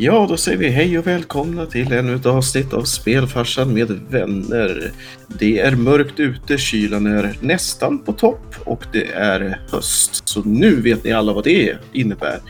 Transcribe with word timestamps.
Ja, 0.00 0.26
då 0.28 0.36
säger 0.36 0.58
vi 0.58 0.68
hej 0.68 0.98
och 0.98 1.06
välkomna 1.06 1.66
till 1.66 1.92
ännu 1.92 2.14
ett 2.14 2.26
avsnitt 2.26 2.72
av 2.72 2.82
Spelfarsan 2.82 3.74
med 3.74 3.90
vänner. 4.10 4.92
Det 5.38 5.60
är 5.60 5.76
mörkt 5.76 6.20
ute, 6.20 6.58
kylan 6.58 7.06
är 7.06 7.36
nästan 7.40 7.98
på 7.98 8.12
topp 8.12 8.54
och 8.64 8.84
det 8.92 9.04
är 9.12 9.60
höst. 9.70 10.28
Så 10.28 10.42
nu 10.42 10.80
vet 10.80 11.04
ni 11.04 11.12
alla 11.12 11.32
vad 11.32 11.44
det 11.44 11.76
innebär. 11.92 12.40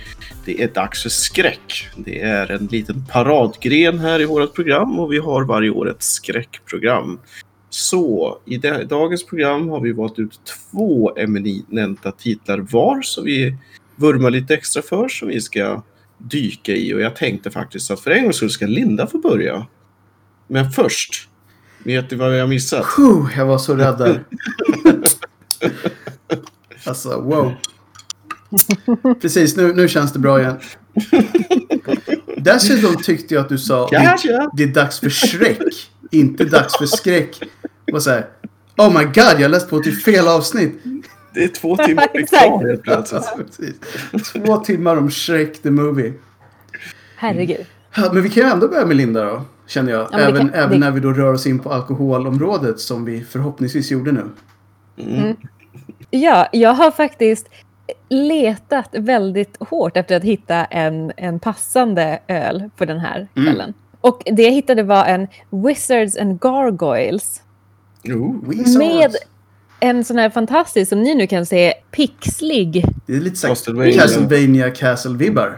Det 0.44 0.62
är 0.62 0.68
dags 0.68 1.02
för 1.02 1.10
skräck. 1.10 1.88
Det 1.96 2.20
är 2.20 2.50
en 2.50 2.66
liten 2.66 3.06
paradgren 3.12 3.98
här 3.98 4.20
i 4.20 4.24
vårt 4.24 4.54
program 4.54 4.98
och 4.98 5.12
vi 5.12 5.18
har 5.18 5.44
varje 5.44 5.70
år 5.70 5.90
ett 5.90 6.02
skräckprogram. 6.02 7.18
Så 7.70 8.38
i 8.44 8.56
dagens 8.88 9.26
program 9.26 9.68
har 9.68 9.80
vi 9.80 9.92
valt 9.92 10.18
ut 10.18 10.40
två 10.70 11.16
eminenta 11.16 12.12
titlar 12.12 12.58
var 12.58 13.02
som 13.02 13.24
vi 13.24 13.56
vurmar 13.96 14.30
lite 14.30 14.54
extra 14.54 14.82
för 14.82 15.08
som 15.08 15.28
vi 15.28 15.40
ska 15.40 15.82
dyka 16.18 16.72
i 16.72 16.94
och 16.94 17.00
jag 17.00 17.16
tänkte 17.16 17.50
faktiskt 17.50 17.90
att 17.90 18.00
för 18.00 18.10
en 18.10 18.22
gång 18.22 18.32
skull 18.32 18.50
ska 18.50 18.66
Linda 18.66 19.06
få 19.06 19.18
börja. 19.18 19.66
Men 20.46 20.70
först, 20.70 21.28
vet 21.84 22.10
du 22.10 22.16
vad 22.16 22.38
jag 22.38 22.48
missat? 22.48 22.86
Puh, 22.96 23.30
jag 23.36 23.46
var 23.46 23.58
så 23.58 23.74
rädd 23.76 23.98
där. 23.98 24.24
alltså, 26.84 27.20
wow. 27.20 27.52
Precis, 29.20 29.56
nu, 29.56 29.74
nu 29.74 29.88
känns 29.88 30.12
det 30.12 30.18
bra 30.18 30.40
igen. 30.40 30.56
Dessutom 32.36 32.96
tyckte 32.96 33.34
jag 33.34 33.42
att 33.42 33.48
du 33.48 33.58
sa 33.58 33.88
det, 33.88 34.18
det 34.52 34.62
är 34.62 34.66
dags 34.66 35.00
för 35.00 35.10
skräck, 35.10 35.90
inte 36.10 36.44
dags 36.44 36.78
för 36.78 36.86
skräck. 36.86 37.42
Och 37.92 38.02
så 38.02 38.10
här, 38.10 38.26
oh 38.76 38.98
my 38.98 39.04
god, 39.04 39.40
jag 39.40 39.50
läste 39.50 39.70
på 39.70 39.80
till 39.80 39.96
fel 39.96 40.28
avsnitt. 40.28 40.82
Det 41.34 41.44
är 41.44 41.48
två 41.48 41.76
timmar 41.76 42.06
kvar 42.26 42.68
helt 42.68 42.82
plötsligt. 42.82 43.60
två 44.32 44.56
timmar 44.56 44.96
om 44.96 45.10
Shrek 45.10 45.62
the 45.62 45.70
Movie. 45.70 46.12
Herregud. 47.16 47.66
Ja, 47.96 48.10
men 48.12 48.22
vi 48.22 48.30
kan 48.30 48.42
ju 48.42 48.48
ändå 48.48 48.68
börja 48.68 48.86
med 48.86 48.96
Linda 48.96 49.24
då. 49.24 49.42
Känner 49.66 49.92
jag. 49.92 50.08
Ja, 50.12 50.18
även, 50.18 50.48
kan, 50.48 50.54
även 50.54 50.70
det... 50.70 50.78
när 50.78 50.90
vi 50.90 51.00
då 51.00 51.12
rör 51.12 51.32
oss 51.32 51.46
in 51.46 51.58
på 51.58 51.72
alkoholområdet 51.72 52.80
som 52.80 53.04
vi 53.04 53.24
förhoppningsvis 53.24 53.90
gjorde 53.90 54.12
nu. 54.12 54.24
Mm. 54.98 55.14
Mm. 55.14 55.36
Ja, 56.10 56.48
jag 56.52 56.74
har 56.74 56.90
faktiskt 56.90 57.48
letat 58.08 58.88
väldigt 58.92 59.56
hårt 59.60 59.96
efter 59.96 60.16
att 60.16 60.24
hitta 60.24 60.64
en, 60.64 61.12
en 61.16 61.40
passande 61.40 62.18
öl 62.28 62.70
på 62.76 62.84
den 62.84 62.98
här 62.98 63.28
mm. 63.34 63.46
kvällen. 63.46 63.68
Mm. 63.68 63.74
Och 64.00 64.22
det 64.26 64.42
jag 64.42 64.50
hittade 64.50 64.82
var 64.82 65.04
en 65.04 65.28
Wizards 65.50 66.16
and 66.16 66.40
Gargoyles. 66.40 67.42
Oh, 68.04 68.78
med 68.78 69.16
en 69.80 70.04
sån 70.04 70.18
här 70.18 70.30
fantastisk, 70.30 70.88
som 70.88 71.02
ni 71.02 71.14
nu 71.14 71.26
kan 71.26 71.46
se, 71.46 71.74
pixlig. 71.90 72.84
Det 73.06 73.16
är 73.16 73.20
lite 73.20 73.36
så 73.36 73.48
Castlevania 73.48 74.70
Castle-vibbar. 74.70 75.56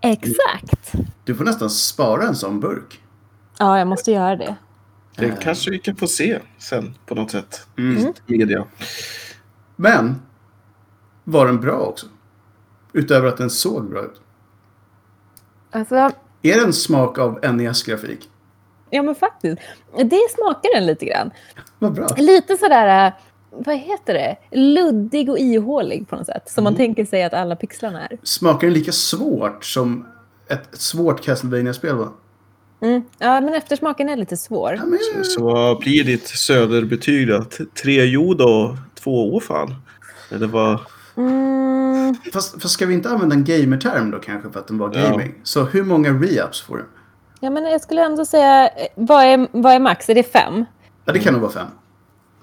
Exakt. 0.00 0.92
Du 1.24 1.34
får 1.34 1.44
nästan 1.44 1.70
spara 1.70 2.22
en 2.22 2.36
sån 2.36 2.60
burk. 2.60 3.00
Ja, 3.58 3.78
jag 3.78 3.88
måste 3.88 4.12
göra 4.12 4.36
det. 4.36 4.56
Det 5.16 5.26
äh. 5.26 5.38
kanske 5.40 5.70
vi 5.70 5.78
kan 5.78 5.96
få 5.96 6.06
se 6.06 6.38
sen 6.58 6.94
på 7.06 7.14
något 7.14 7.30
sätt. 7.30 7.66
Mm. 7.78 8.12
Media. 8.26 8.64
Men 9.76 10.22
var 11.24 11.46
den 11.46 11.60
bra 11.60 11.76
också? 11.76 12.06
Utöver 12.92 13.28
att 13.28 13.36
den 13.36 13.50
såg 13.50 13.90
bra 13.90 14.04
ut. 14.04 14.20
Alltså... 15.70 15.94
Är 16.42 16.54
det 16.54 16.64
en 16.64 16.72
smak 16.72 17.18
av 17.18 17.54
NES-grafik? 17.54 18.28
Ja, 18.90 19.02
men 19.02 19.14
faktiskt. 19.14 19.62
Det 19.96 20.20
smakar 20.34 20.74
den 20.74 20.86
lite 20.86 21.04
grann. 21.04 21.30
Vad 21.78 21.92
bra. 21.92 22.08
Lite 22.16 22.56
sådär 22.56 23.12
vad 23.58 23.76
heter 23.76 24.14
det, 24.14 24.36
luddig 24.58 25.30
och 25.30 25.38
ihålig 25.38 26.08
på 26.08 26.16
något 26.16 26.26
sätt. 26.26 26.42
Som 26.46 26.62
mm. 26.62 26.72
man 26.72 26.76
tänker 26.76 27.04
sig 27.04 27.24
att 27.24 27.34
alla 27.34 27.56
pixlarna 27.56 28.06
är. 28.06 28.18
Smakar 28.22 28.66
den 28.66 28.74
lika 28.74 28.92
svårt 28.92 29.64
som 29.64 30.06
ett, 30.48 30.74
ett 30.74 30.80
svårt 30.80 31.24
Castlevania-spel 31.24 31.96
va? 31.96 32.12
Mm. 32.80 33.02
Ja, 33.18 33.40
men 33.40 33.54
eftersmaken 33.54 34.08
är 34.08 34.16
lite 34.16 34.36
svår. 34.36 34.74
Ja, 34.74 34.84
men... 34.84 34.98
så, 35.24 35.30
så 35.30 35.44
vad 35.44 35.78
blir 35.78 36.04
ditt 36.04 36.26
söderbetyg 36.26 37.28
då? 37.28 37.44
Tre 37.82 38.04
jord 38.04 38.40
och 38.40 38.76
två 38.94 39.34
åfall? 39.34 39.74
Eller 40.30 40.46
vad? 40.46 40.78
Mm. 41.16 42.14
Fast, 42.32 42.62
fast 42.62 42.74
ska 42.74 42.86
vi 42.86 42.94
inte 42.94 43.08
använda 43.08 43.34
en 43.34 43.44
gamerterm 43.44 44.10
då 44.10 44.18
kanske 44.18 44.50
för 44.50 44.60
att 44.60 44.68
den 44.68 44.78
var 44.78 44.88
gaming? 44.88 45.34
Ja. 45.36 45.40
Så 45.42 45.64
hur 45.64 45.84
många 45.84 46.10
re-ups 46.10 46.66
får 46.66 46.76
du? 46.76 46.84
Ja, 47.40 47.50
men 47.50 47.64
jag 47.64 47.80
skulle 47.80 48.04
ändå 48.04 48.24
säga, 48.24 48.70
vad 48.94 49.24
är, 49.24 49.48
vad 49.52 49.72
är 49.72 49.80
max? 49.80 50.08
Är 50.08 50.14
det 50.14 50.22
fem? 50.22 50.64
Ja, 51.04 51.12
det 51.12 51.18
kan 51.18 51.32
nog 51.32 51.42
vara 51.42 51.52
fem. 51.52 51.66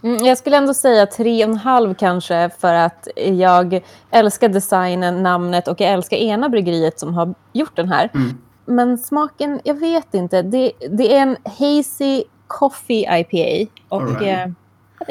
Mm, 0.04 0.26
jag 0.26 0.38
skulle 0.38 0.58
ändå 0.58 0.74
säga 0.74 1.06
tre 1.06 1.46
och 1.46 1.52
en 1.52 1.58
halv 1.58 1.94
kanske 1.94 2.50
för 2.60 2.74
att 2.74 3.08
jag 3.16 3.82
älskar 4.12 4.50
designen, 4.50 5.24
namnet 5.24 5.68
och 5.68 5.82
jag 5.82 5.92
älskar 5.92 6.18
ena 6.18 6.50
bryggeriet 6.50 7.00
som 7.00 7.14
har 7.14 7.34
gjort 7.54 7.76
den 7.76 7.90
här. 7.90 8.10
Mm. 8.14 8.38
Men 8.66 8.98
smaken, 8.98 9.60
jag 9.64 9.80
vet 9.80 10.14
inte. 10.14 10.42
Det, 10.42 10.72
det 10.90 11.16
är 11.16 11.22
en 11.22 11.38
hazy 11.44 12.24
coffee 12.48 13.20
IPA. 13.20 13.72
Och 13.90 14.22
right. 14.22 14.48
eh, 14.48 14.54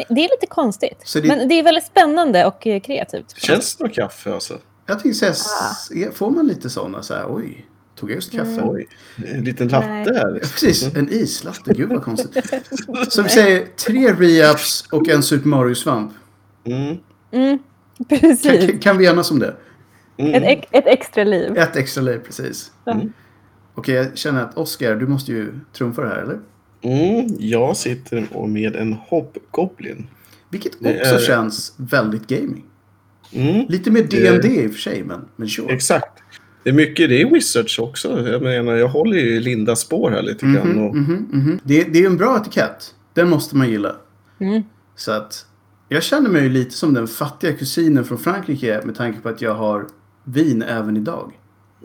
det 0.09 0.25
är 0.25 0.29
lite 0.31 0.47
konstigt. 0.49 1.13
Det... 1.15 1.29
Men 1.29 1.49
det 1.49 1.55
är 1.55 1.63
väldigt 1.63 1.87
spännande 1.87 2.47
och 2.47 2.67
eh, 2.67 2.81
kreativt. 2.81 3.35
Känns 3.37 3.77
det 3.77 3.85
något 3.85 3.95
kaffe 3.95 4.35
alltså? 4.35 4.59
Jag 4.87 5.01
tänkte 5.01 5.33
säga, 5.33 6.09
ah. 6.09 6.13
får 6.13 6.31
man 6.31 6.47
lite 6.47 6.71
sådana 6.71 7.03
så 7.03 7.15
här, 7.15 7.25
oj. 7.29 7.67
Tog 8.01 8.11
jag 8.11 8.17
just 8.17 8.33
kaffe? 8.33 8.51
Mm. 8.51 8.69
Oj, 8.69 8.89
en 9.17 9.45
liten 9.45 9.69
latte 9.69 10.15
här. 10.15 10.39
Precis, 10.39 10.95
en 10.95 11.13
islatte. 11.13 11.75
Gud 11.75 11.89
vad 11.89 12.03
konstigt. 12.03 12.53
Så 13.09 13.23
vi 13.23 13.29
säger 13.29 13.67
tre 13.67 14.13
re-ups 14.13 14.93
och 14.93 15.09
en 15.09 15.23
Super 15.23 15.49
Mario-svamp. 15.49 16.13
Mm. 16.65 16.97
Mm, 17.31 17.59
precis. 18.09 18.71
Kan, 18.71 18.79
kan 18.79 18.99
vi 18.99 19.07
enas 19.07 19.31
om 19.31 19.39
det? 19.39 19.57
Mm. 20.17 20.43
Ett, 20.43 20.65
ett, 20.71 20.87
extra 20.87 21.25
liv. 21.25 21.57
Ett 21.57 21.77
extra 21.77 22.03
liv, 22.03 22.19
precis. 22.19 22.73
Mm. 22.87 23.13
Okej, 23.75 23.95
jag 23.95 24.19
känner 24.19 24.43
att 24.43 24.57
Oscar, 24.57 24.97
du 24.97 25.07
måste 25.07 25.33
ju 25.33 25.53
trumfa 25.73 26.03
det 26.03 26.09
här, 26.09 26.23
eller? 26.23 26.39
Mm, 26.83 27.37
jag 27.39 27.77
sitter 27.77 28.47
med 28.47 28.77
en 28.77 28.93
Hobgoblin. 28.93 30.07
Vilket 30.51 30.75
också 30.75 31.15
är... 31.15 31.27
känns 31.27 31.75
väldigt 31.77 32.27
gaming. 32.27 32.65
Mm. 33.33 33.67
Lite 33.69 33.91
mer 33.91 34.03
D&D 34.03 34.49
i 34.49 34.67
och 34.67 34.73
för 34.73 34.79
sig, 34.79 35.05
men, 35.05 35.29
men 35.37 35.49
sure. 35.49 35.75
Exakt. 35.75 36.23
Det 36.63 36.71
är 36.71 36.75
mycket, 36.75 37.09
det 37.09 37.23
är 37.23 37.31
Wizards 37.31 37.79
också. 37.79 38.29
Jag 38.29 38.43
menar, 38.43 38.73
jag 38.73 38.89
håller 38.89 39.17
ju 39.17 39.41
Lindas 39.41 39.81
spår 39.81 40.11
här 40.11 40.23
lite 40.23 40.47
grann. 40.47 40.57
Mm 40.57 40.79
-hmm, 40.79 40.89
och... 40.89 40.97
mm 40.97 41.31
-hmm. 41.33 41.61
det, 41.65 41.85
det 41.85 42.03
är 42.03 42.07
en 42.07 42.17
bra 42.17 42.37
etikett. 42.37 42.95
Den 43.15 43.31
måste 43.31 43.57
man 43.57 43.71
gilla. 43.71 43.97
Mm. 44.39 44.63
Så 44.97 45.13
att 45.13 45.47
jag 45.89 46.03
känner 46.03 46.31
mig 46.31 46.49
lite 46.49 46.71
som 46.71 46.95
den 46.95 47.09
fattiga 47.09 47.53
kusinen 47.53 48.05
från 48.05 48.19
Frankrike 48.19 48.81
med 48.85 48.95
tanke 48.95 49.21
på 49.21 49.29
att 49.29 49.43
jag 49.43 49.55
har 49.55 49.87
vin 50.25 50.63
även 50.63 50.97
idag. 50.97 51.33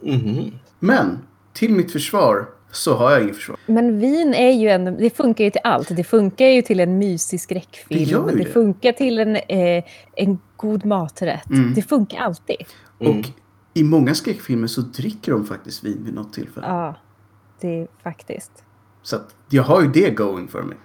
Mm. 0.03 0.51
Men 0.79 1.19
till 1.53 1.73
mitt 1.73 1.91
försvar 1.91 2.45
så 2.71 2.93
har 2.93 3.11
jag 3.11 3.23
inget 3.23 3.35
försvar. 3.35 3.57
Men 3.65 3.99
vin 3.99 4.33
är 4.33 4.51
ju 4.51 4.69
en, 4.69 4.85
det 4.85 5.17
funkar 5.17 5.43
ju 5.43 5.49
till 5.49 5.61
allt. 5.63 5.95
Det 5.95 6.03
funkar 6.03 6.45
ju 6.45 6.61
till 6.61 6.79
en 6.79 6.97
mysig 6.97 7.41
skräckfilm. 7.41 8.25
Det, 8.25 8.31
det, 8.31 8.43
det. 8.43 8.45
funkar 8.45 8.91
till 8.91 9.19
en, 9.19 9.35
eh, 9.35 9.83
en 10.15 10.39
god 10.55 10.85
maträtt. 10.85 11.49
Mm. 11.49 11.73
Det 11.73 11.81
funkar 11.81 12.19
alltid. 12.19 12.65
Och 12.97 13.25
i 13.77 13.83
många 13.83 14.15
skräckfilmer 14.15 14.67
så 14.67 14.81
dricker 14.81 15.31
de 15.31 15.45
faktiskt 15.45 15.83
vin 15.83 16.01
vid 16.05 16.13
något 16.13 16.33
tillfälle. 16.33 16.67
Ja, 16.67 16.97
det 17.61 17.79
är 17.81 17.87
faktiskt. 18.03 18.51
Så 19.03 19.15
att 19.15 19.35
jag 19.49 19.63
har 19.63 19.81
ju 19.81 19.87
det 19.87 20.09
going 20.09 20.47
för 20.47 20.63
mig. 20.63 20.77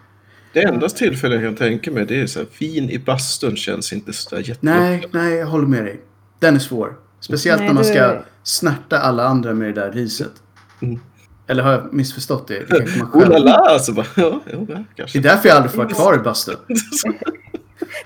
Det 0.53 0.63
enda 0.63 0.89
tillfälle 0.89 1.35
jag 1.35 1.45
kan 1.45 1.57
tänka 1.57 1.91
mig 1.91 2.07
det 2.07 2.21
är 2.21 2.27
så 2.27 2.39
här, 2.39 2.49
vin 2.59 2.91
i 2.91 2.99
bastun 2.99 3.57
känns 3.57 3.93
inte 3.93 4.13
så 4.13 4.37
där 4.37 4.57
Nej, 4.61 5.09
nej, 5.13 5.35
jag 5.35 5.47
håller 5.47 5.67
med 5.67 5.85
dig. 5.85 6.01
Den 6.39 6.55
är 6.55 6.59
svår. 6.59 6.97
Speciellt 7.21 7.61
nej, 7.61 7.69
när 7.69 7.75
man 7.75 7.85
ska 7.85 8.09
du... 8.09 8.23
snärta 8.43 8.99
alla 8.99 9.25
andra 9.25 9.55
med 9.55 9.75
det 9.75 9.81
där 9.81 9.93
riset. 9.93 10.33
Mm. 10.81 11.01
Eller 11.47 11.63
har 11.63 11.73
jag 11.73 11.93
missförstått 11.93 12.49
det? 12.49 12.69
det 12.69 13.03
oh 13.15 13.29
la 13.29 13.39
la, 13.39 13.53
alltså 13.53 13.93
bara, 13.93 14.07
ja, 14.17 14.41
ja, 14.53 14.85
kanske. 14.97 15.19
Det 15.19 15.29
är 15.29 15.33
därför 15.33 15.49
jag 15.49 15.57
aldrig 15.57 15.71
får 15.71 15.79
vara 15.79 15.89
kvar 15.89 16.15
i 16.15 16.19
bastun. 16.19 16.57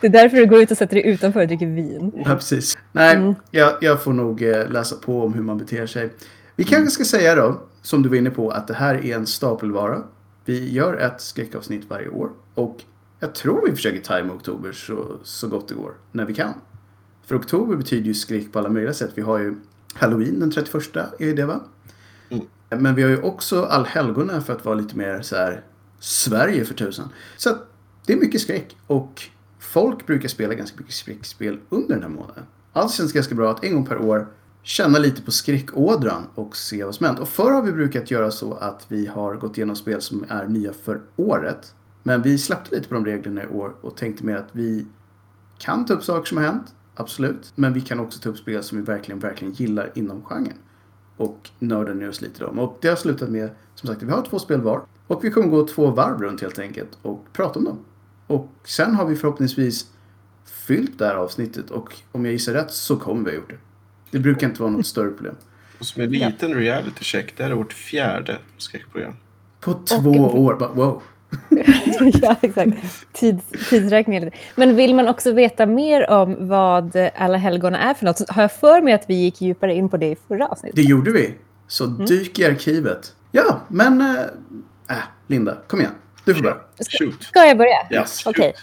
Det 0.04 0.08
är 0.08 0.22
därför 0.22 0.36
du 0.36 0.46
går 0.46 0.62
ut 0.62 0.70
och 0.70 0.76
sätter 0.76 0.94
dig 0.94 1.06
utanför 1.06 1.40
och 1.40 1.46
dricker 1.46 1.66
vin. 1.66 2.12
Ja, 2.16 2.34
precis. 2.34 2.78
Nej, 2.92 3.16
mm. 3.16 3.34
jag, 3.50 3.72
jag, 3.80 4.02
får 4.02 4.12
nog 4.12 4.42
eh, 4.42 4.70
läsa 4.70 4.96
på 4.96 5.22
om 5.22 5.34
hur 5.34 5.42
man 5.42 5.58
beter 5.58 5.86
sig. 5.86 6.12
Vi 6.56 6.64
kanske 6.64 6.90
ska 6.90 7.04
säga 7.04 7.34
då, 7.34 7.62
som 7.82 8.02
du 8.02 8.08
var 8.08 8.16
inne 8.16 8.30
på, 8.30 8.50
att 8.50 8.68
det 8.68 8.74
här 8.74 8.94
är 8.94 9.16
en 9.16 9.26
stapelvara. 9.26 10.02
Vi 10.44 10.72
gör 10.72 10.96
ett 10.96 11.20
skräckavsnitt 11.20 11.84
varje 11.88 12.08
år. 12.08 12.30
Och 12.54 12.82
jag 13.20 13.34
tror 13.34 13.66
vi 13.66 13.76
försöker 13.76 14.00
tajma 14.00 14.32
oktober 14.32 14.72
så, 14.72 15.18
så 15.22 15.48
gott 15.48 15.68
det 15.68 15.74
går, 15.74 15.92
när 16.12 16.24
vi 16.24 16.34
kan. 16.34 16.54
För 17.26 17.38
oktober 17.38 17.76
betyder 17.76 18.06
ju 18.06 18.14
skräck 18.14 18.52
på 18.52 18.58
alla 18.58 18.68
möjliga 18.68 18.94
sätt. 18.94 19.10
Vi 19.14 19.22
har 19.22 19.38
ju 19.38 19.54
Halloween 19.94 20.40
den 20.40 20.50
31, 20.50 20.96
är 20.96 21.26
ju 21.26 21.34
det 21.34 21.46
va? 21.46 21.60
Mm. 22.28 22.44
Men 22.68 22.94
vi 22.94 23.02
har 23.02 23.10
ju 23.10 23.22
också 23.22 23.64
allhelgona 23.64 24.40
för 24.40 24.52
att 24.52 24.64
vara 24.64 24.74
lite 24.74 24.96
mer 24.96 25.22
så 25.22 25.36
här 25.36 25.62
Sverige 26.00 26.64
för 26.64 26.74
tusan. 26.74 27.08
Så 27.36 27.50
det 28.06 28.12
är 28.12 28.16
mycket 28.16 28.40
skräck. 28.40 28.76
Och 28.86 29.28
folk 29.64 30.06
brukar 30.06 30.28
spela 30.28 30.54
ganska 30.54 30.76
mycket 30.78 30.94
skräckspel 30.94 31.58
under 31.68 31.94
den 31.94 32.02
här 32.02 32.10
månaden. 32.10 32.44
Allt 32.72 32.92
känns 32.92 33.12
ganska 33.12 33.34
bra 33.34 33.50
att 33.50 33.64
en 33.64 33.74
gång 33.74 33.86
per 33.86 33.98
år 33.98 34.26
känna 34.62 34.98
lite 34.98 35.22
på 35.22 35.30
skräckådran 35.30 36.22
och 36.34 36.56
se 36.56 36.84
vad 36.84 36.94
som 36.94 37.06
hänt. 37.06 37.18
Och 37.18 37.28
förr 37.28 37.50
har 37.50 37.62
vi 37.62 37.72
brukat 37.72 38.10
göra 38.10 38.30
så 38.30 38.54
att 38.54 38.86
vi 38.88 39.06
har 39.06 39.34
gått 39.34 39.56
igenom 39.58 39.76
spel 39.76 40.00
som 40.00 40.24
är 40.28 40.46
nya 40.46 40.72
för 40.72 41.00
året. 41.16 41.74
Men 42.02 42.22
vi 42.22 42.38
släppte 42.38 42.74
lite 42.74 42.88
på 42.88 42.94
de 42.94 43.04
reglerna 43.04 43.42
i 43.42 43.46
år 43.46 43.74
och 43.80 43.96
tänkte 43.96 44.24
mer 44.26 44.36
att 44.36 44.48
vi 44.52 44.86
kan 45.58 45.86
ta 45.86 45.94
upp 45.94 46.04
saker 46.04 46.28
som 46.28 46.38
har 46.38 46.44
hänt, 46.44 46.74
absolut. 46.94 47.52
Men 47.54 47.72
vi 47.72 47.80
kan 47.80 48.00
också 48.00 48.20
ta 48.20 48.28
upp 48.28 48.38
spel 48.38 48.62
som 48.62 48.78
vi 48.78 48.84
verkligen, 48.84 49.18
verkligen 49.18 49.54
gillar 49.54 49.90
inom 49.94 50.22
genren. 50.22 50.58
och 51.16 51.50
nördar 51.58 51.94
ner 51.94 52.08
oss 52.08 52.20
lite 52.20 52.44
om. 52.44 52.58
Och 52.58 52.78
det 52.80 52.88
har 52.88 52.96
slutat 52.96 53.28
med, 53.28 53.50
som 53.74 53.88
sagt, 53.88 54.02
vi 54.02 54.10
har 54.10 54.22
två 54.22 54.38
spel 54.38 54.60
var. 54.60 54.82
Och 55.06 55.24
vi 55.24 55.30
kommer 55.30 55.48
gå 55.48 55.66
två 55.66 55.90
varv 55.90 56.20
runt 56.20 56.40
helt 56.40 56.58
enkelt 56.58 56.98
och 57.02 57.26
prata 57.32 57.58
om 57.58 57.64
dem. 57.64 57.78
Och 58.26 58.48
sen 58.64 58.94
har 58.94 59.06
vi 59.06 59.16
förhoppningsvis 59.16 59.86
fyllt 60.66 60.98
det 60.98 61.06
här 61.06 61.14
avsnittet 61.14 61.70
och 61.70 61.94
om 62.12 62.24
jag 62.24 62.32
gissar 62.32 62.52
rätt 62.52 62.70
så 62.70 62.96
kommer 62.96 63.24
vi 63.24 63.30
ha 63.30 63.36
gjort 63.36 63.50
det. 63.50 63.58
Det 64.10 64.18
brukar 64.18 64.46
inte 64.46 64.62
vara 64.62 64.72
något 64.72 64.86
större 64.86 65.10
problem. 65.10 65.34
Och 65.78 65.86
som 65.86 66.02
en 66.02 66.10
liten 66.10 66.54
reality 66.54 67.04
check, 67.04 67.34
det 67.36 67.42
här 67.42 67.50
är 67.50 67.54
vårt 67.54 67.72
fjärde 67.72 68.38
skräckprogram. 68.58 69.12
På 69.60 69.74
två 69.74 70.10
år, 70.10 70.54
bara 70.54 70.68
wow. 70.72 71.02
ja, 72.22 72.36
exakt. 72.40 72.70
Tids, 73.12 73.44
tidsräkning. 73.70 74.16
är 74.16 74.24
lite- 74.24 74.36
Men 74.56 74.76
vill 74.76 74.94
man 74.94 75.08
också 75.08 75.32
veta 75.32 75.66
mer 75.66 76.10
om 76.10 76.48
vad 76.48 76.96
Alla 77.16 77.38
helgona 77.38 77.78
är 77.78 77.94
för 77.94 78.04
något 78.04 78.18
så 78.18 78.24
har 78.28 78.42
jag 78.42 78.52
för 78.52 78.82
mig 78.82 78.94
att 78.94 79.04
vi 79.08 79.14
gick 79.14 79.40
djupare 79.40 79.74
in 79.74 79.88
på 79.88 79.96
det 79.96 80.06
i 80.06 80.16
förra 80.28 80.46
avsnittet. 80.48 80.76
Det 80.76 80.82
gjorde 80.82 81.10
vi. 81.12 81.34
Så 81.66 81.86
dyk 81.86 82.38
i 82.38 82.44
arkivet. 82.44 83.14
Ja, 83.32 83.60
men... 83.68 84.00
Äh, 84.00 84.16
äh, 84.96 85.02
Linda, 85.26 85.56
kom 85.68 85.80
igen. 85.80 85.92
Du 86.24 86.34
får 86.34 86.42
börja. 86.42 86.56
Shoot. 86.98 87.22
Ska 87.22 87.44
jag 87.44 87.58
börja? 87.58 87.86
Yes. 87.90 88.26
Okej. 88.26 88.54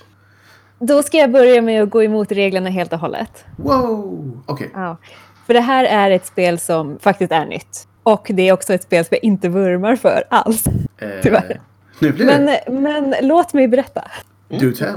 Då 0.79 1.03
ska 1.03 1.17
jag 1.17 1.31
börja 1.31 1.61
med 1.61 1.83
att 1.83 1.89
gå 1.89 2.03
emot 2.03 2.31
reglerna 2.31 2.69
helt 2.69 2.93
och 2.93 2.99
hållet. 2.99 3.45
Wow! 3.57 4.41
Okej. 4.45 4.69
Ja. 4.73 4.97
För 5.45 5.53
det 5.53 5.59
här 5.61 5.83
är 5.83 6.11
ett 6.11 6.25
spel 6.25 6.59
som 6.59 6.99
faktiskt 6.99 7.31
är 7.31 7.45
nytt. 7.45 7.87
Och 8.03 8.27
det 8.33 8.47
är 8.49 8.53
också 8.53 8.73
ett 8.73 8.83
spel 8.83 9.05
som 9.05 9.15
jag 9.15 9.23
inte 9.23 9.49
vurmar 9.49 9.95
för 9.95 10.23
alls. 10.29 10.63
Eh, 10.97 11.09
Tyvärr. 11.23 11.61
Nu 11.99 12.11
blir 12.11 12.25
det 12.25 12.59
Men, 12.67 12.81
men 12.83 13.15
låt 13.27 13.53
mig 13.53 13.67
berätta. 13.67 14.03
do 14.47 14.71
tell. 14.71 14.93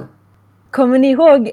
Kommer 0.71 0.99
ni 0.99 1.11
ihåg, 1.11 1.51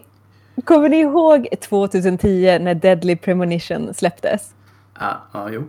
kommer 0.66 0.90
ni 0.90 1.00
ihåg 1.00 1.48
2010 1.62 2.58
när 2.62 2.74
Deadly 2.76 3.16
Premonition 3.16 3.94
släpptes? 3.94 4.54
Ah, 4.94 5.14
ah, 5.32 5.50
jo. 5.50 5.64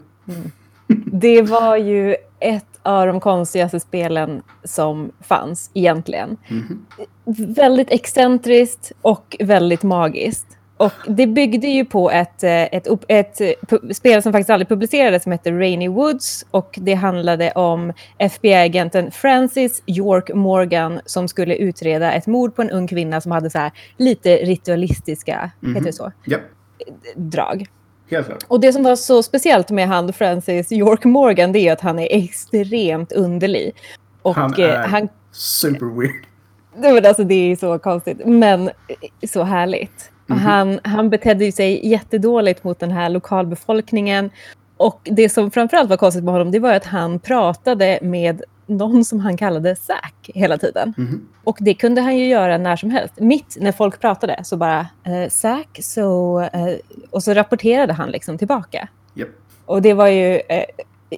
Det 1.07 1.43
var 1.43 1.77
ju 1.77 2.17
ett 2.41 2.72
av 2.83 3.07
de 3.07 3.21
konstigaste 3.21 3.81
spelen 3.81 4.43
som 4.65 5.13
fanns 5.21 5.71
egentligen. 5.75 6.37
Väldigt 7.57 7.91
excentriskt 7.91 8.93
och 9.03 9.37
väldigt 9.41 9.83
magiskt. 9.83 10.47
Och 10.77 10.93
det 11.07 11.27
byggde 11.27 11.67
ju 11.67 11.85
på 11.85 12.11
ett, 12.11 12.43
eh, 12.45 12.51
ett, 12.63 12.87
upp- 12.87 13.05
ett, 13.09 13.41
eh, 13.41 13.51
spel 13.93 14.23
som 14.23 14.33
faktiskt 14.33 14.51
aldrig 14.51 14.69
publicerades 14.69 15.23
som 15.23 15.33
hette 15.33 15.51
Rainy 15.51 15.89
Woods. 15.89 16.47
Och 16.51 16.79
det 16.83 16.95
handlade 16.95 17.51
om 17.53 17.93
FBI-agenten 18.19 19.11
Francis 19.11 19.83
York 19.87 20.31
Morgan 20.35 21.01
som 21.07 21.29
skulle 21.29 21.55
utreda 21.57 22.13
ett 22.13 22.27
mord 22.27 22.57
på 22.57 22.63
en 22.63 22.71
ung 22.71 22.87
kvinna 22.89 23.21
som 23.21 23.33
hade 23.33 23.51
så 23.51 23.71
lite 23.97 24.37
ritualistiska 24.37 25.51
heter 25.75 25.81
det 25.87 25.93
så, 25.93 26.13
Ja, 26.25 26.39
drag. 27.17 27.67
Helt 28.17 28.27
klart. 28.27 28.45
Och 28.49 28.61
det 28.61 28.73
som 28.73 28.83
var 28.83 28.97
så 28.97 29.23
speciellt 29.23 29.71
med 29.71 29.89
han 29.89 30.13
Francis 30.13 30.73
York 30.73 31.05
Morgan 31.05 31.53
det 31.53 31.59
är 31.59 31.73
att 31.73 31.81
han 31.81 31.99
är 31.99 32.09
extremt 32.11 33.13
underlig. 33.13 33.75
Och 34.23 34.35
Han 34.35 34.55
eh, 34.55 34.65
är 34.65 34.87
han, 34.89 35.09
super 35.33 36.01
weird. 36.01 36.27
det, 36.77 36.93
var- 36.93 37.09
alltså, 37.09 37.25
det 37.25 37.35
är 37.53 37.57
så 37.57 37.79
konstigt, 37.79 38.19
men 38.27 38.69
eh, 38.69 39.29
så 39.29 39.43
härligt. 39.43 40.11
Och 40.29 40.35
Han, 40.37 40.81
han 40.85 41.11
betedde 41.11 41.53
sig 41.53 41.89
jättedåligt 41.89 42.65
mot 42.65 42.79
den 42.81 42.91
här 42.91 43.09
lokalbefolkningen. 43.09 44.31
Och 44.77 45.01
det 45.05 45.29
som 45.29 45.51
framförallt 45.51 45.91
var 45.91 45.97
konstigt 45.97 46.25
med 46.25 46.33
honom 46.33 46.51
det 46.51 46.59
var 46.59 46.73
att 46.73 46.85
han 46.85 47.19
pratade 47.19 47.99
med 48.03 48.43
någon 48.77 49.05
som 49.05 49.21
han 49.21 49.37
kallade 49.37 49.77
Zack 49.77 50.31
hela 50.35 50.59
tiden. 50.59 50.95
Mhm. 50.97 51.29
Och 51.45 51.57
det 51.61 51.75
kunde 51.75 52.01
han 52.01 52.17
ju 52.19 52.27
göra 52.29 52.59
när 52.59 52.77
som 52.77 52.91
helst. 52.91 53.15
Mitt 53.21 53.57
när 53.61 53.73
folk 53.73 54.01
pratade 54.01 54.41
så 54.45 54.57
bara 54.57 54.87
eh, 55.05 55.29
Zack, 55.31 55.79
så... 55.83 56.41
Eh, 56.41 56.75
och 57.11 57.23
så 57.23 57.35
rapporterade 57.35 57.93
han 57.93 58.11
liksom 58.11 58.39
tillbaka. 58.39 58.89
Japp. 59.15 59.29
Och 59.65 59.83
det 59.83 59.95
var 59.95 60.07
ju... 60.09 60.35
Eh, 60.49 60.65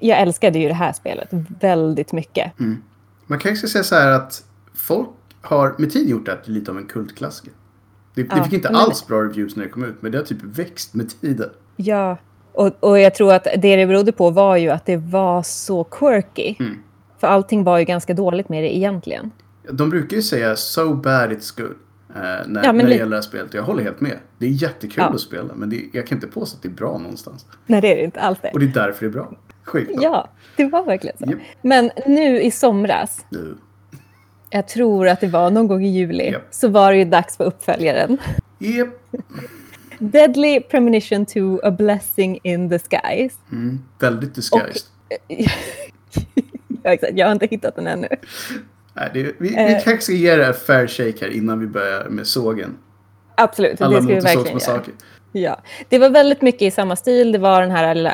jag 0.01 0.19
älskade 0.21 0.59
ju 0.59 0.69
det 0.69 0.75
här 0.75 0.93
spelet 0.93 1.29
väldigt 1.61 2.13
mycket. 2.13 2.53
Man 3.27 3.39
kanske 3.39 3.57
ska 3.57 3.67
säga 3.69 3.85
så 3.85 3.95
här 3.95 4.11
att 4.11 4.45
folk 4.75 5.09
har 5.41 5.75
med 5.79 5.93
tiden 5.93 6.11
gjort 6.11 6.27
det 6.27 6.39
lite 6.45 6.71
av 6.71 6.79
en 6.79 6.87
kultklassiker. 6.87 7.53
Det, 8.15 8.23
det 8.23 8.29
Ja, 8.37 8.45
fick 8.45 8.53
inte 8.53 8.69
men- 8.73 8.81
alls 8.81 9.07
bra 9.07 9.23
reviews 9.23 9.57
när 9.57 9.65
det 9.65 9.71
kom 9.71 9.85
ut, 9.85 9.97
men 10.03 10.13
det 10.13 10.19
har 10.19 10.25
typ 10.25 10.43
växt 10.43 10.95
med 10.95 11.21
tiden. 11.21 11.51
Ja, 11.77 12.17
och, 12.53 12.71
och 12.81 12.99
jag 12.99 13.15
tror 13.15 13.33
att 13.33 13.45
det 13.45 13.77
det 13.77 13.87
berodde 13.87 14.13
på 14.13 14.31
var 14.31 14.57
ju 14.57 14.71
att 14.71 14.87
det 14.87 14.97
var 14.97 15.43
så 15.43 15.85
quirky. 15.85 16.55
Mm. 16.61 16.79
För 17.25 17.29
allting 17.29 17.65
var 17.65 17.79
ju 17.79 17.85
ganska 17.85 18.15
dåligt 18.15 18.49
med 18.49 18.63
det 18.63 18.77
egentligen. 18.77 19.31
De 19.73 19.91
brukar 19.91 20.17
ju 20.17 20.23
säga 20.23 20.57
so 20.57 20.95
bad 20.95 21.33
it's 21.33 21.61
good. 21.61 21.71
eh, 22.15 22.23
när, 22.47 22.65
Ja, 22.65 22.73
när 22.73 22.85
det 22.87 22.95
gäller 22.95 23.11
det 23.11 23.17
här 23.17 23.23
spelet. 23.23 23.55
Jag 23.55 23.63
håller 23.63 23.83
helt 23.83 24.01
med. 24.01 24.19
Det 24.39 24.47
är 24.47 24.51
jättekul 24.51 24.95
Ja. 24.97 25.05
att 25.15 25.21
spela, 25.21 25.55
men 25.55 25.71
det, 25.71 25.81
jag 25.93 26.07
kan 26.07 26.17
inte 26.19 26.27
påstå 26.27 26.57
att 26.57 26.63
det 26.63 26.69
är 26.69 26.71
bra 26.71 26.99
någonstans. 26.99 27.47
Nej, 27.67 27.81
det 27.81 27.93
är 27.93 27.97
det 27.97 28.05
inte 28.05 28.37
det. 28.43 28.51
Och 28.53 28.61
det 28.61 28.67
är 28.67 28.69
därför 28.69 29.01
det 29.07 29.11
är 29.11 29.13
bra. 29.13 29.33
Skitbra. 29.63 30.03
Ja, 30.03 30.29
det 30.57 30.65
var 30.65 30.85
verkligen 30.85 31.17
så. 31.19 31.25
Japp. 31.31 31.39
Men 31.63 31.91
nu 32.07 32.41
i 32.43 32.51
somras, 32.51 33.25
Nu. 33.29 33.55
jag 34.51 34.69
tror 34.69 35.09
att 35.09 35.21
det 35.21 35.27
var 35.29 35.51
någon 35.51 35.67
gång 35.69 35.85
i 35.85 35.89
juli, 35.89 36.31
Japp. 36.31 36.43
så 36.51 36.69
var 36.69 36.93
det 36.93 36.99
ju 36.99 37.05
dags 37.05 37.37
för 37.37 37.45
uppföljaren. 37.45 38.19
Japp. 38.59 38.89
Deadly 39.99 40.61
Premonition 40.61 41.27
to 41.27 41.61
A 41.63 41.71
Blessing 41.71 42.39
in 42.43 42.71
the 42.71 42.79
Skies. 42.79 43.33
Mm. 43.53 43.79
Väldigt 43.99 44.35
disguised. 44.35 44.83
ja, 45.29 45.51
exakt. 46.93 47.13
Jag 47.17 47.27
har 47.27 47.33
inte 47.33 47.47
hittat 47.47 47.77
den 47.77 47.87
ännu. 47.87 48.09
Nej, 48.95 49.11
det, 49.15 49.23
vi, 49.23 49.33
vi 49.39 49.55
Eh. 49.57 49.67
kanske 49.85 50.01
ska 50.01 50.13
ge 50.13 50.37
det 50.37 50.47
en 50.47 50.55
fair 50.55 50.87
shake 50.87 51.25
här 51.25 51.33
innan 51.33 51.61
vi 51.61 51.67
börjar 51.67 52.09
med 52.09 52.27
sågen. 52.27 52.77
Absolut, 53.37 53.81
Alla 53.81 53.97
det 53.97 54.03
ska 54.03 54.15
vi 54.15 54.21
verkligen 54.21 54.59
göra. 54.59 54.83
Ja, 55.33 55.61
det 55.89 55.99
var 55.99 56.11
väldigt 56.11 56.43
mycket 56.43 56.63
i 56.63 56.71
samma 56.71 56.97
stil. 56.97 57.33
Det 57.33 57.39
var 57.39 57.61
den 57.61 57.71
här 57.71 57.95
lilla 57.95 58.13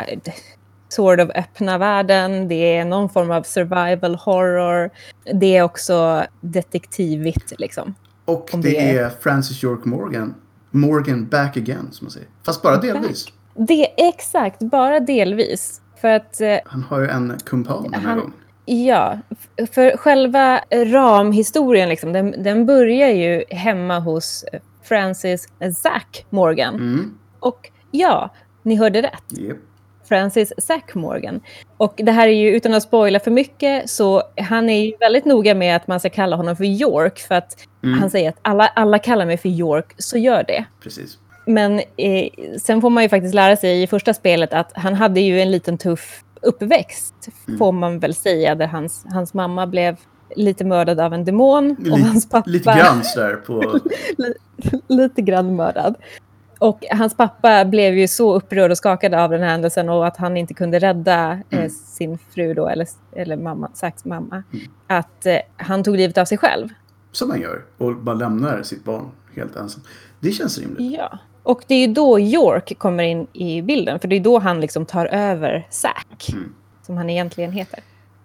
sort 0.89 1.21
of 1.21 1.31
öppna 1.35 1.79
världen. 1.79 2.49
Det 2.49 2.77
är 2.77 2.85
någon 2.85 3.09
form 3.09 3.31
av 3.31 3.43
survival 3.43 4.15
horror. 4.15 4.91
Det 5.35 5.57
är 5.57 5.63
också 5.63 6.25
detektivigt 6.41 7.53
liksom. 7.59 7.95
Och 8.25 8.49
det, 8.53 8.59
det 8.59 8.91
är- 8.99 9.11
Francis 9.21 9.65
York 9.65 9.85
Morgan. 9.85 10.35
Morgan 10.71 11.29
back 11.29 11.57
again, 11.57 11.89
som 11.93 12.05
man 12.05 12.11
säger. 12.11 12.29
Fast 12.47 12.63
bara 12.63 12.77
delvis. 12.77 13.27
Det 13.55 14.09
exakt, 14.09 14.59
bara 14.59 15.01
delvis. 15.01 15.81
För 16.01 16.09
att, 16.09 16.41
eh, 16.41 16.57
Han 16.67 16.83
har 16.83 17.01
ju 17.01 17.09
en 17.09 17.39
kumpan 17.45 17.83
den 17.83 17.95
här 17.95 18.01
Han- 18.01 18.19
gången. 18.19 18.33
Ja, 18.71 19.19
för 19.73 19.97
själva 19.97 20.61
ramhistorien, 20.71 21.89
liksom, 21.89 22.13
den, 22.13 22.43
den 22.43 22.67
börjar 22.67 23.09
ju 23.09 23.45
hemma 23.51 23.99
hos 23.99 24.45
Francis 24.83 25.49
Zack 25.77 26.25
Morgan. 26.31 26.75
Mm. 26.75 27.19
Och 27.41 27.71
ja, 27.91 28.31
ni 28.63 28.77
hörde 28.77 29.03
rätt. 29.03 29.39
Japp. 29.39 29.57
Francis 30.09 30.53
Zack 30.59 30.95
Morgan. 30.95 31.41
Och 31.77 31.95
det 31.97 32.13
här 32.13 32.29
är 32.29 32.33
ju, 32.33 32.57
utan 32.57 32.75
att 32.75 32.83
spoila 32.83 33.21
för 33.21 33.31
mycket, 33.31 33.91
så 33.91 34.23
han 34.37 34.71
är 34.71 34.85
ju 34.85 34.93
väldigt 35.01 35.25
noga 35.25 35.55
med 35.55 35.77
att 35.77 35.87
man 35.87 36.01
ska 36.01 36.11
kalla 36.11 36.37
honom 36.37 36.57
för 36.57 36.65
York, 36.65 37.19
för 37.19 37.35
att 37.35 37.67
Mm. 37.83 37.99
han 38.01 38.11
säger 38.11 38.29
att 38.29 38.39
alla, 38.43 38.67
alla 38.67 38.99
kallar 38.99 39.27
mig 39.27 39.37
för 39.37 39.49
York, 39.49 39.95
så 39.99 40.19
gör 40.19 40.45
det. 40.49 40.65
Precis. 40.83 41.19
Men 41.47 41.79
eh, 41.79 42.29
sen 42.59 42.81
får 42.81 42.91
man 42.91 43.03
ju 43.03 43.09
faktiskt 43.09 43.35
lära 43.35 43.57
sig 43.57 43.83
i 43.83 43.87
första 43.87 44.15
spelet 44.15 44.53
att 44.53 44.73
han 44.75 44.95
hade 44.95 45.21
ju 45.21 45.41
en 45.41 45.51
liten 45.51 45.79
tuff 45.79 46.25
uppväxt, 46.43 47.15
Mm. 47.49 47.59
får 47.59 47.73
man 47.73 47.99
väl 47.99 48.15
säga, 48.15 48.55
där 48.55 48.67
hans, 48.67 49.05
hans 49.11 49.35
mamma 49.35 49.67
blev 49.67 49.97
lite 50.37 50.65
mördad 50.65 51.01
av 51.01 51.15
en 51.15 51.25
demon 51.25 51.71
och 51.79 51.99
Li- 51.99 52.03
hans 52.03 52.29
pappa 52.29 52.51
Lite 52.51 52.65
grann 52.79 53.05
sådär 53.05 53.37
på... 53.37 53.79
lite 54.89 55.23
grann 55.23 55.57
mördad. 55.57 55.95
Och 56.59 56.85
hans 56.91 57.17
pappa 57.17 57.65
blev 57.65 57.99
ju 57.99 58.09
så 58.09 58.35
upprörd 58.35 58.71
och 58.71 58.77
skakad 58.79 59.15
av 59.15 59.31
den 59.31 59.41
här 59.43 59.49
händelsen 59.51 59.89
och 59.89 60.07
att 60.07 60.17
han 60.17 60.37
inte 60.37 60.55
kunde 60.55 60.79
rädda 60.79 61.33
eh, 61.51 61.59
Mm. 61.59 61.71
sin 61.71 62.19
fru 62.31 62.55
då, 62.55 62.69
eller, 62.69 62.89
eller 63.13 63.37
mamma, 63.37 63.71
Zacks 63.75 64.05
mamma. 64.05 64.43
Att 64.87 65.27
eh, 65.27 65.37
han 65.57 65.83
tog 65.85 65.97
livet 65.97 66.19
av 66.19 66.25
sig 66.25 66.39
själv. 66.39 66.69
Som 67.13 67.29
man 67.29 67.41
gör. 67.41 67.63
Och 67.79 67.97
bara 67.97 68.15
lämnar 68.15 68.63
sitt 68.63 68.85
barn 68.85 69.09
helt 69.37 69.57
ensam. 69.57 69.83
Det 70.21 70.31
känns 70.33 70.59
rimligt. 70.59 70.93
Ja. 70.99 71.19
Och 71.43 71.63
det 71.67 71.75
är 71.75 71.87
ju 71.87 71.93
då 71.95 72.21
York 72.21 72.79
kommer 72.79 73.05
in 73.05 73.27
i 73.33 73.63
bilden, 73.63 74.01
för 74.01 74.09
det 74.09 74.17
är 74.17 74.21
då 74.21 74.39
han 74.39 74.61
liksom 74.61 74.87
tar 74.87 75.07
över 75.07 75.67
Zack, 75.71 76.29
Mm. 76.33 76.55
som 76.87 76.97
han 76.97 77.11
egentligen 77.11 77.53
heter. 77.53 77.81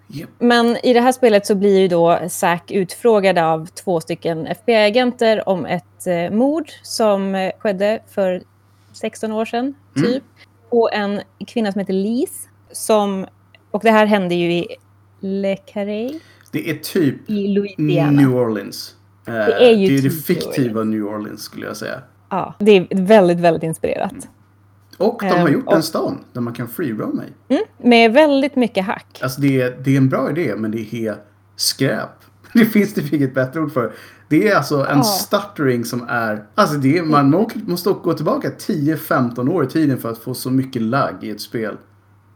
Japp. 0.08 0.30
Men 0.40 0.78
i 0.84 0.94
det 0.94 1.02
här 1.02 1.12
spelet 1.12 1.46
så 1.46 1.56
blir 1.56 1.80
ju 1.80 1.88
då 1.88 2.20
Zack 2.30 2.72
utfrågad 2.72 3.38
av 3.38 3.66
två 3.66 4.02
stycken 4.02 4.48
FBI-agenter 4.48 5.50
om 5.50 5.66
ett 5.66 6.08
eh, 6.08 6.30
mord 6.32 6.72
som 6.84 7.36
eh, 7.36 7.52
skedde 7.60 8.00
för 8.10 8.44
16 8.94 9.32
år 9.32 9.46
sedan, 9.46 9.74
Mm. 9.98 10.12
typ. 10.12 10.24
På 10.70 10.90
en 10.94 11.22
kvinna 11.48 11.72
som 11.72 11.80
heter 11.80 11.94
Lise. 11.94 12.48
Som, 12.72 13.26
och 13.72 13.82
det 13.84 13.92
här 13.92 14.06
hände 14.06 14.36
ju 14.36 14.54
i 14.54 14.68
Le 15.20 15.56
Carré 15.56 16.20
Det 16.52 16.70
är 16.70 16.76
typ 16.76 17.30
i 17.30 17.48
Louisiana. 17.48 18.12
New 18.12 18.36
Orleans. 18.36 18.96
Eh, 19.28 19.34
Det 19.34 19.66
är 19.70 19.72
ju 19.76 19.88
det, 19.88 19.94
är 19.94 20.02
det 20.02 20.10
typ 20.10 20.26
fiktiva 20.26 20.84
New 20.84 21.04
Orleans 21.06 21.42
skulle 21.42 21.66
jag 21.66 21.78
säga. 21.78 22.02
Ja, 22.36 22.54
det 22.60 22.72
är 22.72 22.88
väldigt, 23.06 23.40
väldigt 23.40 23.64
inspirerat. 23.64 24.14
Och 24.98 25.18
de 25.22 25.28
har 25.30 25.48
Ehm, 25.48 25.54
gjort 25.54 25.68
och- 25.68 25.76
en 25.76 25.84
stan 25.84 26.18
där 26.34 26.42
man 26.42 26.54
kan 26.54 26.68
freeroama 26.68 27.24
i. 27.26 27.54
Mm, 27.54 27.64
med 27.78 28.14
väldigt 28.14 28.56
mycket 28.56 28.86
hack. 28.86 29.20
Alltså 29.24 29.42
det 29.42 29.62
är, 29.62 29.78
det 29.84 29.94
är 29.94 29.98
en 29.98 30.10
bra 30.10 30.30
idé 30.30 30.54
men 30.58 30.72
det 30.72 30.80
är 30.80 30.84
helt 30.84 31.20
skräp. 31.56 32.10
Det 32.54 32.66
finns 32.66 32.94
typ 32.94 33.14
inget 33.14 33.34
bättre 33.34 33.60
ord 33.60 33.74
för 33.74 33.82
det. 33.84 33.92
Det 34.30 34.48
är 34.50 34.56
alltså 34.56 34.76
en 34.90 34.98
Ja. 34.98 35.04
stuttering 35.04 35.86
som 35.86 36.06
är... 36.10 36.44
Alltså 36.56 36.76
det 36.78 36.98
är, 36.98 37.04
man 37.04 37.30
må- 37.30 37.50
måste 37.68 37.90
gå 37.90 38.14
tillbaka 38.14 38.50
10-15 38.50 39.50
år 39.50 39.64
i 39.64 39.68
tiden 39.68 39.98
för 39.98 40.10
att 40.12 40.18
få 40.18 40.34
så 40.34 40.52
mycket 40.52 40.82
lagg 40.82 41.16
i 41.22 41.30
ett 41.30 41.42
spel. 41.42 41.78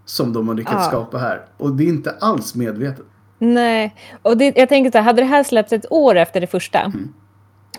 som 0.05 0.33
de 0.33 0.47
har 0.47 0.55
lyckats 0.55 0.75
Ja. 0.75 0.89
skapa 0.89 1.17
här. 1.17 1.41
Och 1.57 1.71
det 1.75 1.83
är 1.83 1.87
inte 1.87 2.11
alls 2.19 2.55
medvetet. 2.55 3.05
Nej, 3.39 3.95
och 4.21 4.37
det, 4.37 4.53
jag 4.57 4.69
tänker 4.69 4.91
så 4.91 4.97
här, 4.97 5.05
hade 5.05 5.21
det 5.21 5.25
här 5.25 5.43
släppts 5.43 5.73
ett 5.73 5.85
år 5.91 6.15
efter 6.15 6.41
det 6.41 6.47
första, 6.47 6.79
Mm. 6.79 7.13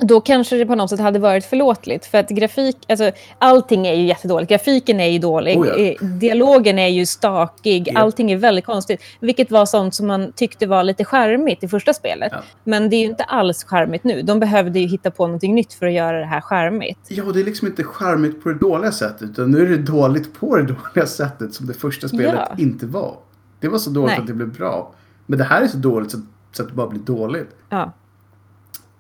Då 0.00 0.20
kanske 0.20 0.56
det 0.56 0.66
på 0.66 0.74
något 0.74 0.90
sätt 0.90 1.00
hade 1.00 1.18
varit 1.18 1.44
förlåtligt. 1.44 2.06
För 2.06 2.18
att 2.18 2.28
grafik, 2.28 2.76
alltså 2.88 3.10
allting 3.38 3.86
är 3.86 3.94
ju 3.94 4.06
jättedåligt. 4.06 4.50
Grafiken 4.50 5.00
är 5.00 5.06
ju 5.06 5.18
dålig, 5.18 5.58
Oh 5.58 5.66
ja. 5.68 5.74
eh, 5.76 5.94
dialogen 6.06 6.78
är 6.78 6.88
ju 6.88 7.06
stakig, 7.06 7.88
Ja. 7.94 8.00
allting 8.00 8.30
är 8.32 8.36
väldigt 8.36 8.64
konstigt. 8.66 9.00
Vilket 9.20 9.50
var 9.50 9.66
sånt 9.66 9.94
som 9.94 10.06
man 10.06 10.32
tyckte 10.32 10.66
var 10.66 10.82
lite 10.82 11.04
charmigt 11.04 11.64
i 11.64 11.68
första 11.68 11.92
spelet. 11.94 12.28
Ja. 12.32 12.38
Men 12.64 12.90
det 12.90 12.96
är 12.96 13.00
ju 13.00 13.06
inte 13.06 13.24
alls 13.24 13.64
charmigt 13.64 14.04
nu. 14.04 14.22
De 14.22 14.40
behövde 14.40 14.80
ju 14.80 14.86
hitta 14.86 15.10
på 15.10 15.26
någonting 15.26 15.54
nytt 15.54 15.72
för 15.72 15.86
att 15.86 15.92
göra 15.92 16.18
det 16.18 16.26
här 16.26 16.40
charmigt. 16.40 16.98
Ja, 17.08 17.24
det 17.24 17.40
är 17.40 17.44
liksom 17.44 17.68
inte 17.68 17.84
charmigt 17.84 18.42
på 18.42 18.48
det 18.48 18.58
dåliga 18.58 18.92
sättet. 18.92 19.22
Utan 19.30 19.50
nu 19.50 19.62
är 19.62 19.68
det 19.68 19.76
dåligt 19.76 20.34
på 20.40 20.56
det 20.56 20.62
dåliga 20.62 21.06
sättet 21.06 21.54
som 21.54 21.66
det 21.66 21.74
första 21.74 22.08
spelet 22.08 22.34
Ja. 22.34 22.54
inte 22.58 22.86
var. 22.86 23.14
Det 23.60 23.68
var 23.68 23.78
så 23.78 23.90
dåligt 23.90 24.10
Nej. 24.10 24.18
att 24.20 24.26
det 24.26 24.32
blev 24.34 24.52
bra. 24.52 24.92
Men 25.26 25.38
det 25.38 25.44
här 25.44 25.62
är 25.62 25.66
så 25.66 25.76
dåligt 25.76 26.10
så, 26.10 26.18
så 26.52 26.62
att 26.62 26.68
det 26.68 26.74
bara 26.74 26.86
blir 26.88 27.00
dåligt. 27.00 27.50
Ja. 27.68 27.92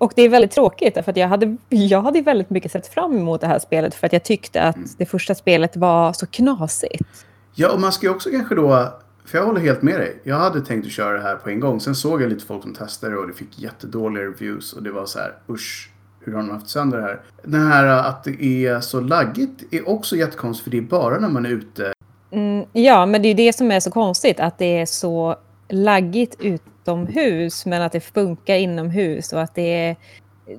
Och 0.00 0.12
det 0.16 0.22
är 0.22 0.28
väldigt 0.28 0.50
tråkigt, 0.50 0.94
för 0.94 1.10
att 1.10 1.16
jag 1.16 1.28
hade, 1.28 1.56
jag 1.68 2.02
hade 2.02 2.20
väldigt 2.20 2.50
mycket 2.50 2.72
sett 2.72 2.86
fram 2.86 3.16
emot 3.18 3.40
det 3.40 3.46
här 3.46 3.58
spelet 3.58 3.94
för 3.94 4.06
att 4.06 4.12
jag 4.12 4.24
tyckte 4.24 4.62
att 4.62 4.76
Mm. 4.76 4.88
det 4.98 5.06
första 5.06 5.34
spelet 5.34 5.76
var 5.76 6.12
så 6.12 6.26
knasigt. 6.26 7.26
Ja, 7.54 7.72
och 7.72 7.80
man 7.80 7.92
ska 7.92 8.06
ju 8.06 8.12
också 8.12 8.30
kanske 8.30 8.54
då... 8.54 8.88
För 9.24 9.38
jag 9.38 9.46
håller 9.46 9.60
helt 9.60 9.82
med 9.82 10.00
dig. 10.00 10.20
Jag 10.24 10.36
hade 10.36 10.60
tänkt 10.60 10.86
att 10.86 10.92
köra 10.92 11.12
det 11.12 11.22
här 11.22 11.36
på 11.36 11.50
en 11.50 11.60
gång. 11.60 11.80
Sen 11.80 11.94
såg 11.94 12.22
jag 12.22 12.28
lite 12.28 12.46
folk 12.46 12.62
som 12.62 12.74
testade 12.74 13.16
och 13.16 13.26
det 13.26 13.32
fick 13.32 13.58
jättedåliga 13.58 14.24
reviews. 14.24 14.72
Och 14.72 14.82
det 14.82 14.90
var 14.90 15.06
så 15.06 15.18
här, 15.18 15.34
usch. 15.48 15.90
Hur 16.20 16.32
har 16.32 16.38
de 16.40 16.50
haft 16.50 16.68
sönder 16.68 16.98
det 16.98 17.04
här? 17.04 17.20
Den 17.42 17.66
här 17.66 17.84
att 17.86 18.24
det 18.24 18.66
är 18.66 18.80
så 18.80 19.00
laggigt 19.00 19.74
är 19.74 19.88
också 19.88 20.16
jättekonstigt. 20.16 20.64
För 20.64 20.70
det 20.70 20.78
är 20.78 20.82
bara 20.82 21.18
när 21.18 21.28
man 21.28 21.46
är 21.46 21.50
ute. 21.50 21.92
Mm, 22.30 22.66
ja, 22.72 23.06
men 23.06 23.22
det 23.22 23.28
är 23.28 23.30
ju 23.30 23.46
det 23.46 23.52
som 23.52 23.70
är 23.70 23.80
så 23.80 23.90
konstigt, 23.90 24.40
att 24.40 24.58
det 24.58 24.78
är 24.80 24.86
så 24.86 25.36
laggigt 25.68 26.40
utomhus, 26.82 27.66
men 27.66 27.82
att 27.82 27.92
det 27.92 28.00
funkar 28.00 28.54
inomhus 28.54 29.32
och 29.32 29.40
att 29.40 29.54
det 29.54 29.86
är... 29.86 29.96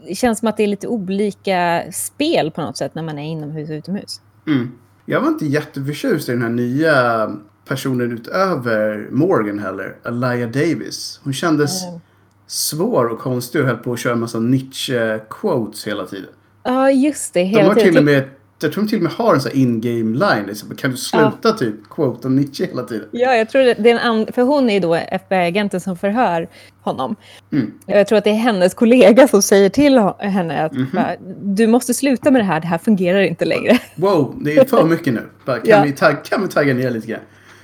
Det 0.07 0.15
känns 0.15 0.39
som 0.39 0.47
att 0.47 0.57
det 0.57 0.63
är 0.63 0.67
lite 0.67 0.87
olika 0.87 1.83
spel 1.91 2.51
på 2.51 2.61
något 2.61 2.77
sätt 2.77 2.95
när 2.95 3.03
man 3.03 3.19
är 3.19 3.23
inomhus 3.23 3.69
och 3.69 3.73
utomhus. 3.73 4.21
Mm. 4.47 4.71
Jag 5.05 5.21
var 5.21 5.27
inte 5.27 5.45
jätteförtjust 5.45 6.29
i 6.29 6.31
den 6.31 6.41
här 6.41 6.49
nya 6.49 7.29
personen 7.67 8.11
utöver 8.11 9.07
Morgan 9.11 9.59
heller. 9.59 9.95
Alaya 10.03 10.47
Davis. 10.47 11.19
Hon 11.23 11.33
kändes 11.33 11.87
Mm. 11.87 11.99
svår 12.47 13.05
och 13.05 13.19
konstig 13.19 13.61
och 13.61 13.67
höll 13.67 13.77
på 13.77 13.93
att 13.93 13.99
köra 13.99 14.13
en 14.13 14.19
massa 14.19 14.39
Nietzsche-quotes 14.39 15.87
hela 15.87 16.05
tiden. 16.05 16.29
Ja, 16.63 16.91
just 16.91 17.33
det. 17.33 17.39
De 17.39 17.45
Hela 17.45 17.67
har 17.67 17.75
till 17.75 17.97
och 17.97 18.03
med, 18.03 18.23
jag 18.63 18.73
tror 18.73 18.83
de 18.83 18.89
till 18.89 18.97
och 18.97 19.03
med 19.03 19.11
har 19.11 19.33
en 19.35 19.41
sån 19.41 19.51
här 19.51 19.59
in-game 19.59 20.17
line. 20.17 20.45
Liksom. 20.47 20.75
Kan 20.75 20.91
du 20.91 20.97
sluta 20.97 21.51
typ 21.51 21.89
quote 21.89 22.27
om 22.27 22.35
Nietzsche 22.35 22.65
hela 22.65 22.83
tiden? 22.83 23.07
Ja, 23.11 23.35
jag 23.35 23.49
tror 23.49 23.61
det, 23.61 23.73
det 23.73 23.89
är 23.91 23.99
en 23.99 24.33
för 24.33 24.41
hon 24.41 24.69
är 24.69 24.73
ju 24.73 24.79
då 24.79 24.95
FBI-agenten 24.95 25.79
som 25.81 25.97
förhör 25.97 26.47
honom. 26.81 27.15
Mm. 27.51 27.71
Jag 27.85 28.07
tror 28.07 28.17
att 28.17 28.23
det 28.23 28.29
är 28.29 28.33
hennes 28.35 28.73
kollega 28.73 29.27
som 29.27 29.41
säger 29.41 29.69
till 29.69 29.97
henne 30.19 30.65
att 30.65 30.73
Mhm. 30.73 30.87
bara, 30.93 31.15
du 31.43 31.67
måste 31.67 31.93
sluta 31.93 32.31
med 32.31 32.41
det 32.41 32.45
här, 32.45 32.59
det 32.59 32.67
här 32.67 32.77
fungerar 32.77 33.21
inte 33.21 33.45
längre. 33.45 33.79
Wow, 33.95 34.35
det 34.41 34.57
är 34.57 34.65
för 34.65 34.83
mycket 34.85 35.13
nu. 35.13 35.29
Bara, 35.45 35.57
kan, 35.57 35.69
Ja. 35.69 35.83
vi 35.83 35.91
tagga, 35.91 36.15
kan 36.17 36.41
vi 36.41 36.47
tagga 36.47 36.73
ner 36.73 36.89
lite 36.91 37.07
grann? 37.07 37.19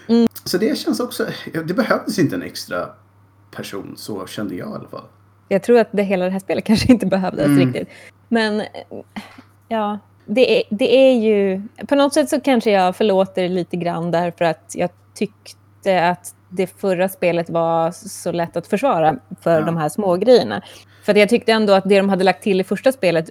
Mm. 0.07 0.27
Så 0.43 0.57
det 0.57 0.77
känns 0.77 0.99
också, 0.99 1.25
det 1.65 1.73
behövdes 1.73 2.19
inte 2.19 2.35
en 2.35 2.41
extra 2.41 2.89
person, 3.55 3.93
så 3.97 4.25
kände 4.27 4.55
jag 4.55 4.69
i 4.69 4.73
alla 4.73 4.87
fall. 4.89 5.03
Jag 5.49 5.63
tror 5.63 5.79
att 5.79 5.87
det 5.91 6.03
hela 6.03 6.25
det 6.25 6.31
här 6.31 6.39
spelet 6.39 6.63
kanske 6.63 6.91
inte 6.91 7.05
behövdes 7.05 7.45
Mm. 7.45 7.59
riktigt. 7.67 7.87
Men 8.29 8.61
ja, 9.67 9.99
det 10.27 10.57
är, 10.57 10.63
det 10.69 10.95
är 10.95 11.13
ju... 11.13 11.61
På 11.87 11.95
något 11.95 12.13
sätt 12.13 12.29
så 12.29 12.41
kanske 12.41 12.71
jag 12.71 12.95
förlåter 12.95 13.49
lite 13.49 13.77
grann 13.77 14.11
därför 14.11 14.45
att 14.45 14.73
jag 14.75 14.89
tyckte 15.13 16.09
att 16.09 16.33
det 16.49 16.67
förra 16.67 17.09
spelet 17.09 17.49
var 17.49 17.91
så 17.91 18.31
lätt 18.31 18.57
att 18.57 18.67
försvara 18.67 19.15
för 19.41 19.59
Ja. 19.59 19.65
de 19.65 19.77
här 19.77 19.89
små 19.89 20.15
grejerna. 20.15 20.61
För 21.05 21.15
jag 21.15 21.29
tyckte 21.29 21.51
ändå 21.51 21.73
att 21.73 21.83
det 21.89 21.97
de 21.97 22.09
hade 22.09 22.23
lagt 22.23 22.43
till 22.43 22.61
i 22.61 22.63
första 22.63 22.91
spelet, 22.91 23.29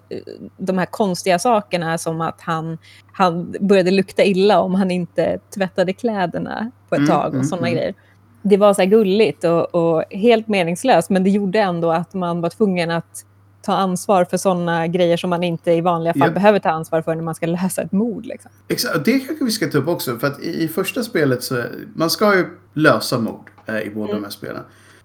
de 0.57 0.79
här 0.79 0.87
konstiga 0.87 1.39
sakerna 1.39 1.99
som 1.99 2.21
att 2.21 2.41
han, 2.41 2.79
han 3.13 3.55
började 3.61 3.91
lukta 3.91 4.25
illa 4.25 4.61
om 4.61 4.75
han 4.75 4.91
inte 4.91 5.39
tvättade 5.55 5.93
kläderna 5.93 6.71
på 6.89 6.95
ett 6.95 6.99
Mm, 6.99 7.11
tag 7.11 7.27
och 7.27 7.35
mm, 7.35 7.45
sådana 7.45 7.67
mm. 7.69 7.79
grejer. 7.79 7.95
Det 8.43 8.57
var 8.57 8.75
så 8.75 8.83
här 8.83 8.89
gulligt 8.89 9.45
och, 9.45 9.75
och 9.75 10.05
helt 10.11 10.49
meningslöst, 10.49 11.11
men 11.11 11.25
det 11.25 11.31
gjorde 11.31 11.61
ändå 11.61 11.93
att 11.93 12.15
man 12.15 12.41
var 12.41 12.51
tvungen 12.51 12.91
att 12.91 13.26
ta 13.67 13.73
ansvar 13.75 14.25
för 14.25 14.37
sådana 14.37 14.87
grejer 14.87 15.17
som 15.17 15.31
man 15.31 15.43
inte 15.43 15.73
i 15.73 15.81
vanliga 15.81 16.13
fall 16.15 16.29
Ja. 16.29 16.31
behöver 16.35 16.59
ta 16.59 16.71
ansvar 16.71 17.03
för 17.03 17.15
när 17.15 17.23
man 17.23 17.35
ska 17.35 17.47
lösa 17.47 17.83
ett 17.83 17.93
mord. 17.93 18.27
Liksom. 18.27 18.51
Exakt, 18.69 19.05
det 19.05 19.19
kanske 19.21 19.45
vi 19.45 19.51
ska 19.51 19.67
ta 19.67 19.79
upp 19.79 19.89
också. 19.89 20.19
För 20.19 20.27
att 20.27 20.41
i, 20.41 20.69
första 20.69 21.03
spelet 21.03 21.43
så, 21.43 21.63
man 21.95 22.11
ska 22.11 22.35
ju 22.37 22.47
lösa 22.73 23.19
mord 23.19 23.51
eh, 23.67 23.79
i 23.81 23.91
båda 23.95 24.13
de 24.13 24.23
här 24.23 24.31
spelen. 24.31 24.63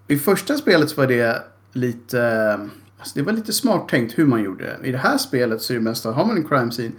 I 0.08 0.18
första 0.18 0.58
spelet 0.58 0.98
var 0.98 1.08
det 1.08 1.44
lite, 1.74 2.52
alltså 3.00 3.12
det 3.16 3.22
var 3.22 3.34
lite 3.34 3.54
smart 3.54 3.90
tänkt 3.90 4.18
hur 4.18 4.26
man 4.26 4.44
gjorde 4.44 4.64
det. 4.64 4.88
I 4.88 4.92
det 4.92 4.98
här 4.98 5.18
spelet 5.18 5.62
så 5.62 5.74
är 5.74 5.78
det 5.78 5.84
mest 5.84 6.06
att 6.06 6.16
har 6.16 6.26
man 6.26 6.38
en 6.38 6.48
crime 6.48 6.72
scene, 6.72 6.92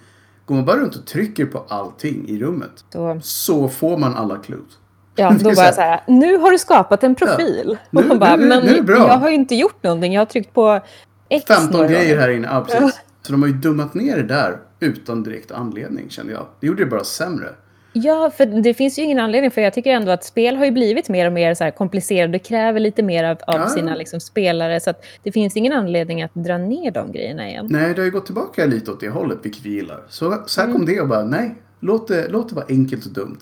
går 0.47 0.55
man 0.55 0.65
bara 0.65 0.77
runt 0.77 0.97
och 0.97 1.07
trycker 1.07 1.47
på 1.47 1.65
allting 1.69 2.29
i 2.29 2.39
rummet. 2.39 2.85
Så, 2.93 3.19
Så 3.23 3.69
får 3.69 3.97
man 3.99 4.15
alla 4.15 4.37
clues. 4.37 4.63
ja, 5.17 5.31
då 5.41 5.51
jag 5.51 5.75
så 5.75 5.81
här, 5.81 6.01
nu 6.07 6.37
har 6.39 6.51
du 6.51 6.59
skapat 6.59 7.05
en 7.05 7.15
profil. 7.15 7.79
Nu- 7.91 8.01
och 8.01 8.07
man 8.09 8.19
bara, 8.19 8.37
nu- 8.37 8.47
nu 8.49 8.73
men 8.77 8.85
bra." 8.87 8.97
jag 9.09 9.19
har 9.19 9.29
ju 9.29 9.35
inte 9.35 9.55
gjort 9.55 9.83
någonting, 9.83 10.13
jag 10.13 10.21
har 10.21 10.27
tryckt 10.27 10.55
på 10.55 10.81
X 11.37 11.45
15 11.47 11.71
några 11.73 11.89
grejer 11.89 12.19
här 12.19 12.29
inne, 12.31 12.49
ja 12.53 12.65
precis. 12.69 13.01
Så 13.23 13.33
de 13.33 13.43
har 13.43 13.49
ju 13.49 13.55
dummat 13.55 13.95
ner 13.95 14.17
det 14.17 14.23
där 14.23 14.59
utan 14.81 15.23
direkt 15.23 15.51
anledning 15.53 16.11
kände 16.11 16.33
jag. 16.33 16.47
Det 16.61 16.67
gjorde 16.67 16.85
det 16.85 16.91
bara 16.91 17.05
sämre. 17.05 17.49
Ja, 17.95 18.31
för 18.37 18.47
det 18.47 18.75
finns 18.75 18.99
ju 18.99 19.03
ingen 19.03 19.19
anledning, 19.19 19.51
för 19.51 19.61
jag 19.61 19.73
tycker 19.75 19.91
ändå 19.93 20.11
att 20.13 20.25
spel 20.25 20.57
har 20.57 20.65
ju 20.65 20.71
blivit 20.71 21.09
mer 21.09 21.27
och 21.27 21.33
mer 21.33 21.55
så 21.55 21.71
komplicerade 21.71 22.39
och 22.39 22.45
kräver 22.45 22.81
lite 22.81 23.03
mer 23.03 23.25
av, 23.25 23.39
av 23.47 23.55
Ja. 23.61 23.69
sina 23.69 23.95
liksom, 23.95 24.21
spelare, 24.21 24.81
så 24.81 24.93
det 25.23 25.33
finns 25.33 25.57
ingen 25.57 25.73
anledning 25.73 26.23
att 26.23 26.35
dra 26.35 26.59
ner 26.59 26.91
de 26.91 27.13
grejerna 27.13 27.49
igen. 27.49 27.67
Nej, 27.71 27.95
det 27.95 28.01
har 28.01 28.05
ju 28.05 28.11
gått 28.11 28.27
tillbaka 28.27 28.67
lite 28.67 28.91
åt 28.91 29.01
det 29.01 29.09
hållet, 29.09 29.39
vilket 29.43 29.63
vi 29.67 29.71
gillar. 29.71 30.01
Så, 30.09 30.43
så 30.47 30.61
här 30.61 30.69
Mm. 30.69 30.77
kom 30.79 30.87
det 30.87 31.01
och 31.01 31.09
bara, 31.09 31.25
nej, 31.25 31.55
låt 31.81 32.09
det, 32.09 32.29
låt 32.29 32.49
det 32.49 32.55
vara 32.55 32.67
enkelt 32.69 33.07
och 33.07 33.13
dumt. 33.13 33.39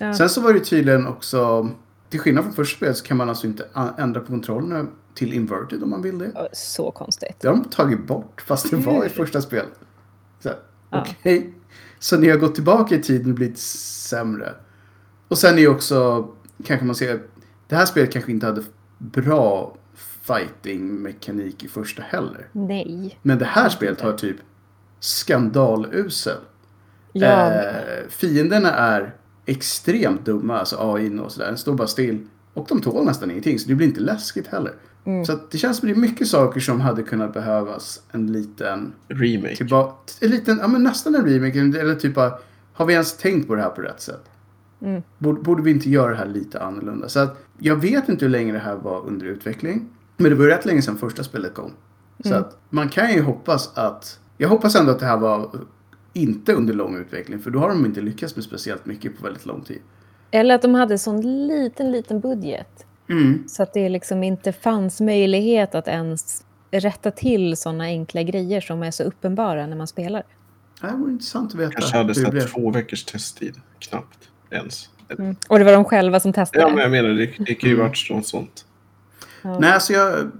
Ja. 0.00 0.14
Sen 0.14 0.28
så 0.28 0.40
var 0.40 0.52
det 0.52 0.60
tydligen 0.60 1.06
också, 1.06 1.68
till 2.10 2.20
skillnad 2.20 2.44
från 2.44 2.52
första 2.54 2.76
spelet 2.76 2.96
så 2.96 3.04
kan 3.04 3.16
man 3.16 3.28
alltså 3.28 3.46
inte 3.46 3.64
ändra 3.98 4.20
på 4.20 4.26
kontrollerna 4.26 4.86
till 5.14 5.32
inverted 5.32 5.82
om 5.82 5.90
man 5.90 6.02
vill 6.02 6.18
det. 6.18 6.48
Så 6.52 6.90
konstigt. 6.90 7.36
Det 7.40 7.48
har 7.48 7.54
de 7.54 7.64
tagit 7.64 8.06
bort, 8.06 8.40
fast 8.46 8.70
det 8.70 8.76
var 8.76 9.04
i 9.04 9.08
första 9.08 9.40
Ja. 10.42 10.52
Okej. 10.90 11.54
Så 11.98 12.16
ni 12.16 12.30
har 12.30 12.36
gått 12.36 12.54
tillbaka 12.54 12.94
i 12.94 13.02
tiden 13.02 13.30
och 13.30 13.34
blivit 13.36 13.58
sämre. 13.58 14.54
Och 15.28 15.38
sen 15.38 15.58
är 15.58 15.68
också, 15.68 16.28
kanske 16.64 16.86
man 16.86 16.94
ser, 16.94 17.22
det 17.68 17.76
här 17.76 17.86
spelet 17.86 18.12
kanske 18.12 18.32
inte 18.32 18.46
hade 18.46 18.62
bra 18.98 19.76
fighting-mekanik 19.96 21.64
i 21.64 21.68
första 21.68 22.02
heller. 22.02 22.48
Nej. 22.52 23.18
Men 23.22 23.38
det 23.38 23.44
här 23.44 23.68
spelet 23.68 24.00
har 24.00 24.12
typ 24.12 24.36
skandalusel. 25.00 26.36
Ja, 27.12 27.52
Eh, 27.52 28.08
fienderna 28.08 28.70
är 28.72 29.14
extremt 29.46 30.24
dumma, 30.24 30.58
alltså 30.58 30.76
AI 30.94 31.18
och 31.18 31.32
sådär. 31.32 31.46
Den 31.46 31.58
står 31.58 31.74
bara 31.74 31.88
still. 31.88 32.26
Och 32.54 32.66
de 32.68 32.80
tål 32.80 33.04
nästan 33.04 33.30
ingenting, 33.30 33.58
så 33.58 33.68
det 33.68 33.74
blir 33.74 33.86
inte 33.86 34.00
läskigt 34.00 34.46
heller. 34.46 34.72
Mm. 35.04 35.24
Så 35.24 35.32
att 35.32 35.50
det 35.50 35.58
känns 35.58 35.76
som 35.78 35.88
det 35.88 35.94
är 35.94 35.98
mycket 35.98 36.28
saker 36.28 36.60
som 36.60 36.80
hade 36.80 37.02
kunnat 37.02 37.32
behövas 37.32 38.02
en 38.12 38.32
liten, 38.32 38.92
Remake. 39.08 39.56
tillbaka, 39.56 39.94
en 40.20 40.30
liten, 40.30 40.58
ja 40.58 40.68
men 40.68 40.82
nästan 40.82 41.14
en 41.14 41.24
remake. 41.26 41.58
Eller 41.80 41.94
typ 41.94 42.14
bara, 42.14 42.32
har 42.72 42.86
vi 42.86 42.92
ens 42.92 43.16
tänkt 43.16 43.46
på 43.48 43.54
det 43.54 43.62
här 43.62 43.68
på 43.70 43.82
rätt 43.82 44.00
sätt? 44.00 44.24
Mm. 44.82 45.02
Borde, 45.18 45.40
borde 45.42 45.62
vi 45.62 45.70
inte 45.70 45.90
göra 45.90 46.10
det 46.10 46.16
här 46.16 46.26
lite 46.26 46.60
annorlunda? 46.62 47.08
Så 47.08 47.20
att 47.20 47.36
jag 47.58 47.76
vet 47.76 48.08
inte 48.08 48.24
hur 48.24 48.30
länge 48.32 48.52
det 48.52 48.58
här 48.58 48.76
var 48.76 49.06
under 49.06 49.26
utveckling. 49.26 49.88
Men 50.16 50.30
det 50.30 50.36
var 50.36 50.44
ju 50.44 50.50
rätt 50.50 50.64
länge 50.64 50.82
sedan 50.82 50.96
första 50.96 51.24
spelet 51.24 51.54
kom. 51.54 51.70
Så 52.22 52.28
Mm. 52.28 52.40
att 52.40 52.58
man 52.70 52.88
kan 52.88 53.12
ju 53.12 53.22
hoppas 53.22 53.78
att... 53.78 54.18
Jag 54.36 54.48
hoppas 54.48 54.74
ändå 54.76 54.92
att 54.92 54.98
det 55.00 55.06
här 55.06 55.16
var 55.16 55.50
inte 56.12 56.52
under 56.52 56.74
lång 56.74 56.96
utveckling. 56.96 57.38
För 57.38 57.50
då 57.50 57.58
har 57.58 57.68
de 57.68 57.86
inte 57.86 58.00
lyckats 58.00 58.36
med 58.36 58.44
speciellt 58.44 58.86
mycket 58.86 59.16
på 59.18 59.24
väldigt 59.24 59.46
lång 59.46 59.60
tid. 59.60 59.78
Eller 60.30 60.54
att 60.54 60.62
de 60.62 60.74
hade 60.74 60.98
sån 60.98 61.46
liten, 61.46 61.92
liten 61.92 62.20
budget. 62.20 62.86
Mm. 63.10 63.44
Så 63.48 63.62
att 63.62 63.72
det 63.72 63.88
liksom 63.88 64.22
inte 64.22 64.52
fanns 64.52 65.00
möjlighet 65.00 65.74
att 65.74 65.88
ens 65.88 66.44
rätta 66.70 67.10
till 67.10 67.56
såna 67.56 67.84
enkla 67.84 68.22
grejer 68.22 68.60
som 68.60 68.82
är 68.82 68.90
så 68.90 69.02
uppenbara 69.02 69.66
när 69.66 69.76
man 69.76 69.86
spelar. 69.86 70.22
Det 70.80 70.92
vore 70.96 71.12
intressant 71.12 71.54
att 71.54 71.60
veta 71.60 71.72
Kanske 71.72 71.96
hade 71.96 72.14
sett 72.14 72.30
blev. 72.30 72.46
två 72.46 72.70
veckors 72.70 73.04
testtid. 73.04 73.54
Knappt 73.78 74.18
ens. 74.50 74.88
Mm. 75.18 75.36
Och 75.48 75.58
det 75.58 75.64
var 75.64 75.72
de 75.72 75.84
själva 75.84 76.20
som 76.20 76.32
testade. 76.32 76.64
Ja, 76.64 76.68
men 76.68 76.78
jag 76.78 76.90
menar, 76.90 77.08
det, 77.08 77.30
det 77.38 77.54
kan 77.54 77.70
ju 77.70 77.74
Mm. 77.76 77.86
varit 77.88 78.10
något 78.10 78.26
sånt. 78.26 78.64
Ja. 79.42 79.58
Nej, 79.58 79.72
alltså 79.72 79.92
jag... 79.92 80.30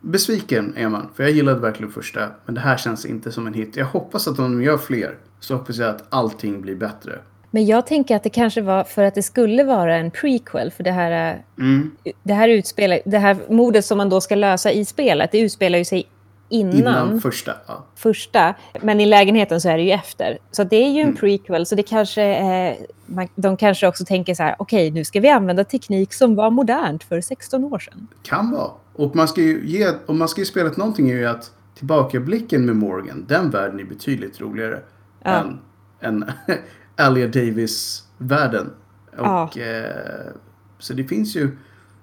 Besviken 0.00 0.74
är 0.76 0.88
man. 0.88 1.08
För 1.14 1.22
jag 1.22 1.32
gillade 1.32 1.60
verkligen 1.60 1.92
första. 1.92 2.28
Men 2.46 2.54
det 2.54 2.60
här 2.60 2.76
känns 2.76 3.06
inte 3.06 3.32
som 3.32 3.46
en 3.46 3.54
hit. 3.54 3.76
Jag 3.76 3.86
hoppas 3.86 4.28
att 4.28 4.38
om 4.38 4.52
de 4.58 4.62
gör 4.62 4.78
fler 4.78 5.16
så 5.40 5.54
hoppas 5.56 5.76
jag 5.76 5.88
att 5.88 6.04
allting 6.08 6.60
blir 6.60 6.76
bättre. 6.76 7.18
Men 7.54 7.66
jag 7.66 7.86
tänker 7.86 8.16
att 8.16 8.22
det 8.22 8.30
kanske 8.30 8.60
var 8.62 8.84
för 8.84 9.02
att 9.04 9.14
det 9.14 9.22
skulle 9.22 9.64
vara 9.64 9.96
en 9.96 10.10
prequel. 10.10 10.70
För 10.70 10.84
det 10.84 10.90
här, 10.92 11.42
Mm. 11.58 11.90
det 12.22 12.34
här, 12.34 12.48
utspelar, 12.48 13.00
det 13.04 13.18
här 13.18 13.36
mordet 13.48 13.84
som 13.84 13.98
man 13.98 14.08
då 14.08 14.20
ska 14.20 14.34
lösa 14.34 14.72
i 14.72 14.84
spelet, 14.84 15.32
det 15.32 15.38
utspelar 15.40 15.78
ju 15.78 15.84
sig 15.84 16.06
innan, 16.48 16.76
Innan 16.76 17.20
första. 17.20 17.52
Ja. 17.66 17.84
första. 17.96 18.54
Men 18.80 19.00
i 19.00 19.06
lägenheten 19.06 19.60
så 19.60 19.68
är 19.68 19.76
det 19.76 19.82
ju 19.82 19.90
efter. 19.90 20.38
Så 20.50 20.64
det 20.64 20.76
är 20.76 20.90
ju 20.90 21.00
en 21.00 21.06
Mm. 21.06 21.16
prequel. 21.16 21.66
Så 21.66 21.74
det 21.74 21.82
kanske, 21.82 22.22
eh, 22.22 22.76
man, 23.06 23.28
de 23.34 23.56
kanske 23.56 23.88
också 23.88 24.04
tänker 24.04 24.34
så 24.34 24.42
här, 24.42 24.56
okej 24.58 24.90
nu 24.90 25.04
ska 25.04 25.20
vi 25.20 25.28
använda 25.28 25.64
teknik 25.64 26.12
som 26.12 26.34
var 26.34 26.50
modernt 26.50 27.04
för 27.04 27.20
16 27.20 27.64
år 27.64 27.78
sedan. 27.78 28.08
Kan 28.22 28.50
vara. 28.50 28.70
Och 28.94 29.16
man 29.16 29.28
ska 29.28 29.40
ju 29.40 29.62
ge, 29.66 29.88
om 30.06 30.18
man 30.18 30.28
ska 30.28 30.40
ju 30.40 30.44
spela 30.44 30.70
någonting 30.76 31.10
är 31.10 31.16
ju 31.16 31.26
att 31.26 31.50
tillbakablicken 31.78 32.66
med 32.66 32.76
Morgan, 32.76 33.24
den 33.28 33.50
världen 33.50 33.80
är 33.80 33.84
betydligt 33.84 34.40
roligare 34.40 34.78
Ja. 35.24 35.30
än, 35.30 35.58
än 36.00 36.24
Alia 36.96 37.26
Davis-världen. 37.26 38.70
Och, 39.18 39.24
Ja. 39.24 39.50
eh, 39.56 40.32
så 40.78 40.92
det 40.92 41.04
finns 41.04 41.36
ju, 41.36 41.56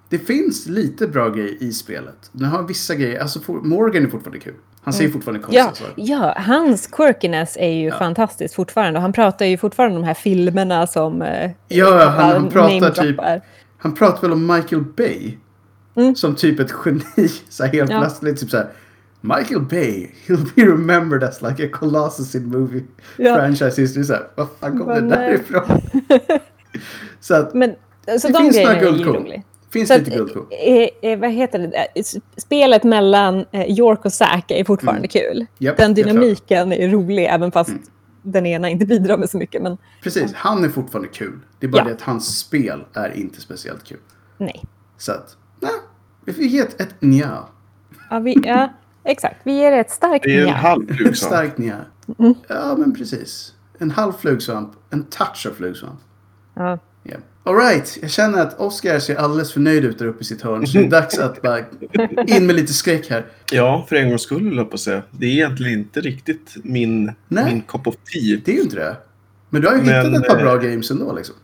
det 0.09 0.19
finns 0.19 0.67
lite 0.67 1.07
bra 1.07 1.29
grejer 1.29 1.63
i 1.63 1.71
spelet. 1.73 2.29
Den 2.31 2.47
har 2.49 2.63
vissa 2.63 2.95
grejer, 2.95 3.19
alltså 3.21 3.39
Morgan 3.51 4.05
är 4.05 4.09
fortfarande 4.09 4.39
kul. 4.39 4.53
Han 4.83 4.93
ser 4.93 5.03
ju 5.03 5.11
fortfarande 5.11 5.39
konstig 5.43 5.59
Mm. 5.61 5.73
Ja, 5.85 5.87
ut. 5.87 6.09
ja, 6.09 6.35
hans 6.41 6.87
quirkiness 6.87 7.57
är 7.57 7.69
ju 7.69 7.91
fantastiskt 7.91 8.55
fortfarande. 8.55 8.97
Och 8.99 9.01
han 9.01 9.13
pratar 9.13 9.45
ju 9.45 9.57
fortfarande 9.57 9.95
om 9.95 10.01
de 10.01 10.07
här 10.07 10.13
filmerna 10.13 10.87
som... 10.87 11.21
Eh, 11.21 11.51
Ja, 11.67 12.05
han- 12.09 12.31
han 12.31 12.49
pratar 12.49 12.69
namedroppar. 12.73 13.35
typ- 13.35 13.43
Han 13.77 13.93
pratar 13.95 14.21
väl 14.21 14.31
om 14.31 14.47
Michael 14.47 14.81
Bay. 14.97 15.37
Mm. 15.95 16.15
Som 16.15 16.35
typ 16.35 16.59
ett 16.59 16.73
geni. 16.85 17.03
Så 17.49 17.63
här 17.63 17.71
helt 17.71 17.91
Ja. 17.91 17.99
plötsligt 17.99 18.39
typ 18.39 18.49
så 18.49 18.57
här. 18.57 18.67
Michael 19.21 19.61
Bay, 19.61 20.07
he'll 20.27 20.53
be 20.55 20.61
remembered 20.65 21.23
as 21.23 21.41
like 21.41 21.65
a 21.65 21.69
colossus 21.73 22.35
in 22.35 22.45
movie 22.49 22.83
Ja. 23.17 23.35
franchise 23.35 23.81
history. 23.81 24.03
Så 24.03 24.13
här, 24.13 24.27
vad 24.35 24.47
fan 24.59 24.77
kom 24.77 24.87
Vad 24.87 25.03
det 25.03 25.09
där 25.09 25.17
nej. 25.27 25.35
ifrån? 25.35 25.81
så 27.19 27.35
att, 27.35 27.53
Men 27.53 27.75
så 28.19 28.27
Det 28.27 28.33
de 28.33 28.43
finns 28.43 28.57
några 28.57 28.79
guldkorn. 28.79 29.31
finns 29.73 29.89
Så 29.89 29.97
lite 29.97 30.11
guldkorn. 30.11 30.45
eh, 30.51 31.11
eh, 31.11 31.19
vad 31.19 31.31
heter 31.31 31.59
det? 31.59 31.77
Eh, 31.95 32.03
Spelet 32.37 32.83
mellan 32.83 33.45
eh, 33.51 33.65
York 33.71 34.05
och 34.05 34.13
Zack 34.13 34.51
är 34.51 34.63
fortfarande 34.63 35.07
kul. 35.07 35.45
Mm. 35.59 35.75
Den 35.77 35.93
det 35.93 36.01
är 36.01 36.03
klart. 36.03 36.13
dynamiken 36.13 36.73
är 36.73 36.89
rolig, 36.89 37.25
även 37.25 37.51
fast 37.51 37.71
den 38.23 38.45
ena 38.45 38.69
inte 38.69 38.85
bidrar 38.85 39.17
med 39.17 39.29
så 39.29 39.37
mycket. 39.37 39.61
Men 39.61 39.77
Precis, 40.03 40.33
han 40.33 40.63
är 40.63 40.69
fortfarande 40.69 41.09
kul. 41.09 41.39
Det 41.59 41.65
är 41.65 41.69
bara 41.71 41.77
Ja. 41.81 41.83
det 41.87 41.91
att 41.93 42.01
hans 42.01 42.37
spel 42.39 42.83
är 42.93 43.17
inte 43.17 43.41
speciellt 43.41 43.83
kul. 43.83 43.97
nej. 44.37 44.63
Så 44.97 45.11
att, 45.11 45.37
nej. 45.59 45.71
Vi 46.25 46.47
ge 46.47 46.59
ett, 46.59 46.81
ett 46.81 46.95
nja. 46.99 47.45
Ja, 48.09 48.19
vi, 48.19 48.37
ja, 48.43 48.69
exakt. 49.03 49.35
Vi 49.43 49.51
ger 49.53 49.71
ett 49.71 49.91
starkt 49.91 50.25
Det 50.25 50.35
är 50.35 50.47
en 50.47 50.53
halv 50.53 50.91
Ett 50.91 50.97
flugsvamp. 50.97 51.33
starkt 51.33 51.57
nja. 51.57 51.75
Mm. 52.19 52.33
Ja, 52.47 52.75
men 52.77 52.95
precis. 52.95 53.53
En 53.79 53.91
halv 53.91 54.13
flugsvamp. 54.13 54.71
En 54.89 55.03
touch 55.03 55.47
av 55.49 55.53
flugsvamp. 55.53 55.99
Ja. 56.53 56.79
Yeah. 57.05 57.21
Alright, 57.43 57.97
jag 58.01 58.11
känner 58.11 58.41
att 58.41 58.59
Oscar 58.59 58.99
ser 58.99 59.15
alldeles 59.15 59.53
för 59.53 59.59
nöjd 59.59 59.85
ut 59.85 59.99
där 59.99 60.05
uppe 60.05 60.21
i 60.21 60.23
sitt 60.23 60.41
hörn. 60.41 60.67
Så 60.67 60.77
det 60.77 60.85
är 60.85 60.89
dags 60.89 61.19
att 61.19 61.41
bara 61.41 61.59
in 62.27 62.45
med 62.45 62.55
lite 62.55 62.73
skräck 62.73 63.09
här. 63.09 63.25
Ja, 63.51 63.85
för 63.89 63.95
en 63.95 64.09
gångs 64.09 64.21
skull 64.21 64.43
höll 64.47 64.57
jag 64.57 64.69
på 64.69 64.73
att 64.73 64.79
säga. 64.79 65.01
Det 65.11 65.25
är 65.25 65.29
egentligen 65.29 65.79
inte 65.79 66.01
riktigt 66.01 66.55
min, 66.63 67.11
Nej. 67.27 67.45
min 67.45 67.61
cup 67.61 67.87
of 67.87 67.95
tea. 67.95 68.39
Det 68.45 68.51
är 68.51 68.55
ju 68.55 68.61
inte 68.61 68.75
det. 68.75 68.97
Men 69.49 69.61
du 69.61 69.67
har 69.67 69.75
ju 69.75 69.81
Men, 69.81 70.05
hittat 70.05 70.23
ett 70.23 70.29
par 70.29 70.37
bra 70.43 70.55
eh, 70.55 70.69
games 70.69 70.91
ändå 70.91 71.13
liksom. 71.15 71.35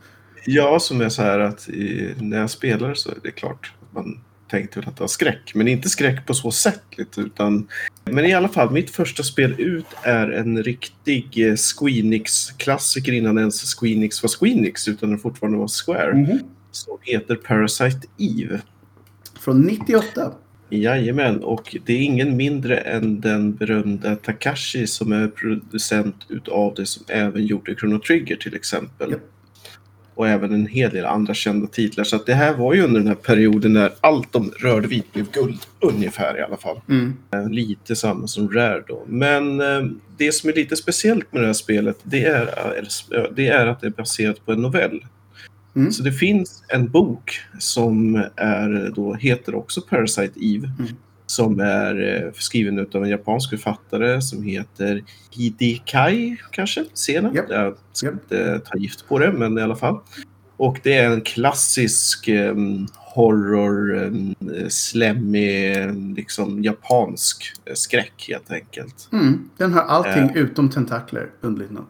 Ja, 0.46 0.78
som 0.80 1.00
är 1.00 1.08
så 1.08 1.22
här 1.22 1.38
att 1.38 1.68
i, 1.68 2.14
när 2.20 2.38
jag 2.40 2.50
spelar 2.50 2.94
så 2.94 3.10
är 3.10 3.16
det 3.22 3.30
klart 3.30 3.72
att 3.82 3.94
man 3.94 4.20
tänkte 4.48 4.80
väl 4.80 4.88
att 4.88 4.96
det 4.96 5.00
var 5.00 5.08
skräck. 5.08 5.52
Men 5.54 5.68
inte 5.68 5.88
skräck 5.88 6.26
på 6.26 6.34
så 6.34 6.50
sätt. 6.50 6.82
Lite, 6.96 7.20
utan, 7.20 7.68
men 8.04 8.24
i 8.24 8.34
alla 8.34 8.48
fall, 8.48 8.70
mitt 8.70 8.90
första 8.90 9.22
spel 9.22 9.54
ut 9.58 9.86
är 10.02 10.30
en 10.30 10.62
riktig 10.62 11.48
eh, 11.48 11.54
Squeenix-klassiker 11.54 13.12
innan 13.12 13.38
ens 13.38 13.74
Squeenix 13.74 14.22
var 14.22 14.28
Squeenix 14.28 14.88
utan 14.88 15.10
den 15.10 15.18
fortfarande 15.18 15.58
var 15.58 15.68
Square. 15.68 16.14
Mhm. 16.14 16.38
Som 16.70 16.98
heter 17.02 17.34
Parasite 17.34 18.06
Eve. 18.18 18.60
Från 19.40 19.60
98. 19.60 20.32
Jajamän, 20.70 21.44
och 21.44 21.76
det 21.86 21.92
är 21.92 22.00
ingen 22.00 22.36
mindre 22.36 22.76
än 22.76 23.20
den 23.20 23.54
berömda 23.54 24.16
Takashi 24.16 24.86
som 24.86 25.12
är 25.12 25.28
producent 25.28 26.26
utav 26.28 26.74
det 26.74 26.86
som 26.86 27.04
även 27.08 27.46
gjorde 27.46 27.74
Chrono 27.74 27.98
Trigger 27.98 28.36
till 28.36 28.54
exempel. 28.54 29.10
Japp. 29.10 29.20
Och 30.18 30.28
även 30.28 30.52
en 30.52 30.66
hel 30.66 30.90
del 30.90 31.04
andra 31.06 31.34
kända 31.34 31.66
titlar. 31.66 32.04
Så 32.04 32.16
att 32.16 32.26
det 32.26 32.34
här 32.34 32.54
var 32.54 32.74
ju 32.74 32.82
under 32.82 33.00
den 33.00 33.08
här 33.08 33.14
perioden 33.14 33.72
när 33.72 33.92
allt 34.00 34.32
de 34.32 34.50
rörde 34.50 34.88
vid 34.88 35.02
blev 35.12 35.30
guld. 35.30 35.58
Ungefär 35.80 36.38
i 36.38 36.42
alla 36.42 36.56
fall. 36.56 36.80
Mm. 36.88 37.16
Eh, 37.32 37.48
Lite 37.50 37.96
samma 37.96 38.26
som 38.26 38.52
Rare 38.52 38.82
då. 38.86 39.04
Men 39.06 39.60
eh, 39.60 39.90
det 40.16 40.32
som 40.32 40.50
är 40.50 40.54
lite 40.54 40.76
speciellt 40.76 41.32
med 41.32 41.42
det 41.42 41.46
här 41.46 41.52
spelet 41.52 41.98
det 42.02 42.24
är, 42.24 42.42
eh, 43.14 43.22
det 43.36 43.48
är 43.48 43.66
att 43.66 43.80
det 43.80 43.86
är 43.86 43.90
baserat 43.90 44.46
på 44.46 44.52
en 44.52 44.62
novell. 44.62 45.04
Mm. 45.76 45.92
Så 45.92 46.02
det 46.02 46.12
finns 46.12 46.64
en 46.68 46.90
bok 46.90 47.40
som 47.58 48.24
är, 48.36 48.92
då, 48.94 49.14
heter 49.14 49.54
också 49.54 49.80
Parasite 49.80 50.40
Eve. 50.40 50.70
Mm. 50.78 50.92
Som 51.30 51.60
är 51.60 52.24
eh, 52.24 52.32
skriven 52.34 52.86
av 52.94 53.04
en 53.04 53.10
japansk 53.10 53.50
författare 53.50 54.20
som 54.22 54.42
heter 54.42 55.02
Hidekai 55.30 56.36
kanske? 56.50 56.84
Sena? 56.94 57.34
Japp. 57.34 57.46
Jag 57.50 57.74
ska 57.92 58.08
inte 58.08 58.58
ta 58.58 58.78
gift 58.78 59.08
på 59.08 59.18
det, 59.18 59.32
men 59.32 59.58
i 59.58 59.62
alla 59.62 59.76
fall. 59.76 60.00
Och 60.56 60.80
det 60.82 60.94
är 60.94 61.10
en 61.10 61.20
klassisk 61.20 62.28
um, 62.28 62.86
horror, 62.94 63.94
um, 63.94 64.34
slemmig, 64.68 65.76
liksom 66.16 66.62
japansk 66.62 67.52
eh, 67.64 67.74
skräck 67.74 68.24
helt 68.28 68.50
enkelt. 68.52 69.08
Mm. 69.12 69.50
Den 69.56 69.72
har 69.72 69.82
allting 69.82 70.22
Eh. 70.22 70.36
utom 70.36 70.70
tentakler, 70.70 71.30
underligt 71.40 71.72
nog. 71.72 71.84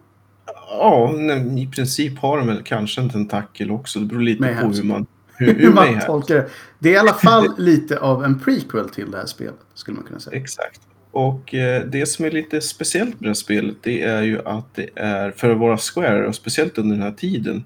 Ja, 0.71 1.15
i 1.59 1.69
princip 1.75 2.19
har 2.19 2.39
den 2.39 2.47
väl 2.47 2.63
kanske 2.63 3.01
en 3.01 3.11
tentakel 3.11 3.71
också. 3.71 3.99
Det 4.01 4.07
beror 4.07 4.21
lite 4.21 4.41
Mayhem. 4.41 4.71
på 4.71 4.77
hur 4.77 4.83
man, 4.85 5.07
hur, 5.39 5.73
man 5.73 6.01
tolkar 6.01 6.35
det. 6.35 6.49
Det 6.79 6.89
är 6.89 6.95
i 6.95 6.99
alla 6.99 7.15
fall 7.15 7.55
lite 7.59 7.99
av 7.99 8.25
en 8.25 8.41
prequel 8.41 8.89
till 8.89 9.11
det 9.11 9.17
här 9.17 9.27
spelet, 9.27 9.55
skulle 9.75 9.95
man 9.95 10.07
kunna 10.07 10.21
säga. 10.21 10.37
Exakt. 10.37 10.81
Och 11.11 11.55
eh, 11.55 11.85
det 11.85 12.07
som 12.07 12.25
är 12.25 12.31
lite 12.31 12.61
speciellt 12.61 13.11
med 13.11 13.23
det 13.23 13.29
här 13.29 13.35
spelet 13.35 13.77
det 13.83 14.03
är 14.03 14.23
ju 14.23 14.41
att 14.45 14.75
det 14.75 14.89
är 14.95 15.31
för 15.31 15.51
att 15.51 15.59
vara 15.59 15.79
Square 15.79 16.27
och 16.27 16.35
speciellt 16.35 16.79
under 16.79 16.97
den 16.97 17.05
här 17.05 17.13
tiden. 17.13 17.65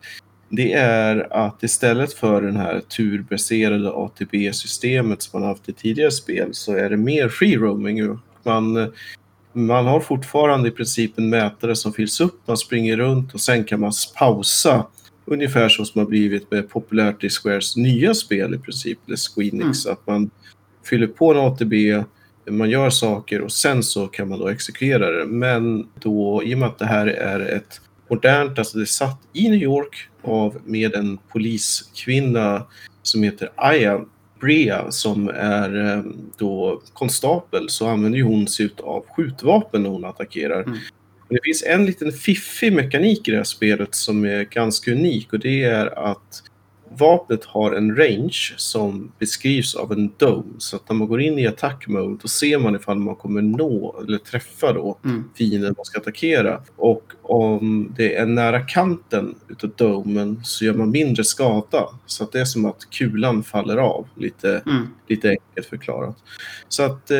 Det 0.48 0.72
är 0.72 1.32
att 1.32 1.62
istället 1.62 2.14
för 2.14 2.42
den 2.42 2.56
här 2.56 2.80
turbaserade 2.80 3.90
ATB-systemet 3.90 5.22
som 5.22 5.40
man 5.40 5.48
haft 5.48 5.68
i 5.68 5.72
tidigare 5.72 6.10
spel 6.10 6.48
så 6.52 6.76
är 6.76 6.90
det 6.90 6.96
mer 6.96 7.28
free 7.28 7.56
roaming. 7.56 8.18
Man, 8.42 8.92
man 9.52 9.86
har 9.86 10.00
fortfarande 10.00 10.68
i 10.68 10.72
princip 10.72 11.18
en 11.18 11.30
mätare 11.30 11.76
som 11.76 11.92
fylls 11.92 12.20
upp, 12.20 12.40
man 12.46 12.56
springer 12.56 12.96
runt 12.96 13.34
och 13.34 13.40
sen 13.40 13.64
kan 13.64 13.80
man 13.80 13.92
pausa. 14.18 14.86
Ungefär 15.24 15.68
som 15.68 15.86
har 15.98 16.06
blivit 16.06 16.50
med 16.50 16.68
populärt 16.68 17.24
i 17.24 17.28
Squares 17.28 17.76
nya 17.76 18.14
spel 18.14 18.54
i 18.54 18.58
princip, 18.58 18.98
eller 19.06 19.16
Squeenix. 19.16 19.86
Att 19.86 20.06
man 20.06 20.30
fyller 20.84 21.06
på 21.06 21.34
en 21.34 21.40
ATB, 21.40 22.04
man 22.50 22.70
gör 22.70 22.90
saker 22.90 23.40
och 23.40 23.52
sen 23.52 23.82
så 23.82 24.06
kan 24.06 24.28
man 24.28 24.38
då 24.38 24.48
exekvera 24.48 25.10
det. 25.10 25.26
Men 25.26 25.88
då, 25.94 26.42
i 26.44 26.54
och 26.54 26.58
med 26.58 26.68
att 26.68 26.78
det 26.78 26.86
här 26.86 27.06
är 27.06 27.40
ett 27.40 27.80
modernt, 28.08 28.58
alltså 28.58 28.78
det 28.78 28.84
är 28.84 28.86
satt 28.86 29.20
i 29.32 29.48
New 29.48 29.62
York 29.62 30.08
av 30.22 30.56
med 30.64 30.94
en 30.94 31.18
poliskvinna 31.18 32.66
som 33.02 33.22
heter 33.22 33.50
Aya 33.56 34.00
Brea 34.40 34.90
som 34.90 35.28
är 35.28 35.96
eh, 35.96 36.02
då 36.38 36.82
konstapel 36.92 37.68
så 37.68 37.88
använder 37.88 38.18
ju 38.18 38.24
hon 38.24 38.48
sig 38.48 38.70
av 38.82 39.04
skjutvapen 39.08 39.82
när 39.82 39.90
hon 39.90 40.04
attackerar. 40.04 40.62
Mm. 40.62 40.78
Det 41.28 41.38
finns 41.44 41.62
en 41.62 41.86
liten 41.86 42.12
fiffig 42.12 42.72
mekanik 42.72 43.28
i 43.28 43.30
det 43.30 43.36
här 43.36 43.44
spelet 43.44 43.94
som 43.94 44.24
är 44.24 44.44
ganska 44.44 44.92
unik 44.92 45.32
och 45.32 45.38
det 45.38 45.64
är 45.64 46.10
att 46.10 46.42
vapnet 46.98 47.44
har 47.44 47.72
en 47.72 47.96
range 47.96 48.54
som 48.56 49.12
beskrivs 49.18 49.74
av 49.74 49.92
en 49.92 50.12
dome. 50.16 50.52
Så 50.58 50.76
att 50.76 50.88
när 50.88 50.96
man 50.96 51.08
går 51.08 51.20
in 51.20 51.38
i 51.38 51.46
attack 51.46 51.88
mode 51.88 52.18
då 52.22 52.28
ser 52.28 52.58
man 52.58 52.74
ifall 52.76 52.98
man 52.98 53.16
kommer 53.16 53.42
nå 53.42 54.02
eller 54.06 54.18
träffa 54.18 54.72
då 54.72 54.98
Mm. 55.04 55.24
fienden 55.34 55.74
man 55.76 55.84
ska 55.84 56.00
attackera. 56.00 56.60
Och 56.76 57.12
om 57.22 57.94
det 57.96 58.16
är 58.16 58.26
nära 58.26 58.60
kanten 58.60 59.34
utav 59.48 59.70
domen 59.76 60.40
så 60.44 60.64
gör 60.64 60.74
man 60.74 60.90
mindre 60.90 61.24
skada. 61.24 61.84
Så 62.06 62.24
att 62.24 62.32
det 62.32 62.40
är 62.40 62.44
som 62.44 62.64
att 62.64 62.90
kulan 62.90 63.42
faller 63.42 63.76
av, 63.76 64.06
lite, 64.16 64.62
Mm. 64.66 64.86
lite 65.08 65.28
enkelt 65.28 65.66
förklarat. 65.66 66.16
Så 66.68 66.82
att 66.82 67.10
eh, 67.10 67.18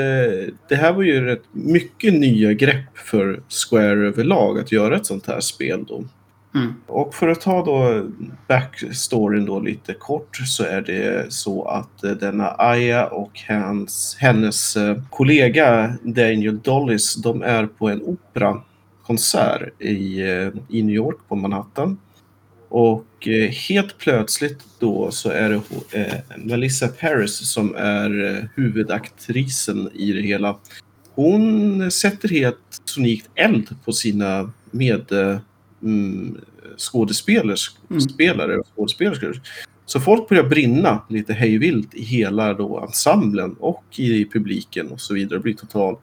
det 0.69 0.75
här 0.77 0.93
var 0.93 1.03
ju 1.03 1.21
rätt 1.25 1.43
mycket 1.53 2.15
nya 2.15 2.53
grepp 2.53 2.99
för 2.99 3.43
Square 3.49 4.07
överlag 4.09 4.59
att 4.59 4.73
göra 4.73 4.97
ett 4.97 5.07
sånt 5.07 5.27
här 5.27 5.41
spel 5.41 5.85
då. 5.89 6.05
Mm. 6.55 6.75
Och 6.87 7.15
för 7.15 7.29
att 7.29 7.41
ta 7.41 7.65
då 7.65 8.07
backstoryn 8.49 9.47
då 9.47 9.61
lite 9.61 9.95
kort 9.95 10.37
så 10.37 10.65
är 10.65 10.81
det 10.81 11.33
så 11.33 11.65
att 11.65 12.05
eh, 12.05 12.11
denna 12.11 12.55
Aya 12.59 13.07
och 13.07 13.41
hans, 13.49 14.17
hennes 14.19 14.77
eh, 14.77 14.97
kollega 15.11 15.95
Daniel 16.03 16.61
Dollis 16.61 17.15
de 17.15 17.43
är 17.43 17.67
på 17.67 17.88
en 17.88 18.03
operakonsert 18.03 19.83
i, 19.83 20.21
eh, 20.21 20.49
i 20.69 20.83
New 20.83 20.95
York 20.95 21.19
på 21.29 21.37
Manhattan. 21.37 21.99
Och 22.69 23.29
helt 23.69 23.99
plötsligt 23.99 24.61
då 24.79 25.11
så 25.11 25.31
är 25.31 25.51
det 25.51 26.23
Melissa 26.37 26.88
Paris 26.88 27.53
som 27.53 27.75
är 27.75 28.49
huvudaktrisen 28.55 29.91
i 29.95 30.12
det 30.12 30.21
hela. 30.21 30.57
Hon 31.15 31.91
sätter 31.91 32.29
helt 32.29 32.59
sonikt 32.85 33.31
eld 33.35 33.77
på 33.85 33.93
sina 33.93 34.53
med 34.71 35.12
mm, 35.83 36.40
skådespelers, 36.77 37.71
Mm. 37.90 38.61
och 38.61 38.66
skådespelerskor. 38.77 39.40
Så 39.87 40.01
folk 40.01 40.29
börjar 40.29 40.45
brinna 40.45 41.03
lite 41.09 41.33
hejvilt 41.33 41.95
i 41.95 42.03
hela 42.03 42.55
då 42.55 42.81
ensemblen 42.81 43.57
och 43.61 43.85
i 43.97 44.25
publiken 44.33 44.88
och 44.88 45.01
så 45.01 45.14
vidare. 45.14 45.38
Det 45.38 45.42
blir 45.42 45.55
total 45.55 45.97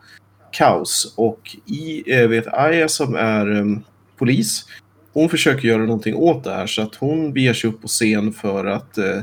kaos. 0.52 1.14
Och 1.18 1.58
i, 1.66 2.14
eh, 2.14 2.28
vet 2.28 2.48
Aya 2.48 2.88
som 2.88 3.16
är 3.16 3.50
um, 3.52 3.84
polis, 4.18 4.66
hon 5.14 5.30
försöker 5.30 5.68
göra 5.68 5.82
någonting 5.82 6.16
åt 6.16 6.44
det 6.44 6.52
här 6.52 6.68
så 6.68 6.82
att 6.82 6.96
hon 6.96 7.34
beger 7.34 7.54
sig 7.54 7.70
upp 7.70 7.82
på 7.82 7.88
scen 7.88 8.34
för 8.34 8.66
att 8.66 8.98
uh, 8.98 9.22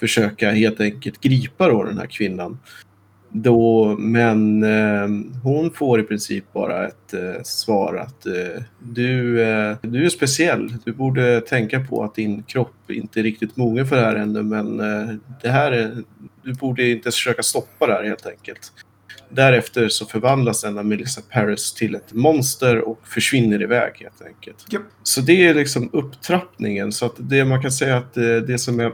försöka 0.00 0.50
helt 0.50 0.80
enkelt 0.80 1.20
gripa 1.20 1.68
då 1.68 1.84
den 1.84 1.98
här 1.98 2.06
kvinnan. 2.06 2.58
Då, 3.30 3.96
men 3.98 4.62
eh, 4.62 5.08
hon 5.42 5.70
får 5.70 6.00
i 6.00 6.02
princip 6.02 6.52
bara 6.52 6.86
ett 6.86 7.14
eh, 7.14 7.42
svar 7.42 7.94
att 7.94 8.26
eh, 8.26 8.62
du, 8.78 9.42
eh, 9.42 9.76
du 9.82 10.04
är 10.04 10.08
speciell. 10.08 10.74
Du 10.84 10.92
borde 10.92 11.40
tänka 11.40 11.80
på 11.80 12.04
att 12.04 12.14
din 12.14 12.42
kropp 12.42 12.90
inte 12.90 13.20
är 13.20 13.22
riktigt 13.22 13.56
mogen 13.56 13.86
för 13.86 13.96
det 13.96 14.02
här 14.02 14.16
ännu 14.16 14.42
men 14.42 14.80
eh, 14.80 15.14
det 15.42 15.48
här 15.48 15.72
är, 15.72 15.96
du 16.42 16.52
borde 16.54 16.90
inte 16.90 17.10
försöka 17.10 17.42
stoppa 17.42 17.86
det 17.86 17.92
här 17.92 18.04
helt 18.04 18.26
enkelt. 18.26 18.72
Därefter 19.30 19.88
så 19.88 20.06
förvandlas 20.06 20.62
denna 20.62 20.82
Melissa 20.82 21.20
Paris 21.30 21.74
till 21.74 21.94
ett 21.94 22.12
monster 22.12 22.88
och 22.88 23.08
försvinner 23.08 23.62
iväg 23.62 23.92
helt 24.00 24.22
enkelt. 24.26 24.66
Yep. 24.72 24.82
Så 25.02 25.20
det 25.20 25.46
är 25.46 25.54
liksom 25.54 25.90
upptrappningen. 25.92 26.92
Så 26.92 27.06
att 27.06 27.14
det 27.18 27.44
man 27.44 27.62
kan 27.62 27.72
säga 27.72 27.96
att 27.96 28.14
det, 28.14 28.40
det 28.40 28.58
som 28.58 28.80
är 28.80 28.92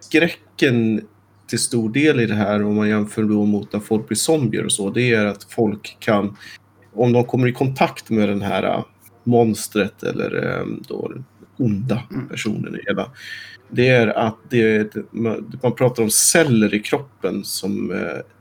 skräcken 0.00 1.06
till 1.52 1.58
stor 1.58 1.90
del 1.90 2.20
i 2.20 2.26
det 2.26 2.34
här 2.34 2.62
om 2.64 2.76
man 2.76 2.88
jämför 2.88 3.22
då 3.22 3.44
mot 3.44 3.72
när 3.72 3.80
folk 3.80 4.08
blir 4.08 4.16
zombier 4.16 4.64
och 4.64 4.72
så, 4.72 4.90
det 4.90 5.12
är 5.12 5.26
att 5.26 5.44
folk 5.44 5.96
kan, 6.00 6.36
om 6.92 7.12
de 7.12 7.24
kommer 7.24 7.48
i 7.48 7.52
kontakt 7.52 8.10
med 8.10 8.28
den 8.28 8.42
här 8.42 8.62
äh, 8.62 8.84
monstret 9.24 10.02
eller 10.02 10.58
äh, 10.58 10.66
då 10.88 11.12
onda 11.56 12.02
personen 12.30 12.76
i 12.76 12.78
hela, 12.86 13.10
det 13.68 13.88
är 13.88 14.06
att 14.06 14.36
det, 14.48 14.96
man 15.10 15.74
pratar 15.76 16.02
om 16.02 16.10
celler 16.10 16.74
i 16.74 16.80
kroppen 16.80 17.44
som 17.44 17.92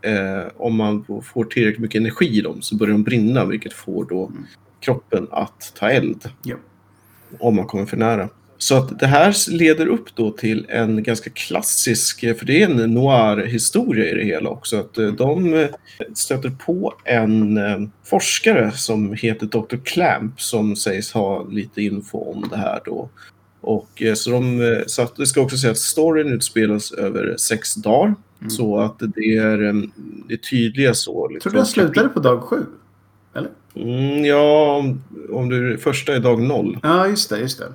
eh, 0.02 0.43
om 0.58 0.76
man 0.76 1.06
får 1.24 1.43
tillräckligt 1.43 1.82
mycket 1.82 2.00
energi 2.00 2.38
i 2.38 2.41
dem 2.41 2.62
så 2.62 2.76
börjar 2.76 2.91
de 2.91 3.04
brinna 3.04 3.45
vilket 3.45 3.74
får 3.74 4.06
då 4.06 4.32
kroppen 4.80 5.28
att 5.32 5.74
ta 5.80 5.89
eld. 5.89 6.30
Ja. 6.43 6.56
Om 7.39 7.56
man 7.56 7.65
kommer 7.65 7.86
för 7.86 7.97
nära. 7.97 8.30
Så 8.62 8.78
att 8.78 9.00
det 9.00 9.08
här 9.08 9.52
leder 9.52 9.88
upp 9.88 10.15
då 10.15 10.32
till 10.32 10.65
en 10.69 11.04
ganska 11.04 11.30
klassisk, 11.30 12.19
för 12.19 12.45
det 12.45 12.62
är 12.62 12.69
en 12.69 12.93
noir-historia 12.93 14.10
i 14.10 14.13
det 14.13 14.24
hela 14.24 14.50
också, 14.50 14.80
att 14.80 14.97
eh, 14.97 15.08
de 15.08 15.54
eh, 15.54 15.67
stöter 16.13 16.50
på 16.50 16.93
en 17.04 17.58
eh, 17.58 17.80
forskare 18.04 18.71
som 18.71 19.13
heter 19.13 19.45
Dr. 19.45 19.76
Clamp 19.84 20.41
som 20.41 20.76
sägs 20.76 21.12
ha 21.12 21.43
lite 21.43 21.82
info 21.82 22.17
om 22.17 22.47
det 22.50 22.58
här 22.58 22.80
då. 22.86 23.10
Och 23.62 24.04
så, 24.15 24.32
de, 24.32 24.84
så 24.88 25.02
att 25.02 25.15
det 25.15 25.26
ska 25.26 25.41
också 25.41 25.58
säga 25.58 25.71
att 25.71 25.78
storyn 25.78 26.28
utspelas 26.28 26.91
över 26.91 27.36
sex 27.38 27.76
dagar. 27.76 28.15
Mm. 28.39 28.50
Så 28.50 28.80
att 28.80 29.00
det 29.00 29.38
är, 29.38 29.58
det 30.28 30.34
är 30.34 30.38
tydliga 30.38 30.93
så. 30.93 31.28
Tror 31.41 31.52
du 31.52 31.58
den 31.58 31.65
slutade 31.65 32.10
på 32.10 32.19
dag 32.19 32.41
sju? 32.41 32.65
Eller? 33.36 33.50
Mm, 33.76 34.26
ja, 34.26 34.84
om 35.32 35.50
du 35.50 35.78
första 35.78 36.15
är 36.15 36.19
dag 36.19 36.41
noll. 36.41 36.80
Ja, 36.84 37.08
just 37.08 37.30
det, 37.30 37.39
just 37.39 37.60
det. 37.60 37.67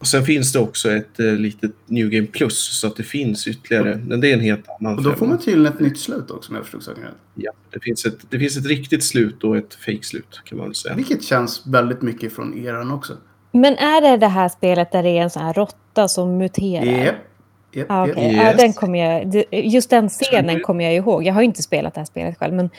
Och 0.00 0.06
sen 0.06 0.24
finns 0.24 0.52
det 0.52 0.58
också 0.58 0.90
ett 0.90 1.20
eh, 1.20 1.26
litet 1.26 1.72
New 1.86 2.08
Game 2.10 2.26
Plus 2.26 2.80
så 2.80 2.86
att 2.86 2.96
det 2.96 3.02
finns 3.02 3.48
ytterligare. 3.48 4.00
Men 4.06 4.20
det 4.20 4.30
är 4.30 4.34
en 4.34 4.40
helt 4.40 4.64
annan 4.80 4.96
Och 4.96 5.02
då 5.02 5.12
får 5.12 5.26
man 5.26 5.38
tydligen 5.38 5.72
ett 5.72 5.80
nytt 5.80 5.98
slut 5.98 6.30
också 6.30 6.50
om 6.50 6.56
jag 6.56 6.64
förstod 6.64 6.82
saken 6.82 7.02
rätt. 7.02 7.12
Ja, 7.34 7.52
det 7.70 7.80
finns, 7.80 8.04
ett, 8.06 8.18
det 8.30 8.38
finns 8.38 8.56
ett 8.56 8.66
riktigt 8.66 9.04
slut 9.04 9.44
och 9.44 9.56
ett 9.56 9.74
fake-slut 9.74 10.40
kan 10.44 10.58
man 10.58 10.66
väl 10.66 10.74
säga. 10.74 10.94
Vilket 10.94 11.22
känns 11.22 11.66
väldigt 11.66 12.02
mycket 12.02 12.32
från 12.32 12.58
eran 12.58 12.90
också. 12.90 13.16
Men 13.52 13.76
är 13.76 14.00
det 14.00 14.16
det 14.16 14.28
här 14.28 14.48
spelet 14.48 14.92
där 14.92 15.02
det 15.02 15.08
är 15.08 15.22
en 15.22 15.30
sån 15.30 15.42
här 15.42 15.52
råtta 15.52 16.08
som 16.08 16.38
muterar? 16.38 16.84
Yep. 16.84 17.14
Yep, 17.72 17.86
Ah, 17.90 18.06
yep. 18.06 18.16
okej. 18.16 18.36
Ja, 18.36 18.54
den 18.56 18.72
kommer 18.72 18.98
jag, 18.98 19.44
just 19.52 19.90
den 19.90 20.08
scenen 20.08 20.60
kommer 20.60 20.84
jag 20.84 20.94
ihåg. 20.94 21.24
Jag 21.26 21.34
har 21.34 21.40
ju 21.40 21.46
inte 21.46 21.62
spelat 21.62 21.94
det 21.94 22.00
här 22.00 22.04
spelet 22.06 22.38
själv, 22.38 22.54
men, 22.54 22.70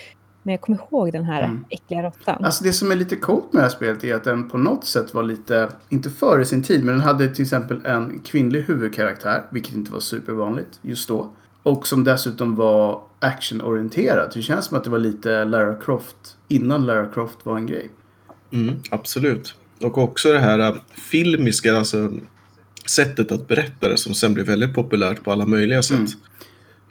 men 0.44 0.52
jag 0.52 0.62
kommer 0.62 0.80
ihåg 0.80 1.12
den 1.14 1.24
här 1.24 1.44
Mm. 1.44 1.66
äckliga 1.70 2.04
råttan. 2.04 2.46
Alltså 2.46 2.64
det 2.64 2.74
som 2.74 2.92
är 2.92 2.96
lite 2.96 3.16
coolt 3.16 3.54
med 3.54 3.60
det 3.60 3.64
här 3.64 3.70
spelet 3.70 4.04
är 4.04 4.16
att 4.16 4.24
den 4.24 4.50
på 4.50 4.58
något 4.58 4.86
sätt 4.86 5.14
var 5.14 5.24
lite, 5.24 5.70
inte 5.90 6.10
före 6.10 6.46
sin 6.46 6.64
tid, 6.64 6.84
men 6.86 6.94
den 6.96 7.04
hade 7.04 7.28
till 7.36 7.42
exempel 7.44 7.86
en 7.86 8.20
kvinnlig 8.20 8.62
huvudkaraktär, 8.62 9.44
vilket 9.50 9.76
inte 9.76 9.92
var 9.92 10.00
supervanligt 10.00 10.80
just 10.82 11.08
då. 11.08 11.30
Och 11.64 11.88
som 11.88 12.04
dessutom 12.04 12.56
var 12.56 13.02
actionorienterad. 13.20 14.32
Det 14.34 14.42
känns 14.42 14.66
som 14.66 14.78
att 14.78 14.84
det 14.84 14.90
var 14.90 15.00
lite 15.00 15.46
Lara 15.46 15.76
Croft 15.76 16.38
innan 16.48 16.86
Lara 16.86 17.06
Croft 17.08 17.38
var 17.44 17.58
en 17.58 17.66
grej. 17.68 17.90
Mm, 18.52 18.76
absolut. 18.92 19.56
Och 19.82 19.98
också 19.98 20.32
det 20.34 20.40
här 20.40 20.60
äh, 20.60 20.76
filmiska, 21.12 21.78
alltså 21.78 22.12
sättet 22.86 23.32
att 23.32 23.48
berätta 23.48 23.90
det 23.90 23.98
som 23.98 24.14
sen 24.14 24.34
blev 24.34 24.46
väldigt 24.46 24.74
populärt 24.76 25.24
på 25.24 25.32
alla 25.32 25.46
möjliga 25.46 25.84
sätt. 25.84 25.98
Mm. 25.98 26.12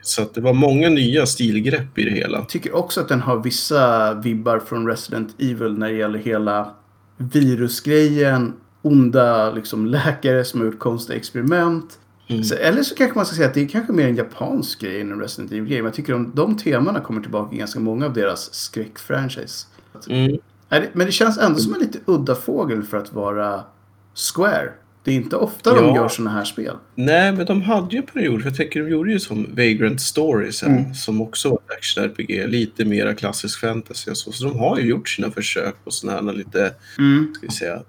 Så 0.02 0.22
att 0.22 0.34
det 0.34 0.40
var 0.40 0.52
många 0.52 0.88
nya 0.88 1.26
stilgrepp 1.26 1.98
i 1.98 2.04
det 2.04 2.10
hela. 2.10 2.38
Jag 2.38 2.48
tycker 2.48 2.74
också 2.74 3.00
att 3.00 3.08
den 3.08 3.20
har 3.20 3.42
vissa 3.42 4.14
vibbar 4.14 4.58
från 4.58 4.86
Resident 4.86 5.34
Evil 5.38 5.78
när 5.78 5.88
det 5.88 5.96
gäller 5.96 6.18
hela 6.18 6.74
virusgrejen, 7.16 8.52
onda 8.82 9.52
liksom, 9.52 9.86
läkare 9.86 10.44
som 10.44 10.60
har 10.60 10.66
gjort 10.66 10.78
konstiga 10.78 11.18
experiment. 11.18 11.98
Mm. 12.26 12.44
Så, 12.44 12.54
eller 12.54 12.82
så 12.82 12.94
kanske 12.94 13.18
man 13.18 13.26
ska 13.26 13.36
säga 13.36 13.48
att 13.48 13.54
det 13.54 13.60
är 13.60 13.68
kanske 13.68 13.92
mer 13.92 14.08
en 14.08 14.16
japansk 14.16 14.80
grej 14.80 15.00
än 15.00 15.12
en 15.12 15.20
Resident 15.20 15.52
Evil-grej. 15.52 15.78
Men 15.78 15.84
jag 15.84 15.94
tycker 15.94 16.14
att 16.14 16.36
de 16.36 16.56
temana 16.56 17.00
kommer 17.00 17.20
tillbaka 17.20 17.54
i 17.54 17.58
ganska 17.58 17.80
många 17.80 18.06
av 18.06 18.12
deras 18.12 18.54
skräckfranchise. 18.54 19.66
Mm. 20.08 20.38
Men 20.92 21.06
det 21.06 21.12
känns 21.12 21.38
ändå 21.38 21.58
som 21.58 21.74
en 21.74 21.80
lite 21.80 21.98
udda 22.06 22.34
fågel 22.34 22.82
för 22.82 22.96
att 22.96 23.12
vara 23.12 23.64
Square. 24.14 24.72
Det 25.04 25.10
är 25.10 25.14
inte 25.14 25.36
ofta 25.36 25.74
de 25.74 25.84
Ja. 25.84 25.96
gör 25.96 26.08
såna 26.08 26.30
här 26.30 26.44
spel. 26.44 26.76
Nej, 26.94 27.32
men 27.32 27.46
de 27.46 27.62
hade 27.62 27.92
ju 27.92 27.98
en 27.98 28.06
period, 28.06 28.40
för 28.42 28.48
jag 28.48 28.56
tänker 28.56 28.82
de 28.82 28.90
gjorde 28.90 29.12
ju 29.12 29.18
som 29.20 29.46
Vagrant 29.56 30.00
Stories 30.00 30.62
här, 30.62 30.68
Mm. 30.68 30.94
som 30.94 31.20
också 31.20 31.48
var 31.48 31.56
ett 31.56 31.70
action-RPG, 31.78 32.46
lite 32.46 32.84
mera 32.84 33.14
klassisk 33.14 33.60
fantasy 33.60 34.10
och 34.10 34.16
så. 34.16 34.32
Så 34.32 34.44
de 34.44 34.58
har 34.58 34.78
ju 34.78 34.86
gjort 34.88 35.08
sina 35.08 35.30
försök 35.30 35.74
på 35.84 35.90
sådana 35.90 36.30
här 36.30 36.38
lite, 36.38 36.74
Mm. 36.98 37.32
ska 37.34 37.46
vi 37.46 37.52
säga, 37.52 37.82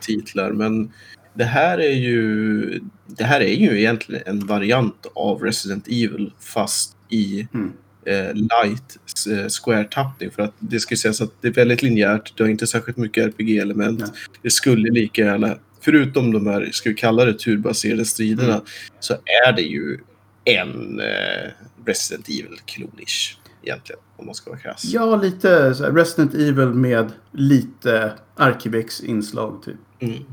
titlar. 0.00 0.52
Men 0.52 0.92
det 1.34 1.44
här 1.44 1.78
är 1.78 1.92
ju, 1.94 2.80
det 3.06 3.24
här 3.24 3.40
är 3.40 3.54
ju 3.54 3.78
egentligen 3.78 4.22
en 4.26 4.46
variant 4.46 5.06
av 5.14 5.42
Resident 5.42 5.86
Evil 5.88 6.32
fast 6.40 6.96
i 7.08 7.48
Mm. 7.54 7.72
eh, 8.06 8.34
light 8.34 8.98
eh, 9.30 9.46
square-tappning. 9.48 10.30
För 10.30 10.42
att 10.42 10.54
det 10.58 10.80
ska 10.80 10.96
sägas 10.96 11.20
att 11.20 11.32
det 11.42 11.48
är 11.48 11.52
väldigt 11.52 11.82
linjärt, 11.82 12.32
det 12.36 12.42
har 12.44 12.50
inte 12.50 12.66
särskilt 12.66 12.96
mycket 12.98 13.24
RPG-element. 13.24 14.12
Det 14.42 14.50
skulle 14.50 14.90
lika 14.90 15.22
gärna, 15.24 15.56
förutom 15.80 16.32
de 16.32 16.46
här, 16.46 16.68
ska 16.72 16.88
vi 16.88 16.94
kalla 16.94 17.24
det 17.24 17.38
turbaserade 17.38 18.04
striderna, 18.04 18.52
Mm. 18.54 18.64
så 19.00 19.14
är 19.46 19.52
det 19.52 19.62
ju 19.62 19.98
en 20.44 21.00
eh, 21.00 21.50
Resident 21.86 22.28
Evil-klonish 22.28 23.36
egentligen, 23.62 24.00
om 24.16 24.26
man 24.26 24.34
ska 24.34 24.50
vara 24.50 24.60
krass. 24.60 24.84
Ja, 24.84 25.16
lite 25.16 25.74
så 25.74 25.84
här 25.84 25.92
Resident 25.92 26.34
Evil 26.34 26.68
med 26.68 27.12
lite 27.32 28.12
Arkivex 28.36 29.00
inslag 29.00 29.62
typ. 29.64 29.76
Mm. 30.00 30.24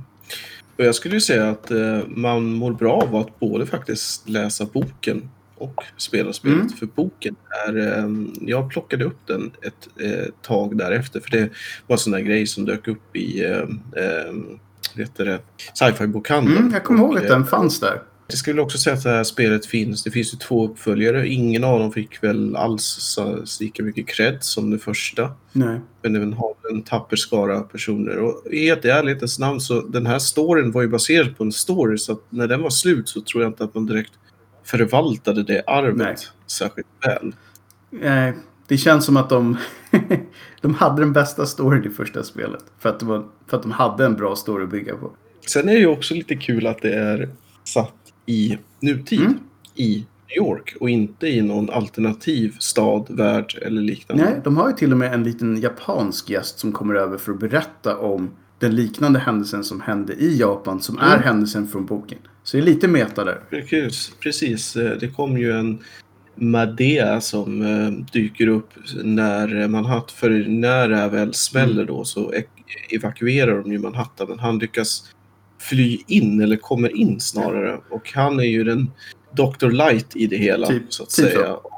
Och 0.78 0.86
jag 0.86 0.96
skulle 0.96 1.14
ju 1.16 1.22
säga 1.22 1.50
att 1.50 1.72
eh, 1.72 2.00
man 2.08 2.44
mår 2.54 2.74
bra 2.74 2.94
av 2.94 3.16
att 3.16 3.40
både 3.40 3.66
faktiskt 3.66 4.30
läsa 4.30 4.66
boken 4.66 5.30
och 5.58 5.84
spela 5.98 6.34
spelet. 6.34 6.58
Mm. 6.58 6.70
För 6.70 6.86
boken 6.86 7.36
är... 7.68 7.78
Eh, 7.78 8.10
jag 8.42 8.70
plockade 8.70 9.06
upp 9.06 9.20
den 9.28 9.52
ett 9.62 9.88
eh, 10.02 10.26
tag 10.42 10.78
därefter 10.78 11.20
för 11.20 11.32
det 11.32 11.50
var 11.88 11.94
en 11.96 12.00
sån 12.00 12.14
där 12.14 12.20
grej 12.20 12.48
som 12.48 12.66
dök 12.66 12.88
upp 12.88 13.16
i 13.16 13.44
eh, 13.44 13.58
eh, 13.96 14.34
heter 14.96 15.26
det? 15.26 15.40
sci-fi-bokhandeln. 15.74 16.58
Mm, 16.58 16.74
jag 16.74 16.84
kommer 16.84 17.00
ihåg 17.00 17.18
att 17.18 17.24
eh, 17.24 17.30
den 17.30 17.46
fanns 17.46 17.80
där. 17.80 18.02
Jag 18.28 18.38
skulle 18.38 18.62
också 18.62 18.78
säga 18.78 18.96
att 18.96 19.04
det 19.04 19.10
här 19.10 19.24
spelet 19.24 19.66
finns. 19.66 20.04
Det 20.04 20.12
finns 20.12 20.34
ju 20.34 20.38
två 20.38 20.66
uppföljare. 20.66 21.28
Ingen 21.28 21.64
av 21.64 21.80
dem 21.80 21.92
fick 21.92 22.24
väl 22.24 22.56
alls 22.56 23.18
lika 23.60 23.84
mycket 23.84 24.08
cred 24.08 24.44
som 24.44 24.72
det 24.72 24.80
första. 24.80 25.32
Nej. 25.52 25.80
Men 26.02 26.14
den 26.14 26.34
har 26.34 26.54
en 26.72 26.82
tapper 26.82 27.16
skara 27.16 27.62
personer. 27.62 28.18
Och 28.18 28.54
i 28.54 28.70
ärlighetens 28.70 29.40
namn 29.40 29.62
så 29.62 29.82
den 29.82 30.06
här 30.06 30.20
storyn 30.20 30.72
var 30.72 30.82
ju 30.82 30.88
baserad 30.88 31.38
på 31.38 31.44
en 31.44 31.52
story. 31.52 31.98
Så 31.98 32.12
att 32.12 32.22
när 32.30 32.48
den 32.48 32.62
var 32.62 32.70
slut 32.70 33.10
så 33.10 33.22
tror 33.22 33.44
jag 33.44 33.50
inte 33.50 33.64
att 33.64 33.76
man 33.76 33.86
direkt 33.86 34.14
förvaltade 34.64 35.44
det 35.44 35.64
arvet 35.68 35.98
Nej. 35.98 36.16
särskilt 36.48 36.88
väl. 37.06 37.36
Nej, 37.90 38.34
det 38.68 38.78
känns 38.78 39.06
som 39.06 39.18
att 39.18 39.30
de, 39.30 39.58
de 40.62 40.74
hade 40.74 41.02
den 41.02 41.14
bästa 41.14 41.46
storyn 41.46 41.86
i 41.86 41.90
första 41.90 42.24
spelet. 42.24 42.64
För 42.80 42.90
att, 42.90 43.04
var, 43.04 43.26
för 43.48 43.58
att 43.58 43.64
de 43.64 43.72
hade 43.72 44.06
en 44.06 44.14
bra 44.16 44.36
story 44.36 44.64
att 44.64 44.70
bygga 44.72 44.96
på. 44.96 45.12
Sen 45.48 45.70
är 45.70 45.74
det 45.74 45.80
ju 45.80 45.88
också 45.88 46.14
lite 46.14 46.36
kul 46.36 46.68
att 46.68 46.82
det 46.82 46.94
är 46.94 47.30
satt 47.64 47.94
i 48.26 48.58
nutid. 48.80 49.20
Mm. 49.22 49.38
I 49.76 50.06
New 50.30 50.38
York 50.48 50.76
och 50.80 50.90
inte 50.90 51.28
i 51.28 51.42
någon 51.42 51.70
alternativ 51.70 52.56
stad, 52.60 53.06
värld 53.10 53.58
eller 53.62 53.82
liknande. 53.82 54.24
Nej, 54.24 54.42
de 54.44 54.58
har 54.58 54.70
ju 54.70 54.76
till 54.76 54.92
och 54.92 54.98
med 54.98 55.14
en 55.14 55.24
liten 55.24 55.62
japansk 55.62 56.30
gäst 56.30 56.60
som 56.60 56.72
kommer 56.72 56.96
över 56.96 57.18
för 57.18 57.32
att 57.32 57.40
berätta 57.40 57.98
om 57.98 58.30
den 58.60 58.76
liknande 58.76 59.20
händelsen 59.20 59.64
som 59.64 59.82
hände 59.82 60.14
i 60.14 60.38
Japan 60.40 60.82
som 60.82 60.98
är 61.00 61.14
Mm. 61.14 61.24
händelsen 61.24 61.68
från 61.68 61.86
boken. 61.86 62.18
Så 62.44 62.58
det 62.58 62.64
är 62.64 62.66
lite 62.66 62.88
meta 62.88 63.24
där. 63.24 63.40
Precis, 63.50 64.12
precis. 64.20 64.76
Eh, 64.76 64.98
Det 65.00 65.08
kom 65.08 65.38
ju 65.38 65.52
en 65.52 65.80
Madea 66.36 67.22
som 67.22 67.62
eh, 67.62 67.92
dyker 68.14 68.48
upp 68.48 68.70
när 69.04 69.68
Manhattan, 69.68 70.16
för 70.16 70.30
när 70.48 70.90
det 70.90 71.08
väl 71.08 71.34
smäller 71.34 71.86
då 71.86 72.06
så 72.06 72.34
e- 72.34 72.44
evakuerar 72.92 73.62
de 73.62 73.72
ju 73.72 73.80
Manhattan 73.80 74.28
men 74.30 74.40
han 74.40 74.60
lyckas 74.60 75.14
fly 75.60 75.98
in 76.08 76.42
eller 76.42 76.58
kommer 76.58 76.98
in 76.98 77.20
snarare. 77.20 77.80
Och 77.90 78.12
han 78.14 78.40
är 78.40 78.44
ju 78.44 78.64
den 78.64 78.92
Dr. 79.32 79.70
Light 79.70 80.16
i 80.16 80.28
det 80.28 80.38
hela 80.38 80.68
Typ- 80.68 80.94
så 80.94 81.04
att 81.04 81.10
typ 81.10 81.26
säga. 81.26 81.46
så. 81.46 81.72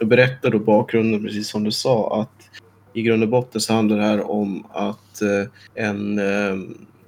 Och 0.00 0.06
berättar 0.06 0.50
då 0.50 0.58
bakgrunden 0.58 1.22
precis 1.22 1.48
som 1.48 1.64
du 1.64 1.72
sa 1.72 2.20
att 2.20 2.50
i 2.92 3.02
grund 3.02 3.22
och 3.22 3.28
botten 3.28 3.60
så 3.60 3.72
handlar 3.72 3.96
det 3.96 4.02
här 4.02 4.30
om 4.30 4.66
att 4.70 5.22
eh, 5.22 5.84
en, 5.84 6.18
eh, 6.18 6.54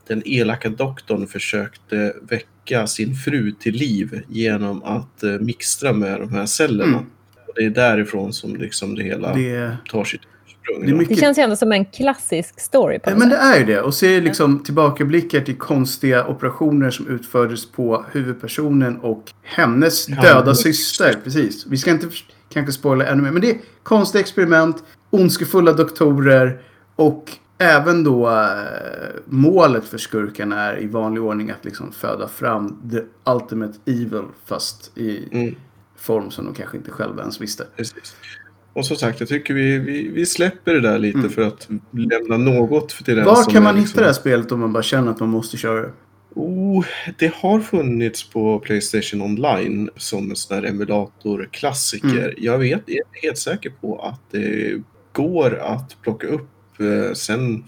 den 0.09 0.23
elaka 0.27 0.69
doktorn 0.69 1.27
försökte 1.27 2.15
väcka 2.29 2.87
sin 2.87 3.15
fru 3.15 3.53
till 3.53 3.75
liv 3.75 4.23
genom 4.29 4.83
att 4.83 5.23
eh, 5.23 5.31
mixtra 5.31 5.93
med 5.93 6.21
de 6.21 6.33
här 6.33 6.47
cellerna. 6.47 6.99
Mm. 6.99 7.11
Och 7.49 7.53
det 7.57 7.65
är 7.65 7.71
därifrån 7.71 8.33
som 8.33 8.57
liksom 8.57 8.95
det 8.95 9.03
hela 9.03 9.35
Det, 9.35 9.77
tar 9.91 10.05
sitt 10.05 10.21
det 10.81 10.91
är 10.91 10.95
mycket 10.95 11.17
Det 11.17 11.21
känns 11.21 11.39
ju 11.39 11.43
ändå 11.43 11.57
som 11.57 11.73
en 11.73 11.85
klassisk 11.85 12.61
story 12.61 12.99
på 12.99 13.11
Ja, 13.11 13.17
men 13.17 13.29
det 13.29 13.37
är 13.37 13.59
ju 13.59 13.65
det. 13.65 13.81
Och 13.81 13.95
se 13.95 14.21
liksom 14.21 14.63
tillbakablickar 14.63 15.41
till 15.41 15.57
konstiga 15.59 16.27
operationer 16.27 16.91
som 16.91 17.09
utfördes 17.09 17.73
på 17.73 18.05
huvudpersonen 18.13 18.97
och 18.97 19.33
hennes 19.43 20.09
Ja, 20.09 20.23
döda 20.23 20.45
men- 20.45 20.55
syster. 20.57 21.15
Precis. 21.25 21.67
Vi 21.67 21.77
ska 21.77 21.91
inte 21.91 22.07
kanske 22.53 22.73
spoila 22.73 23.07
ännu 23.07 23.23
mer. 23.23 23.31
Men 23.31 23.43
det 23.43 23.51
är 23.51 23.57
konstiga 23.83 24.21
experiment, 24.21 24.77
ondskefulla 25.11 25.73
doktorer 25.73 26.61
och 26.97 27.33
även 27.59 28.05
då 28.05 28.29
eh, 28.29 29.21
målet 29.27 29.85
för 29.85 29.99
skurken 29.99 30.53
är 30.53 30.83
i 30.83 30.87
vanlig 30.87 31.23
ordning 31.23 31.51
att 31.51 31.65
liksom 31.65 31.93
föda 31.93 32.29
fram 32.29 32.91
the 32.91 33.31
ultimate 33.33 33.79
evil 33.87 34.23
fast 34.47 34.99
i 34.99 35.29
Mm. 35.33 35.55
form 35.97 36.31
som 36.31 36.45
de 36.45 36.55
kanske 36.55 36.77
inte 36.77 36.91
själva 36.91 37.21
ens 37.21 37.41
visste. 37.41 37.67
Precis. 37.77 38.17
Och 38.73 38.87
som 38.87 38.97
sagt, 38.97 39.21
jag 39.21 39.29
tycker 39.29 39.55
vi, 39.55 39.79
vi, 39.79 40.09
vi 40.09 40.27
släpper 40.27 40.75
det 40.75 40.81
där 40.81 40.99
lite 40.99 41.19
Mm. 41.19 41.31
för 41.31 41.43
att 41.43 41.69
lämna 41.91 42.37
något 42.37 42.89
till 42.89 43.17
den 43.17 43.25
Var 43.25 43.35
som 43.35 43.53
kan 43.53 43.63
man 43.63 43.75
liksom... 43.75 43.89
hitta 43.89 44.01
det 44.01 44.07
här 44.07 44.13
spelet 44.13 44.53
om 44.53 44.61
man 44.61 44.73
bara 44.73 44.83
känner 44.83 45.11
att 45.11 45.21
man 45.21 45.29
måste 45.29 45.57
köra 45.57 45.81
det? 45.83 45.93
Oh, 46.35 46.85
det 47.19 47.35
har 47.35 47.61
funnits 47.61 48.31
på 48.31 48.59
Playstation 48.59 49.23
Online 49.23 49.91
som 49.97 50.31
en 50.31 50.37
sån 50.37 50.57
här 50.57 50.63
emulatorklassiker. 50.65 52.09
Mm. 52.19 52.35
Jag 52.39 52.59
vet, 52.59 52.83
jag 52.87 52.97
är 52.97 53.23
helt 53.23 53.39
säker 53.39 53.71
på 53.81 53.99
att 54.03 54.21
det 54.31 54.83
går 55.13 55.59
att 55.59 55.97
plocka 56.03 56.27
upp. 56.27 56.49
Eh, 56.81 57.13
Sen 57.13 57.65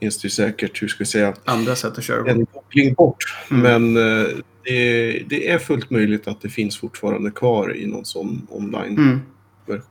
finns 0.00 0.18
det 0.18 0.26
ju 0.26 0.30
säkert, 0.30 0.82
hur 0.82 0.88
ska 0.88 0.98
vi 0.98 1.06
säga, 1.06 1.34
Andra 1.44 1.76
sätt 1.76 1.98
att 1.98 2.04
köra 2.04 2.30
en 2.30 2.46
koppling 2.46 2.94
bort. 2.94 3.24
Mm. 3.50 3.92
Men 3.92 3.96
eh, 3.96 4.28
det, 4.64 5.22
det 5.28 5.50
är 5.50 5.58
fullt 5.58 5.90
möjligt 5.90 6.28
att 6.28 6.40
det 6.40 6.48
finns 6.48 6.78
fortfarande 6.78 7.30
kvar 7.30 7.76
i 7.76 7.86
någon 7.86 8.04
sån 8.04 8.46
online. 8.50 8.96
Mm. 8.98 9.20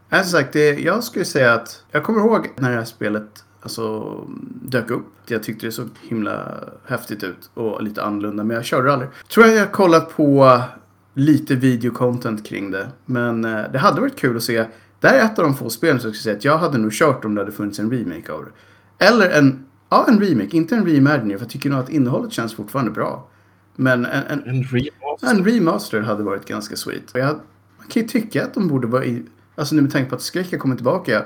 Som 0.10 0.24
sagt, 0.24 0.54
det, 0.54 0.80
jag 0.80 1.04
skulle 1.04 1.26
säga 1.26 1.54
att 1.54 1.84
jag 1.92 2.04
kommer 2.04 2.20
ihåg 2.20 2.50
när 2.58 2.70
det 2.70 2.76
här 2.76 2.86
spelet 2.86 3.44
alltså, 3.62 4.18
dök 4.62 4.90
upp. 4.90 5.06
Jag 5.28 5.44
tyckte 5.44 5.66
det 5.66 5.72
såg 5.72 5.90
himla 6.02 6.64
häftigt 6.86 7.24
ut 7.24 7.50
och 7.54 7.84
lite 7.84 8.04
annorlunda, 8.04 8.44
men 8.44 8.56
jag 8.56 8.66
körde 8.66 8.94
aldrig. 8.94 9.10
Tror 9.34 9.46
jag 9.46 9.56
jag 9.56 9.72
kollat 9.72 10.16
på 10.16 10.62
lite 11.14 11.56
videocontent 11.56 12.46
kring 12.46 12.72
det, 12.72 12.90
men 13.06 13.46
eh, 13.46 13.72
det 13.72 13.80
hade 13.80 14.02
varit 14.02 14.20
kul 14.20 14.38
att 14.38 14.44
se. 14.44 14.66
Det 15.02 15.08
här 15.08 15.20
är 15.20 15.26
ett 15.26 15.40
av 15.40 15.46
de 15.46 15.56
få 15.56 15.70
spelen 15.70 16.00
som 16.00 16.08
jag 16.08 16.16
skulle 16.16 16.24
säga 16.24 16.38
att 16.38 16.46
jag 16.46 16.58
hade 16.58 16.78
nog 16.78 16.92
kört 16.94 17.26
om 17.26 17.36
det 17.36 17.42
hade 17.42 17.52
funnits 17.52 17.80
en 17.80 17.92
remake 17.92 18.32
av 18.32 18.46
det. 18.46 19.06
Eller 19.06 19.30
en, 19.30 19.66
ja 19.90 20.06
en 20.08 20.20
remake, 20.20 20.58
inte 20.58 20.76
en 20.76 20.86
reimagining, 20.86 21.38
för 21.38 21.46
jag 21.46 21.50
tycker 21.50 21.70
nog 21.70 21.80
att 21.80 21.90
innehållet 21.90 22.32
känns 22.32 22.56
fortfarande 22.56 22.92
bra. 22.92 23.28
Men 23.76 24.06
en, 24.06 24.24
en, 24.30 24.44
En 24.46 24.64
remaster. 24.64 25.28
en 25.28 25.46
remaster 25.46 26.02
hade 26.02 26.24
varit 26.24 26.46
ganska 26.46 26.76
sweet. 26.76 27.12
Jag, 27.14 27.40
man 27.78 27.88
kan 27.90 28.02
ju 28.02 28.08
tycka 28.08 28.44
att 28.44 28.54
de 28.54 28.68
borde 28.68 28.88
vara 28.88 29.06
i... 29.06 29.24
Alltså 29.56 29.76
nu 29.76 29.82
med 29.82 29.92
tanke 29.92 30.10
på 30.10 30.16
att 30.16 30.22
skräck 30.22 30.52
har 30.52 30.58
kommit 30.58 30.78
tillbaka 30.78 31.20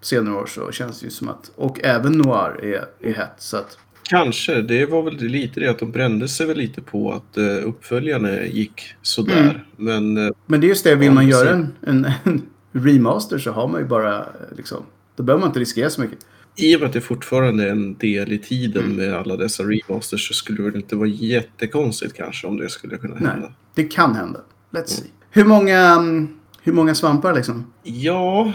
på 0.00 0.06
senare 0.06 0.34
år 0.34 0.46
så 0.46 0.72
känns 0.72 1.00
det 1.00 1.04
ju 1.04 1.10
som 1.10 1.28
att... 1.28 1.50
Och 1.56 1.80
även 1.84 2.12
noir 2.12 2.64
är, 2.64 3.08
är 3.08 3.14
hett. 3.14 3.34
Så 3.38 3.56
att... 3.56 3.78
Kanske. 4.02 4.62
Det 4.62 4.86
var 4.86 5.02
väl 5.02 5.16
lite 5.16 5.60
det 5.60 5.68
att 5.68 5.78
de 5.78 5.90
brände 5.90 6.28
sig 6.28 6.46
väl 6.46 6.56
lite 6.56 6.80
på 6.80 7.12
att 7.12 7.38
uh, 7.38 7.68
uppföljarna 7.68 8.42
gick 8.42 8.94
sådär. 9.02 9.64
Mm. 9.78 10.14
Men 10.14 10.26
eh, 10.26 10.34
Men 10.46 10.60
det 10.60 10.66
är 10.66 10.68
just 10.68 10.84
det, 10.84 10.94
vill 10.94 11.12
man 11.12 11.28
göra 11.28 11.50
en, 11.50 11.72
en, 11.80 12.10
en 12.24 12.42
remaster 12.84 13.38
så 13.38 13.52
har 13.52 13.68
man 13.68 13.80
ju 13.80 13.86
bara 13.86 14.18
eh, 14.18 14.24
liksom... 14.56 14.82
Då 15.16 15.22
behöver 15.22 15.40
man 15.40 15.48
inte 15.50 15.60
riskera 15.60 15.90
så 15.90 16.00
mycket. 16.00 16.18
i 16.56 16.76
och 16.76 16.80
med 16.80 16.86
att 16.86 16.92
det 16.92 17.00
fortfarande 17.00 17.64
är 17.64 17.70
en 17.70 17.94
del 17.96 18.32
i 18.32 18.38
tiden 18.38 18.84
Mm. 18.84 18.96
med 18.96 19.14
alla 19.14 19.36
dessa 19.36 19.62
remasters 19.62 20.28
så 20.28 20.34
skulle 20.34 20.70
det 20.70 20.78
inte 20.78 20.96
vara 20.96 21.08
jättekonstigt 21.08 22.16
kanske 22.16 22.46
om 22.46 22.56
det 22.56 22.68
skulle 22.68 22.96
kunna 22.96 23.14
hända. 23.16 23.36
Nej, 23.40 23.50
det 23.74 23.84
kan 23.84 24.14
hända. 24.14 24.40
Let's 24.70 24.86
see. 24.86 25.06
Hur 25.30 25.44
många, 25.44 25.78
mm, 25.78 26.28
hur 26.62 26.72
många 26.72 26.94
svampar 26.94 27.34
liksom? 27.34 27.72
Ja, 27.82 28.52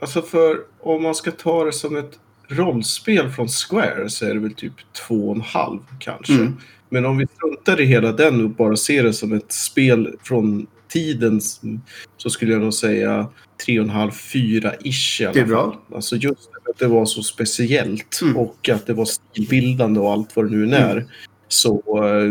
alltså 0.00 0.22
för 0.22 0.58
om 0.80 1.02
man 1.02 1.14
ska 1.14 1.30
ta 1.30 1.64
det 1.64 1.72
som 1.72 1.96
ett 1.96 2.18
rollspel 2.48 3.30
från 3.30 3.48
Square 3.48 4.10
så 4.10 4.26
är 4.26 4.34
det 4.34 4.40
väl 4.40 4.54
typ 4.54 4.72
två 5.06 5.28
och 5.28 5.36
en 5.36 5.42
halv 5.42 5.80
kanske. 5.98 6.32
Mm. 6.34 6.56
Men 6.88 7.04
om 7.06 7.18
vi 7.18 7.26
struntar 7.36 7.80
i 7.80 7.84
hela 7.84 8.12
den 8.12 8.44
och 8.44 8.50
bara 8.50 8.76
ser 8.76 9.02
det 9.04 9.12
som 9.12 9.32
ett 9.32 9.52
spel 9.52 10.16
från 10.22 10.66
tiden 10.94 11.40
så 12.16 12.30
skulle 12.30 12.52
jag 12.52 12.62
nog 12.62 12.74
säga 12.74 13.28
tre 13.64 13.78
och 13.80 13.84
en 13.84 13.90
halv, 13.90 14.10
fyra 14.10 14.72
ish 14.84 15.20
i 15.20 15.24
alla 15.24 15.32
Det 15.34 15.40
är 15.40 15.46
bra. 15.46 15.70
fall. 15.70 15.96
Alltså 15.96 16.16
just 16.16 16.50
att 16.70 16.78
det 16.78 16.86
var 16.86 17.04
så 17.04 17.22
speciellt 17.22 18.20
Mm. 18.22 18.36
och 18.36 18.68
att 18.68 18.86
det 18.86 18.92
var 18.92 19.04
stilbildande 19.04 20.00
och 20.00 20.12
allt 20.12 20.36
vad 20.36 20.50
det 20.50 20.56
nu 20.56 20.74
är. 20.74 21.06
Så, 21.48 21.82
eh, 22.08 22.30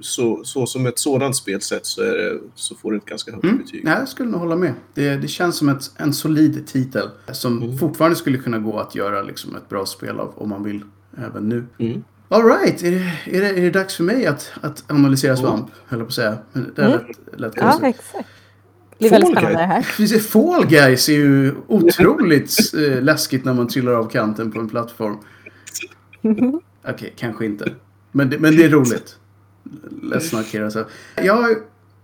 så, 0.00 0.40
så 0.44 0.66
som 0.66 0.86
ett 0.86 0.98
sådant 0.98 1.36
spelsätt 1.36 1.86
så, 1.86 2.00
det, 2.00 2.38
så 2.54 2.74
får 2.74 2.92
det 2.92 2.98
ett 2.98 3.04
ganska 3.04 3.32
högt 3.32 3.44
Mm. 3.44 3.58
betyg. 3.58 3.84
Nej, 3.84 3.96
jag 3.98 4.08
skulle 4.08 4.30
nog 4.30 4.40
hålla 4.40 4.56
med. 4.56 4.74
Det, 4.94 5.16
det 5.16 5.28
känns 5.28 5.56
som 5.56 5.68
ett, 5.68 5.90
en 5.96 6.12
solid 6.12 6.66
titel 6.66 7.08
som 7.32 7.62
Mm. 7.62 7.78
fortfarande 7.78 8.16
skulle 8.16 8.38
kunna 8.38 8.58
gå 8.58 8.78
att 8.78 8.94
göra 8.94 9.22
liksom 9.22 9.56
ett 9.56 9.68
bra 9.68 9.86
spel 9.86 10.20
av 10.20 10.32
om 10.36 10.48
man 10.48 10.62
vill 10.64 10.80
även 11.18 11.48
nu. 11.48 11.64
Mm. 11.78 12.04
Alright, 12.28 12.82
är 12.82 12.90
det, 12.90 13.36
är, 13.36 13.40
det, 13.40 13.48
är 13.48 13.60
det 13.62 13.70
dags 13.70 13.96
för 13.96 14.04
mig 14.04 14.26
att, 14.26 14.52
att 14.60 14.84
analysera 14.88 15.36
svamp? 15.36 15.66
Höll 15.86 15.98
jag 15.98 16.06
på 16.08 16.10
att 16.10 16.14
säga. 16.14 16.38
Men 16.52 16.72
det 16.76 16.82
Mm. 16.82 16.98
lätt 17.36 17.52
Ja, 17.56 17.62
konstigt. 17.62 17.88
exakt. 17.88 18.28
Det 18.98 19.06
är 19.06 19.10
väldigt 19.10 19.28
Fall 19.34 19.36
spännande 19.42 19.58
det 19.60 19.66
här. 19.66 20.18
Fall 20.20 20.66
Guys 20.66 21.08
är 21.08 21.12
ju 21.12 21.54
otroligt 21.66 22.56
eh, 22.76 23.02
läskigt 23.02 23.44
när 23.44 23.54
man 23.54 23.68
trillar 23.68 23.92
av 23.92 24.08
kanten 24.10 24.52
på 24.52 24.60
en 24.60 24.68
plattform. 24.68 25.16
Okej, 26.88 27.14
kanske 27.16 27.44
inte. 27.46 27.72
Men 28.12 28.30
det, 28.30 28.38
men 28.38 28.56
det 28.56 28.64
är 28.64 28.68
roligt. 28.68 29.16
Let's 30.02 30.36
not 30.36 30.46
kid 30.46 30.62
ourselves. 30.62 30.92
Jag 31.16 31.34
har 31.36 31.50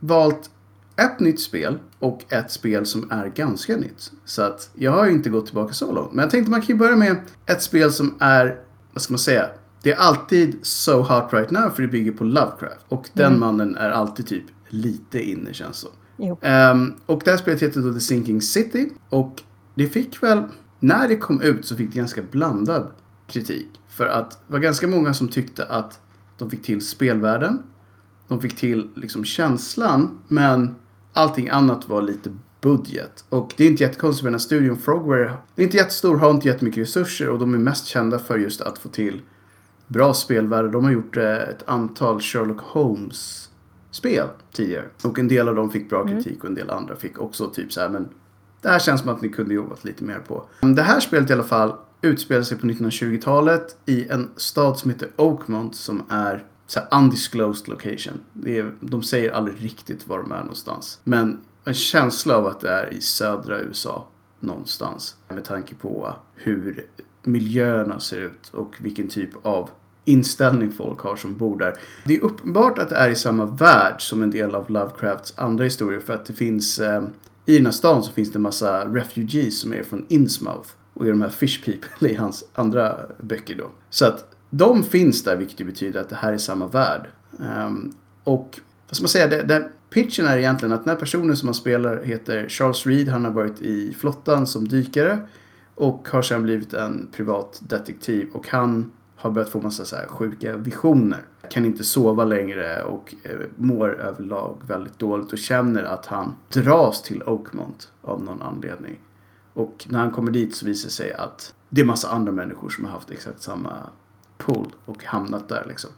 valt 0.00 0.50
ett 0.96 1.20
nytt 1.20 1.40
spel 1.40 1.78
och 1.98 2.24
ett 2.28 2.50
spel 2.50 2.86
som 2.86 3.10
är 3.10 3.26
ganska 3.28 3.76
nytt. 3.76 4.12
Så 4.24 4.42
att 4.42 4.70
jag 4.74 4.90
har 4.92 5.06
ju 5.06 5.12
inte 5.12 5.30
gått 5.30 5.46
tillbaka 5.46 5.72
så 5.72 5.92
långt. 5.92 6.12
Men 6.12 6.22
jag 6.22 6.30
tänkte 6.30 6.50
man 6.50 6.60
kan 6.60 6.66
ju 6.68 6.74
börja 6.74 6.96
med 6.96 7.16
ett 7.46 7.62
spel 7.62 7.92
som 7.92 8.14
är, 8.20 8.56
vad 8.92 9.02
ska 9.02 9.12
man 9.12 9.18
säga? 9.18 9.46
Det 9.84 9.92
är 9.92 9.96
alltid 9.96 10.58
so 10.62 11.02
hot 11.02 11.32
right 11.32 11.50
now 11.50 11.70
för 11.70 11.82
det 11.82 11.88
bygger 11.88 12.12
på 12.12 12.24
Lovecraft. 12.24 12.84
Och 12.88 13.10
den 13.12 13.38
mannen 13.38 13.76
är 13.76 13.90
alltid 13.90 14.26
typ 14.26 14.44
lite 14.68 15.22
inne 15.30 15.54
känns 15.54 15.76
som. 15.76 15.90
Ehm, 16.40 16.94
och 17.06 17.22
det 17.24 17.30
här 17.30 17.38
spelet 17.38 17.62
heter 17.62 17.80
då 17.80 17.92
The 17.92 18.00
Sinking 18.00 18.42
City. 18.42 18.90
Och 19.08 19.42
det 19.74 19.86
fick 19.86 20.22
väl, 20.22 20.42
när 20.80 21.08
det 21.08 21.16
kom 21.16 21.42
ut 21.42 21.66
så 21.66 21.76
fick 21.76 21.92
det 21.92 21.98
ganska 21.98 22.22
blandad 22.22 22.90
kritik. 23.26 23.68
För 23.88 24.06
att 24.06 24.30
det 24.30 24.52
var 24.52 24.58
ganska 24.58 24.86
många 24.86 25.14
som 25.14 25.28
tyckte 25.28 25.64
att 25.64 26.00
de 26.38 26.50
fick 26.50 26.62
till 26.62 26.86
spelvärlden. 26.86 27.62
De 28.28 28.40
fick 28.40 28.56
till 28.56 28.90
liksom 28.96 29.24
känslan. 29.24 30.18
Men 30.28 30.74
allting 31.12 31.48
annat 31.48 31.88
var 31.88 32.02
lite 32.02 32.36
budget. 32.60 33.24
Och 33.28 33.54
det 33.56 33.64
är 33.64 33.68
inte 33.68 33.82
jättekonstigt 33.82 34.20
för 34.20 34.26
den 34.26 34.34
här 34.34 34.38
studion 34.38 34.76
Frogware. 34.76 35.32
Det 35.54 35.62
är 35.62 35.64
inte 35.64 35.76
jättestor, 35.76 36.16
har 36.16 36.30
inte 36.30 36.48
jättemycket 36.48 36.82
resurser 36.82 37.28
och 37.28 37.38
de 37.38 37.54
är 37.54 37.58
mest 37.58 37.86
kända 37.86 38.18
för 38.18 38.38
just 38.38 38.60
att 38.60 38.78
få 38.78 38.88
till 38.88 39.20
bra 39.86 40.14
spelvärde. 40.14 40.68
De 40.68 40.84
har 40.84 40.92
gjort 40.92 41.16
eh, 41.16 41.32
ett 41.32 41.62
antal 41.66 42.20
Sherlock 42.20 42.60
Holmes 42.60 43.50
spel 43.90 44.26
tidigare. 44.52 44.84
Och 45.02 45.18
en 45.18 45.28
del 45.28 45.48
av 45.48 45.54
dem 45.54 45.70
fick 45.70 45.90
bra 45.90 46.06
kritik 46.06 46.44
och 46.44 46.48
en 46.48 46.54
del 46.54 46.70
andra 46.70 46.96
fick 46.96 47.18
också 47.18 47.50
typ 47.50 47.72
så 47.72 47.80
här 47.80 47.88
men 47.88 48.08
det 48.60 48.68
här 48.68 48.78
känns 48.78 49.00
som 49.00 49.10
att 49.10 49.22
ni 49.22 49.28
kunde 49.28 49.54
jobbat 49.54 49.84
lite 49.84 50.04
mer 50.04 50.18
på. 50.18 50.44
Det 50.60 50.82
här 50.82 51.00
spelet 51.00 51.30
i 51.30 51.32
alla 51.32 51.42
fall 51.42 51.72
utspelar 52.02 52.42
sig 52.42 52.58
på 52.58 52.66
1920-talet 52.66 53.76
i 53.86 54.08
en 54.08 54.30
stad 54.36 54.78
som 54.78 54.90
heter 54.90 55.08
Oakmont 55.16 55.76
som 55.76 56.02
är 56.08 56.44
så 56.66 56.80
undisclosed 56.90 57.68
location. 57.68 58.20
Det 58.32 58.58
är, 58.58 58.74
de 58.80 59.02
säger 59.02 59.32
aldrig 59.32 59.64
riktigt 59.64 60.08
var 60.08 60.18
de 60.18 60.32
är 60.32 60.40
någonstans. 60.40 61.00
Men 61.04 61.40
en 61.64 61.74
känsla 61.74 62.36
av 62.36 62.46
att 62.46 62.60
det 62.60 62.70
är 62.70 62.92
i 62.92 63.00
södra 63.00 63.60
USA 63.60 64.08
någonstans. 64.40 65.16
Med 65.28 65.44
tanke 65.44 65.74
på 65.74 66.16
hur 66.34 66.86
miljöerna 67.26 68.00
ser 68.00 68.20
ut 68.20 68.48
och 68.52 68.74
vilken 68.78 69.08
typ 69.08 69.30
av 69.42 69.70
inställning 70.04 70.72
folk 70.72 71.00
har 71.00 71.16
som 71.16 71.36
bor 71.36 71.58
där. 71.58 71.74
Det 72.04 72.16
är 72.16 72.20
uppenbart 72.20 72.78
att 72.78 72.88
det 72.88 72.96
är 72.96 73.10
i 73.10 73.14
samma 73.14 73.46
värld 73.46 74.08
som 74.08 74.22
en 74.22 74.30
del 74.30 74.54
av 74.54 74.70
Lovecrafts 74.70 75.34
andra 75.36 75.64
historier 75.64 76.00
för 76.00 76.14
att 76.14 76.26
det 76.26 76.32
finns 76.32 76.78
eh, 76.78 77.02
i 77.46 77.56
den 77.56 77.66
här 77.66 77.72
stan 77.72 78.02
så 78.02 78.12
finns 78.12 78.32
det 78.32 78.38
en 78.38 78.42
massa 78.42 78.84
refugees 78.84 79.60
som 79.60 79.72
är 79.72 79.82
från 79.82 80.06
Innsmouth 80.08 80.68
och 80.94 81.06
är 81.06 81.10
de 81.10 81.22
här 81.22 81.28
fish 81.28 81.64
people 81.64 82.08
i 82.08 82.14
hans 82.14 82.44
andra 82.54 82.96
böcker 83.18 83.54
då. 83.54 83.70
Så 83.90 84.06
att 84.06 84.34
de 84.50 84.82
finns 84.82 85.24
där 85.24 85.36
vilket 85.36 85.60
ju 85.60 85.64
betyder 85.64 86.00
att 86.00 86.08
det 86.08 86.16
här 86.16 86.32
är 86.32 86.38
samma 86.38 86.66
värld. 86.66 87.06
Um, 87.38 87.94
och 88.24 88.60
vad 88.88 88.96
ska 88.96 89.02
man 89.02 89.08
säga, 89.08 89.26
det, 89.26 89.42
det, 89.42 89.68
pitchen 89.90 90.26
är 90.26 90.38
egentligen 90.38 90.72
att 90.72 90.84
den 90.84 90.90
här 90.90 91.00
personen 91.00 91.36
som 91.36 91.48
han 91.48 91.54
spelar 91.54 92.02
heter 92.02 92.48
Charles 92.48 92.86
Reed. 92.86 93.08
Han 93.08 93.24
har 93.24 93.32
varit 93.32 93.62
i 93.62 93.94
flottan 93.98 94.46
som 94.46 94.68
dykare 94.68 95.18
och 95.74 96.08
har 96.08 96.22
sen 96.22 96.42
blivit 96.42 96.74
en 96.74 97.08
privat 97.12 97.62
detektiv 97.68 98.30
och 98.32 98.48
han 98.48 98.92
har 99.16 99.30
börjat 99.30 99.50
få 99.50 99.60
massa 99.60 99.84
så 99.84 99.96
här 99.96 100.06
sjuka 100.06 100.56
visioner. 100.56 101.22
Kan 101.50 101.64
inte 101.64 101.84
sova 101.84 102.24
längre 102.24 102.82
och 102.82 103.14
eh, 103.22 103.36
mår 103.56 104.00
överlag 104.00 104.56
väldigt 104.66 104.98
dåligt 104.98 105.32
och 105.32 105.38
känner 105.38 105.82
att 105.82 106.06
han 106.06 106.34
dras 106.48 107.02
till 107.02 107.22
Oakmont 107.22 107.92
av 108.02 108.24
någon 108.24 108.42
anledning. 108.42 108.98
Och 109.52 109.86
när 109.88 109.98
han 109.98 110.10
kommer 110.10 110.30
dit 110.30 110.54
så 110.54 110.66
visar 110.66 110.88
det 110.88 110.92
sig 110.92 111.12
att 111.12 111.54
det 111.68 111.80
är 111.80 111.84
massa 111.84 112.08
andra 112.08 112.32
människor 112.32 112.68
som 112.68 112.84
har 112.84 112.92
haft 112.92 113.10
exakt 113.10 113.42
samma 113.42 113.72
pool 114.38 114.74
och 114.84 115.04
hamnat 115.04 115.48
där 115.48 115.64
liksom. 115.68 115.90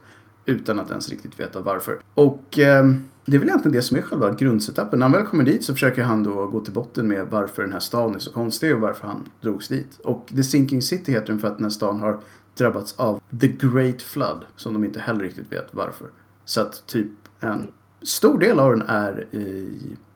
Utan 0.47 0.79
att 0.79 0.89
ens 0.89 1.09
riktigt 1.09 1.39
veta 1.39 1.61
varför. 1.61 1.99
Och 2.13 2.59
eh, 2.59 2.85
det 3.25 3.35
är 3.35 3.39
väl 3.39 3.47
egentligen 3.49 3.75
det 3.75 3.81
som 3.81 3.97
är 3.97 4.01
själva 4.01 4.33
grundsetappen. 4.33 4.99
När 4.99 5.05
han 5.05 5.11
väl 5.11 5.25
kommer 5.25 5.43
dit 5.43 5.63
så 5.63 5.73
försöker 5.73 6.03
han 6.03 6.23
då 6.23 6.47
gå 6.47 6.59
till 6.59 6.73
botten 6.73 7.07
med 7.07 7.27
varför 7.27 7.61
den 7.61 7.71
här 7.71 7.79
staden 7.79 8.15
är 8.15 8.19
så 8.19 8.31
konstig 8.31 8.75
och 8.75 8.81
varför 8.81 9.07
han 9.07 9.29
drogs 9.41 9.67
dit. 9.67 9.99
Och 10.03 10.27
The 10.35 10.43
Sinking 10.43 10.81
City 10.81 11.11
heter 11.11 11.27
den 11.27 11.39
för 11.39 11.47
att 11.47 11.57
den 11.57 11.65
här 11.65 11.69
staden 11.69 11.99
har 11.99 12.19
drabbats 12.57 12.95
av 12.97 13.21
The 13.41 13.47
Great 13.47 14.01
Flood. 14.01 14.45
Som 14.55 14.73
de 14.73 14.83
inte 14.83 14.99
heller 14.99 15.19
riktigt 15.19 15.51
vet 15.51 15.67
varför. 15.71 16.07
Så 16.45 16.61
att 16.61 16.87
typ 16.87 17.11
en 17.39 17.67
stor 18.01 18.39
del 18.39 18.59
av 18.59 18.71
den 18.71 18.81
är 18.87 19.35
i, 19.35 19.69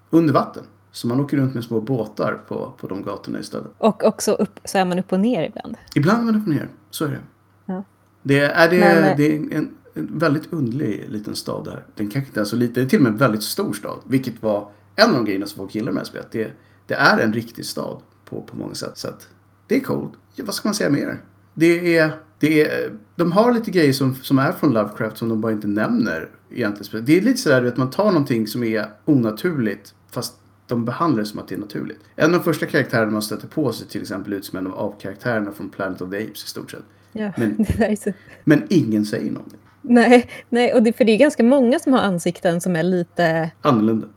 under 0.10 0.34
vatten. 0.34 0.64
Så 0.92 1.08
man 1.08 1.20
åker 1.20 1.38
runt 1.38 1.54
med 1.54 1.64
små 1.64 1.82
båtar 1.82 2.42
på, 2.48 2.74
på 2.78 2.88
de 2.88 3.04
gatorna 3.04 3.40
istället. 3.40 3.72
Och 3.78 4.04
också 4.04 4.32
upp, 4.32 4.60
så 4.66 4.78
är 4.78 4.86
man 4.86 5.00
upp 5.00 5.12
och 5.12 5.20
ner 5.20 5.44
ibland. 5.44 5.78
Ibland 5.96 6.20
är 6.20 6.24
man 6.26 6.42
upp 6.42 6.48
och 6.48 6.54
ner, 6.54 6.70
så 6.90 7.06
är 7.06 7.10
det. 7.10 7.20
Ja. 7.66 7.84
Det 8.24 8.40
är, 8.40 8.70
det, 8.70 8.80
Men, 8.80 9.04
eh, 9.04 9.18
det 9.18 9.36
är 9.36 9.58
en, 9.58 9.76
en 9.94 10.20
väldigt 10.20 10.54
underlig 10.54 11.06
liten 11.10 11.36
stad 11.36 11.66
där. 11.66 11.86
Den 11.96 12.10
kanske 12.10 12.30
inte 12.30 12.40
är 12.42 12.46
så 12.46 12.56
liten, 12.56 12.74
det 12.74 12.82
är 12.82 12.86
till 12.86 13.00
och 13.00 13.04
med 13.04 13.12
en 13.12 13.18
väldigt 13.18 13.44
stor 13.44 13.74
stad. 13.74 14.00
Vilket 14.08 14.44
var 14.44 14.72
en 14.96 15.10
av 15.10 15.16
de 15.16 15.26
grejerna 15.26 15.46
som 15.46 15.58
folk 15.58 15.76
gillar 15.76 15.92
med 15.92 16.08
spelet. 16.08 16.28
Det, 16.32 16.52
det 16.88 16.94
är 16.94 17.18
en 17.18 17.34
riktig 17.34 17.66
stad 17.66 18.02
på, 18.26 18.42
på 18.42 18.58
många 18.58 18.74
sätt. 18.76 18.98
Så 18.98 19.08
att 19.08 19.28
det 19.68 19.76
är 19.76 19.80
coolt. 19.80 20.14
Ja, 20.36 20.44
vad 20.46 20.56
ska 20.56 20.68
man 20.68 20.76
säga 20.76 20.90
mer? 20.90 21.22
Det 21.54 21.98
är, 21.98 22.12
det 22.40 22.62
är, 22.62 22.94
de 23.16 23.32
har 23.32 23.54
lite 23.54 23.72
grejer 23.72 23.94
som, 23.94 24.16
som 24.16 24.40
är 24.40 24.52
från 24.52 24.74
Lovecraft 24.74 25.18
som 25.18 25.30
de 25.30 25.42
bara 25.42 25.52
inte 25.52 25.68
nämner 25.68 26.30
egentligen. 26.50 27.06
Det 27.06 27.18
är 27.18 27.22
lite 27.22 27.38
sådär 27.38 27.66
att 27.66 27.78
man 27.78 27.90
tar 27.90 28.06
någonting 28.06 28.48
som 28.48 28.64
är 28.64 28.86
onaturligt 29.06 29.94
fast 30.12 30.34
de 30.68 30.86
behandlar 30.86 31.20
det 31.20 31.26
som 31.26 31.40
att 31.40 31.48
det 31.48 31.56
är 31.56 31.60
naturligt. 31.60 32.00
En 32.16 32.26
av 32.26 32.32
de 32.32 32.44
första 32.44 32.66
karaktärerna 32.66 33.12
man 33.12 33.22
stöter 33.22 33.48
på 33.48 33.74
sig 33.74 33.88
till 33.88 34.02
exempel 34.02 34.34
ut 34.34 34.46
som 34.46 34.60
en 34.60 34.68
av 34.68 34.80
apkaraktärerna 34.80 35.52
från 35.52 35.70
Planet 35.70 36.02
of 36.02 36.10
the 36.12 36.18
Apes 36.18 36.44
i 36.44 36.48
stort 36.48 36.72
sett. 36.72 36.84
Ja, 37.12 37.32
Men-. 37.38 37.66
Men 38.44 38.64
ingen 38.70 39.06
säger 39.06 39.32
någonting. 39.32 39.60
Nej, 39.82 40.30
nej 40.50 40.74
och 40.74 40.84
det, 40.84 40.94
för 40.94 41.06
det 41.06 41.12
är 41.12 41.18
ganska 41.18 41.44
många 41.44 41.80
som 41.80 41.94
har 41.94 42.00
ansikten 42.00 42.62
som 42.62 42.76
är 42.76 42.84
lite 42.84 43.52
Annorlunda. 43.62 44.08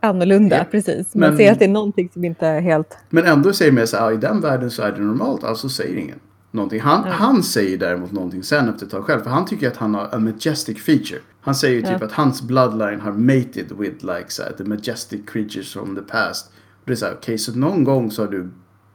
annorlunda. 0.00 0.56
Ja, 0.56 0.64
Precis. 0.70 1.14
Man 1.14 1.28
men- 1.28 1.36
ser 1.38 1.52
att 1.52 1.58
det 1.58 1.64
är 1.64 1.68
någonting 1.68 2.08
som 2.12 2.24
inte 2.24 2.46
är 2.46 2.60
helt... 2.60 2.98
Men 3.10 3.24
ändå 3.26 3.52
säger 3.52 3.72
man 3.72 3.86
så 3.86 3.96
här, 3.96 4.06
"Ah, 4.06 4.12
i 4.12 4.16
den 4.16 4.40
världen 4.40 4.70
så 4.70 4.82
är 4.82 4.92
det 4.92 5.00
normalt, 5.00 5.44
alltså 5.44 5.68
säger 5.68 5.96
ingen 5.96 6.18
någonting. 6.50 6.80
Han, 6.80 7.02
Ja. 7.06 7.12
han 7.12 7.42
säger 7.42 7.78
däremot 7.78 8.12
någonting 8.12 8.42
sen 8.42 8.68
efter 8.68 8.86
ett 8.86 8.92
tag 8.92 9.04
själv, 9.04 9.20
för 9.22 9.30
han 9.30 9.44
tycker 9.44 9.68
att 9.68 9.76
han 9.76 9.94
har 9.94 10.08
a 10.14 10.18
majestic 10.18 10.78
feature. 10.84 11.20
Han 11.40 11.54
säger 11.54 11.74
ju 11.74 11.82
typ 11.82 11.96
Ja. 12.00 12.06
att 12.06 12.12
hans 12.12 12.42
bloodline 12.42 13.00
har 13.00 13.12
mated 13.12 13.72
with 13.78 14.04
like 14.04 14.24
så 14.28 14.42
här, 14.42 14.52
the 14.52 14.64
majestic 14.64 15.20
creatures 15.26 15.72
from 15.72 15.96
the 15.96 16.02
past. 16.02 16.46
Och 16.48 16.82
det 16.86 16.92
är 16.92 16.96
så 16.96 17.06
här, 17.06 17.14
okej, 17.14 17.38
så 17.38 17.58
någon 17.58 17.84
gång 17.84 18.10
så 18.10 18.22
har 18.22 18.28
du 18.32 18.50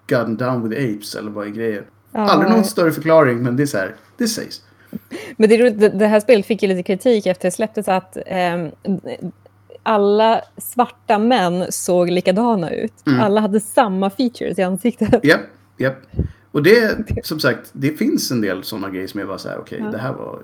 gotten 0.09 0.37
down 0.37 0.69
with 0.69 0.81
apes, 0.95 1.15
eller 1.15 1.31
vad 1.31 1.45
är 1.47 1.51
grejen? 1.51 1.83
Ja. 2.11 2.19
Aldrig 2.19 2.51
någon 2.51 2.63
större 2.63 2.91
förklaring, 2.91 3.43
men 3.43 3.55
det 3.57 3.63
är 3.63 3.67
så 3.67 3.77
här, 3.77 3.95
det 4.17 4.27
sägs. 4.27 4.61
Men 5.37 5.49
det, 5.49 5.55
är 5.55 5.59
roligt, 5.59 5.99
det, 5.99 6.07
här 6.07 6.19
spelet 6.19 6.45
fick 6.45 6.63
ju 6.63 6.69
lite 6.69 6.83
kritik 6.83 7.25
efter 7.25 7.47
det 7.47 7.51
släpptes 7.51 7.87
att 7.87 8.17
ehm, 8.25 8.71
alla 9.83 10.41
svarta 10.57 11.19
män 11.19 11.65
såg 11.69 12.09
likadana 12.09 12.71
ut. 12.71 12.93
Mm. 13.07 13.19
Alla 13.19 13.41
hade 13.41 13.59
samma 13.59 14.09
features 14.09 14.59
i 14.59 14.61
ansiktet. 14.63 15.23
Japp, 15.23 15.41
japp. 15.77 15.97
Och 16.51 16.63
det, 16.63 16.97
som 17.23 17.39
sagt, 17.39 17.69
det 17.73 17.91
finns 17.91 18.31
en 18.31 18.41
del 18.41 18.63
sådana 18.63 18.89
grejer 18.89 19.07
som 19.07 19.19
är 19.19 19.25
bara 19.25 19.37
så 19.37 19.49
här, 19.49 19.57
okej, 19.59 19.79
Ja. 19.83 19.91
det 19.91 19.97
här 19.97 20.13
var 20.13 20.41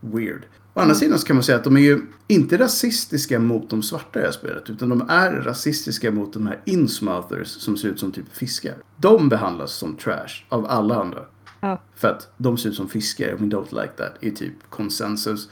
weird. 0.00 0.42
Å 0.74 0.80
andra 0.80 0.94
sidan 0.94 1.18
så 1.18 1.26
kan 1.26 1.36
man 1.36 1.42
säga 1.42 1.58
att 1.58 1.64
de 1.64 1.76
är 1.76 1.80
ju 1.80 2.00
inte 2.28 2.58
rasistiska 2.58 3.38
mot 3.38 3.70
de 3.70 3.82
svarta 3.82 4.18
i 4.18 4.22
det 4.22 4.28
här 4.28 4.32
spelet, 4.32 4.70
utan 4.70 4.88
de 4.88 5.06
är 5.08 5.30
rasistiska 5.30 6.10
mot 6.10 6.32
de 6.32 6.46
här 6.46 6.60
insmouthers 6.64 7.48
som 7.48 7.76
ser 7.76 7.88
ut 7.88 8.00
som 8.00 8.12
typ 8.12 8.32
fiskar. 8.32 8.74
De 8.96 9.28
behandlas 9.28 9.72
som 9.72 9.96
trash 9.96 10.44
av 10.48 10.66
alla 10.66 10.94
andra. 11.00 11.20
Ja. 11.60 11.80
För 11.94 12.08
att 12.08 12.28
de 12.36 12.58
ser 12.58 12.68
ut 12.68 12.74
som 12.74 12.88
fiskar, 12.88 13.32
we 13.32 13.46
don't 13.46 13.82
like 13.82 13.92
that, 13.96 14.12
är 14.20 14.30
typ 14.30 14.54
konsensus. 14.70 15.48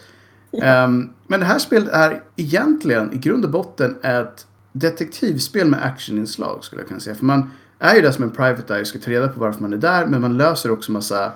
Ehm, 0.63 1.11
men 1.27 1.41
det 1.41 1.47
här 1.47 1.59
spelet 1.59 1.89
är 1.89 2.23
egentligen 2.37 3.13
i 3.13 3.17
grund 3.17 3.45
och 3.45 3.51
botten 3.51 3.97
ett 4.03 4.47
detektivspel 4.73 5.69
med 5.69 5.85
actioninslag 5.85 6.65
skulle 6.65 6.83
jag 6.83 6.89
kunna 6.89 7.01
säga. 7.01 7.17
För 7.17 7.25
man 7.25 7.51
är 7.79 7.95
ju 7.95 8.03
där 8.03 8.11
som 8.11 8.25
en 8.25 8.31
private 8.31 8.75
eye 8.75 8.81
och 8.81 8.87
ska 8.87 8.99
ta 8.99 9.11
reda 9.11 9.29
på 9.29 9.41
varför 9.41 9.61
man 9.61 9.73
är 9.73 9.77
där. 9.77 10.07
Men 10.07 10.21
man 10.21 10.37
löser 10.37 10.71
också 10.71 10.93
massa 10.93 11.33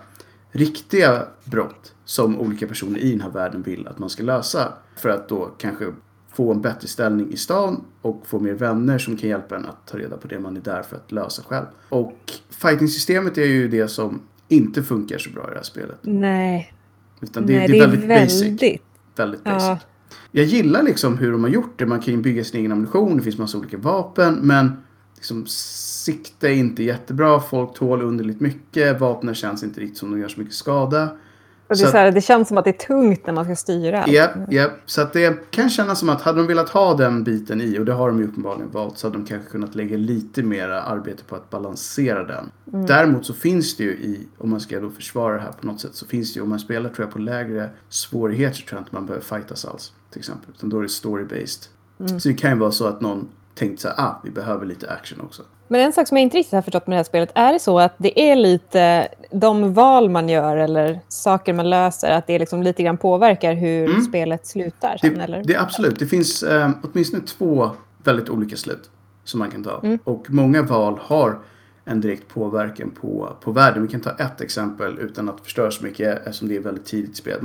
riktiga 0.50 1.26
brott 1.44 1.94
som 2.04 2.40
olika 2.40 2.66
personer 2.66 2.98
i 2.98 3.10
den 3.10 3.20
här 3.20 3.30
världen 3.30 3.62
vill 3.62 3.88
att 3.88 3.98
man 3.98 4.10
ska 4.10 4.22
lösa. 4.22 4.72
För 4.96 5.08
att 5.08 5.28
då 5.28 5.50
kanske 5.58 5.92
få 6.32 6.52
en 6.52 6.60
bättre 6.60 6.88
ställning 6.88 7.32
i 7.32 7.36
stan 7.36 7.84
och 8.02 8.26
få 8.26 8.38
mer 8.38 8.52
vänner 8.52 8.98
som 8.98 9.16
kan 9.16 9.28
hjälpa 9.28 9.56
en 9.56 9.66
att 9.66 9.86
ta 9.86 9.98
reda 9.98 10.16
på 10.16 10.28
det 10.28 10.38
man 10.38 10.56
är 10.56 10.60
där 10.60 10.82
för 10.82 10.96
att 10.96 11.12
lösa 11.12 11.42
själv. 11.42 11.66
Och 11.88 12.18
fighting-systemet 12.50 13.38
är 13.38 13.46
ju 13.46 13.68
det 13.68 13.88
som 13.88 14.20
inte 14.48 14.82
funkar 14.82 15.18
så 15.18 15.30
bra 15.30 15.44
i 15.46 15.50
det 15.50 15.56
här 15.56 15.62
spelet. 15.62 15.98
Nej, 16.02 16.72
Utan 17.20 17.46
det, 17.46 17.56
nej 17.58 17.68
det 17.68 17.78
är 17.78 17.86
väldigt, 17.88 18.08
basic. 18.08 18.42
väldigt 18.42 18.82
Väldigt 19.16 19.40
Ja. 19.44 19.52
basic. 19.52 19.86
Jag 20.32 20.44
gillar 20.44 20.82
liksom 20.82 21.18
hur 21.18 21.32
de 21.32 21.42
har 21.44 21.50
gjort 21.50 21.78
det. 21.78 21.86
Man 21.86 22.00
kan 22.00 22.14
ju 22.14 22.20
bygga 22.20 22.44
sin 22.44 22.60
egen 22.60 22.72
ammunition. 22.72 23.16
Det 23.16 23.22
finns 23.22 23.38
massa 23.38 23.58
olika 23.58 23.76
vapen. 23.76 24.34
Men 24.42 24.72
liksom, 25.14 25.44
sikte 25.46 26.48
är 26.48 26.52
inte 26.52 26.82
jättebra. 26.82 27.40
Folk 27.40 27.74
tål 27.74 28.02
underligt 28.02 28.40
mycket. 28.40 29.00
Vapnen 29.00 29.34
känns 29.34 29.62
inte 29.62 29.80
riktigt 29.80 29.98
som 29.98 30.10
de 30.10 30.20
gör 30.20 30.28
så 30.28 30.40
mycket 30.40 30.54
skada. 30.54 31.08
Och 31.68 31.74
det, 31.74 31.76
Så 31.76 31.86
så 31.90 31.96
här, 31.96 32.12
det 32.12 32.20
känns 32.20 32.48
som 32.48 32.58
att 32.58 32.64
det 32.64 32.70
är 32.70 32.86
tungt 32.86 33.26
när 33.26 33.32
man 33.32 33.44
ska 33.44 33.56
styra. 33.56 34.02
allt. 34.02 34.12
Japp, 34.12 34.52
japp. 34.52 34.70
Så 34.86 35.02
att 35.02 35.12
det 35.12 35.50
kan 35.50 35.70
kännas 35.70 35.98
som 35.98 36.08
att 36.08 36.22
hade 36.22 36.38
de 36.38 36.46
velat 36.46 36.68
ha 36.68 36.94
den 36.94 37.24
biten 37.24 37.60
i, 37.60 37.78
och 37.78 37.84
det 37.84 37.92
har 37.92 38.08
de 38.08 38.18
ju 38.18 38.24
uppenbarligen 38.24 38.70
valt, 38.70 38.98
så 38.98 39.06
hade 39.06 39.18
de 39.18 39.26
kanske 39.26 39.50
kunnat 39.50 39.74
lägga 39.74 39.96
lite 39.96 40.42
mer 40.42 40.68
arbete 40.68 41.24
på 41.24 41.36
att 41.36 41.50
balansera 41.50 42.24
den. 42.24 42.50
Mm. 42.72 42.86
Däremot 42.86 43.26
så 43.26 43.34
finns 43.34 43.76
det 43.76 43.84
ju 43.84 43.90
i, 43.90 44.28
om 44.38 44.50
man 44.50 44.60
ska 44.60 44.80
då 44.80 44.90
försvara 44.90 45.34
det 45.34 45.40
här 45.40 45.52
på 45.52 45.66
något 45.66 45.80
sätt, 45.80 45.94
så 45.94 46.06
finns 46.06 46.34
det 46.34 46.38
ju, 46.38 46.42
om 46.42 46.48
man 46.48 46.58
spelar 46.58 46.90
tror 46.90 47.06
jag 47.06 47.12
på 47.12 47.18
lägre 47.18 47.70
svårigheter 47.88 48.62
tror 48.62 48.78
jag 48.78 48.80
inte 48.80 48.94
man 48.94 49.06
behöver 49.06 49.24
fightas 49.24 49.64
alls. 49.64 49.92
Till 50.10 50.18
exempel. 50.18 50.50
Utan 50.56 50.68
då 50.68 50.78
är 50.78 50.82
det 50.82 50.88
story-based. 50.88 51.68
Mm. 52.00 52.20
Så 52.20 52.28
det 52.28 52.34
kan 52.34 52.50
ju 52.50 52.58
vara 52.58 52.70
så 52.70 52.86
att 52.86 53.00
någon 53.00 53.28
tänkt 53.54 53.80
så 53.80 53.88
här, 53.88 53.94
ah, 53.98 54.20
vi 54.24 54.30
behöver 54.30 54.66
lite 54.66 54.90
action 54.90 55.20
också. 55.20 55.42
Men 55.68 55.80
en 55.80 55.92
sak 55.92 56.08
som 56.08 56.16
jag 56.16 56.22
inte 56.22 56.36
riktigt 56.36 56.52
har 56.52 56.62
förstått 56.62 56.86
med 56.86 56.94
det 56.94 56.98
här 56.98 57.04
spelet, 57.04 57.30
är 57.34 57.52
det 57.52 57.58
så 57.58 57.78
att 57.78 57.94
det 57.98 58.20
är 58.30 58.36
lite 58.36 59.08
de 59.30 59.74
val 59.74 60.10
man 60.10 60.28
gör 60.28 60.56
eller 60.56 61.00
saker 61.08 61.52
man 61.52 61.70
löser, 61.70 62.10
att 62.10 62.26
det 62.26 62.38
liksom 62.38 62.62
lite 62.62 62.82
grann 62.82 62.96
påverkar 62.96 63.54
hur 63.54 63.88
Mm. 63.90 64.02
spelet 64.02 64.46
slutar 64.46 64.96
sen, 65.00 65.14
Det, 65.14 65.24
eller? 65.24 65.42
det 65.44 65.54
är 65.54 65.62
absolut. 65.62 65.98
Det 65.98 66.06
finns 66.06 66.42
eh, 66.42 66.70
åtminstone 66.82 67.22
två 67.22 67.70
väldigt 68.04 68.28
olika 68.28 68.56
slut 68.56 68.90
som 69.24 69.38
man 69.38 69.50
kan 69.50 69.64
ta. 69.64 69.80
Mm. 69.82 69.98
Och 70.04 70.24
många 70.28 70.62
val 70.62 70.98
har 71.02 71.38
en 71.84 72.00
direkt 72.00 72.28
påverkan 72.28 72.90
på, 73.00 73.28
på 73.40 73.52
världen. 73.52 73.82
Vi 73.82 73.88
kan 73.88 74.00
ta 74.00 74.10
ett 74.10 74.40
exempel 74.40 74.98
utan 74.98 75.28
att 75.28 75.40
förstöra 75.40 75.70
så 75.70 75.84
mycket 75.84 76.18
eftersom 76.18 76.48
det 76.48 76.56
är 76.56 76.60
väldigt 76.60 76.84
tidigt 76.86 77.10
i 77.10 77.14
spelet. 77.14 77.42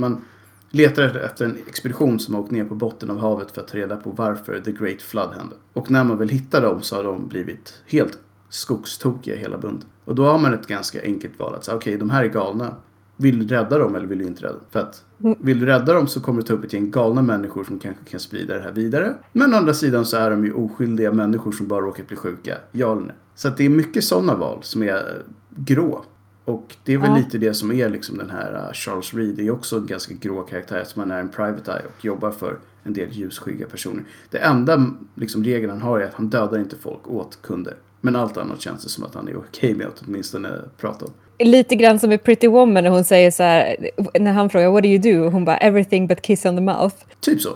Letar 0.74 1.02
efter- 1.02 1.44
en 1.44 1.56
expedition 1.68 2.18
som 2.20 2.34
har 2.34 2.42
åkt 2.42 2.50
ner 2.50 2.64
på 2.64 2.74
botten 2.74 3.10
av 3.10 3.18
havet 3.18 3.50
för 3.50 3.60
att 3.60 3.68
ta 3.68 3.78
reda 3.78 3.96
på 3.96 4.10
varför 4.10 4.60
The 4.60 4.72
Great 4.72 5.02
Flood 5.02 5.30
hände. 5.34 5.56
Och 5.72 5.90
när 5.90 6.04
man 6.04 6.18
väl 6.18 6.28
hittar 6.28 6.62
dem 6.62 6.82
så 6.82 6.96
har 6.96 7.04
de 7.04 7.28
blivit 7.28 7.74
helt 7.86 8.18
skogstokiga 8.48 9.36
hela 9.36 9.58
bunden. 9.58 9.88
Och 10.04 10.14
då 10.14 10.24
har 10.24 10.38
man 10.38 10.54
ett 10.54 10.66
ganska 10.66 11.02
enkelt 11.02 11.38
val 11.38 11.54
att 11.54 11.64
säga 11.64 11.76
okej 11.76 11.96
de 11.96 12.10
här 12.10 12.24
är 12.24 12.28
galna. 12.28 12.74
Vill 13.16 13.46
du 13.48 13.54
rädda 13.54 13.78
dem 13.78 13.94
eller 13.94 14.06
vill 14.06 14.18
du 14.18 14.24
inte 14.24 14.42
rädda 14.42 14.52
dem? 14.54 14.62
För 14.70 14.80
att 14.80 15.04
vill 15.40 15.60
du 15.60 15.66
rädda 15.66 15.92
dem 15.94 16.06
så 16.06 16.20
kommer 16.20 16.40
du 16.40 16.46
ta 16.46 16.54
upp 16.54 16.64
ett 16.64 16.72
gäng 16.72 16.90
galna 16.90 17.22
människor 17.22 17.64
som 17.64 17.78
kanske 17.78 18.04
kan 18.04 18.20
sprida 18.20 18.54
det 18.54 18.60
här 18.60 18.72
vidare. 18.72 19.14
Men 19.32 19.54
å 19.54 19.56
andra 19.56 19.74
sidan 19.74 20.04
så 20.04 20.16
är 20.16 20.30
de 20.30 20.44
ju 20.44 20.52
oskyldiga 20.52 21.12
människor 21.12 21.52
som 21.52 21.68
bara 21.68 21.80
råkat 21.80 22.08
bli 22.08 22.16
sjuka. 22.16 22.54
Ja 22.72 22.92
eller 22.92 23.02
nej? 23.02 23.14
Så 23.34 23.48
att 23.48 23.56
det 23.56 23.64
är 23.64 23.68
mycket 23.68 24.04
sådana 24.04 24.34
val 24.34 24.58
som 24.62 24.82
är 24.82 25.22
grå. 25.50 26.04
Och 26.44 26.76
det 26.84 26.92
är 26.94 26.98
väl 26.98 27.10
Ja. 27.10 27.16
lite 27.16 27.38
det 27.38 27.54
som 27.54 27.72
är 27.72 27.88
liksom 27.88 28.18
den 28.18 28.30
här 28.30 28.52
uh, 28.52 28.72
Charles 28.72 29.14
Reed. 29.14 29.34
Det 29.36 29.46
är 29.46 29.50
också 29.50 29.76
en 29.76 29.86
ganska 29.86 30.14
grå 30.14 30.42
karaktär 30.42 30.84
som 30.86 31.00
han 31.00 31.10
är 31.10 31.20
en 31.20 31.28
private 31.28 31.70
eye 31.72 31.82
och 31.98 32.04
jobbar 32.04 32.30
för 32.30 32.58
en 32.82 32.92
del 32.92 33.08
ljusskygga 33.12 33.66
personer. 33.66 34.02
Det 34.30 34.38
enda 34.38 34.86
liksom, 35.14 35.44
regeln 35.44 35.70
han 35.70 35.82
har 35.82 36.00
är 36.00 36.04
att 36.04 36.14
han 36.14 36.28
dödar 36.28 36.58
inte 36.58 36.76
folk 36.76 37.08
åt 37.08 37.38
kunder. 37.42 37.74
Men 38.00 38.16
allt 38.16 38.36
annat 38.36 38.60
känns 38.60 38.82
det 38.82 38.88
som 38.88 39.04
att 39.04 39.14
han 39.14 39.28
är 39.28 39.36
okej 39.36 39.74
med 39.74 39.86
att 39.86 40.02
åtminstone 40.06 40.48
prata 40.80 41.04
om. 41.04 41.10
Lite 41.38 41.76
grann 41.76 41.98
som 41.98 42.12
i 42.12 42.18
Pretty 42.18 42.48
Woman 42.48 42.84
när 42.84 42.90
hon 42.90 43.04
säger 43.04 43.30
så 43.30 43.42
här, 43.42 43.76
när 44.20 44.32
han 44.32 44.50
frågar 44.50 44.70
what 44.70 44.82
do 44.82 44.88
you 44.88 44.98
do? 44.98 45.26
Och 45.26 45.32
hon 45.32 45.44
bara 45.44 45.56
everything 45.56 46.06
but 46.06 46.22
kiss 46.22 46.44
on 46.46 46.56
the 46.56 46.62
mouth. 46.62 46.96
Typ 47.20 47.40
så. 47.40 47.50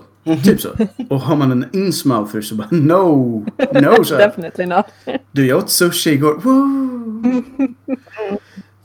Typ 0.45 0.61
så. 0.61 0.69
Och 1.09 1.21
har 1.21 1.37
man 1.37 1.53
en 1.53 1.65
insmouther 1.73 2.41
så 2.41 2.55
bara 2.55 2.69
no, 2.71 3.47
no 3.73 4.05
så 4.05 4.15
här. 4.17 4.19
Definitely 4.27 4.67
not. 4.67 4.87
Du, 5.33 5.47
jag 5.47 5.59
åt 5.59 5.71
sushi 5.71 6.11
igår. 6.11 6.41
Woo! 6.45 7.35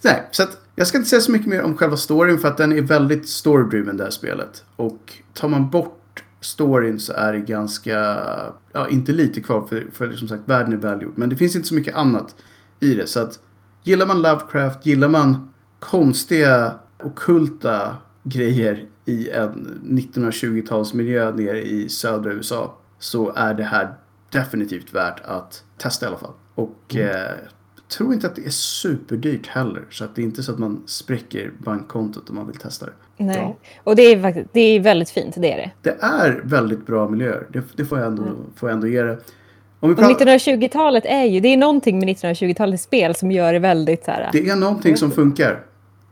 Nej, 0.04 0.28
så 0.32 0.44
att 0.44 0.58
jag 0.76 0.88
ska 0.88 0.98
inte 0.98 1.10
säga 1.10 1.22
så 1.22 1.32
mycket 1.32 1.48
mer 1.48 1.62
om 1.62 1.78
själva 1.78 1.98
storyn 1.98 2.40
för 2.40 2.48
att 2.48 2.58
den 2.58 2.72
är 2.72 2.82
väldigt 2.82 3.30
story-driven 3.30 3.98
det 3.98 4.04
här 4.04 4.12
spelet. 4.12 4.64
Och 4.76 5.14
tar 5.34 5.48
man 5.48 5.70
bort 5.70 6.24
storyn 6.42 7.00
så 7.00 7.14
är 7.14 7.34
det 7.34 7.40
ganska, 7.40 8.18
ja 8.72 8.88
inte 8.90 9.12
lite 9.12 9.42
kvar 9.42 9.68
för, 9.70 9.86
för 9.92 10.12
som 10.14 10.28
sagt 10.28 10.42
världen 10.46 10.74
är 10.74 10.78
välgjord. 10.78 11.14
Men 11.16 11.30
det 11.30 11.36
finns 11.36 11.56
inte 11.56 11.68
så 11.68 11.76
mycket 11.76 11.96
annat 11.96 12.36
i 12.80 12.94
det. 12.96 13.08
Så 13.08 13.20
att 13.20 13.40
gillar 13.84 14.06
man 14.06 14.22
Lovecraft, 14.22 14.86
gillar 14.86 15.08
man 15.08 15.54
konstiga 15.80 16.74
okulta 17.04 17.98
grejer 18.24 18.86
i 19.06 19.30
en 19.30 19.82
1920-talsmiljö 19.84 21.36
nere 21.36 21.62
i 21.62 21.90
södra 21.90 22.32
USA 22.34 22.78
så 23.00 23.34
är 23.36 23.54
det 23.54 23.64
här 23.64 23.94
definitivt 24.32 24.94
värt 24.94 25.22
att 25.26 25.64
testa 25.78 26.06
i 26.06 26.08
alla 26.10 26.18
fall. 26.18 26.34
Och 26.56 26.96
Mm. 26.96 27.08
eh, 27.10 27.32
tror 27.98 28.14
inte 28.14 28.28
att 28.28 28.36
det 28.36 28.46
är 28.46 28.50
superdyrt 28.50 29.48
heller. 29.48 29.84
Så 29.90 30.04
att 30.04 30.16
det 30.16 30.22
är 30.22 30.24
inte 30.24 30.44
så 30.44 30.52
att 30.52 30.60
man 30.60 30.84
spräcker 30.86 31.52
bankkontot 31.58 32.30
om 32.30 32.36
man 32.36 32.48
vill 32.48 32.56
testa 32.56 32.86
det. 32.86 32.92
Nej. 33.18 33.38
Ja. 33.38 33.56
Och 33.84 33.96
det 33.96 34.02
är, 34.04 34.46
det 34.54 34.60
är 34.62 34.80
väldigt 34.80 35.10
fint, 35.10 35.36
det 35.38 35.52
är 35.54 35.58
det. 35.58 35.72
Det 35.82 35.98
är 36.04 36.42
väldigt 36.44 36.86
bra 36.86 37.10
miljöer. 37.10 37.48
Det, 37.50 37.64
det 37.76 37.86
får, 37.86 37.98
jag 38.00 38.08
ändå, 38.08 38.24
får 38.56 38.70
jag 38.70 38.76
ändå 38.76 38.88
ge 38.88 39.02
det. 39.02 39.18
Om 39.80 39.90
vi 39.90 39.96
Och 39.96 40.00
pratar, 40.00 40.26
1920-talet 40.26 41.06
är 41.06 41.24
ju, 41.24 41.40
det 41.40 41.48
är 41.48 41.58
någonting 41.58 42.00
med 42.00 42.08
1920-talets 42.10 42.84
spel 42.84 43.16
som 43.16 43.32
gör 43.32 43.54
det 43.54 43.60
väldigt 43.60 44.06
så 44.06 44.12
här. 44.12 44.30
det 44.32 44.50
är 44.50 44.56
någonting 44.56 44.98
som 44.98 45.12
funkar. 45.12 45.64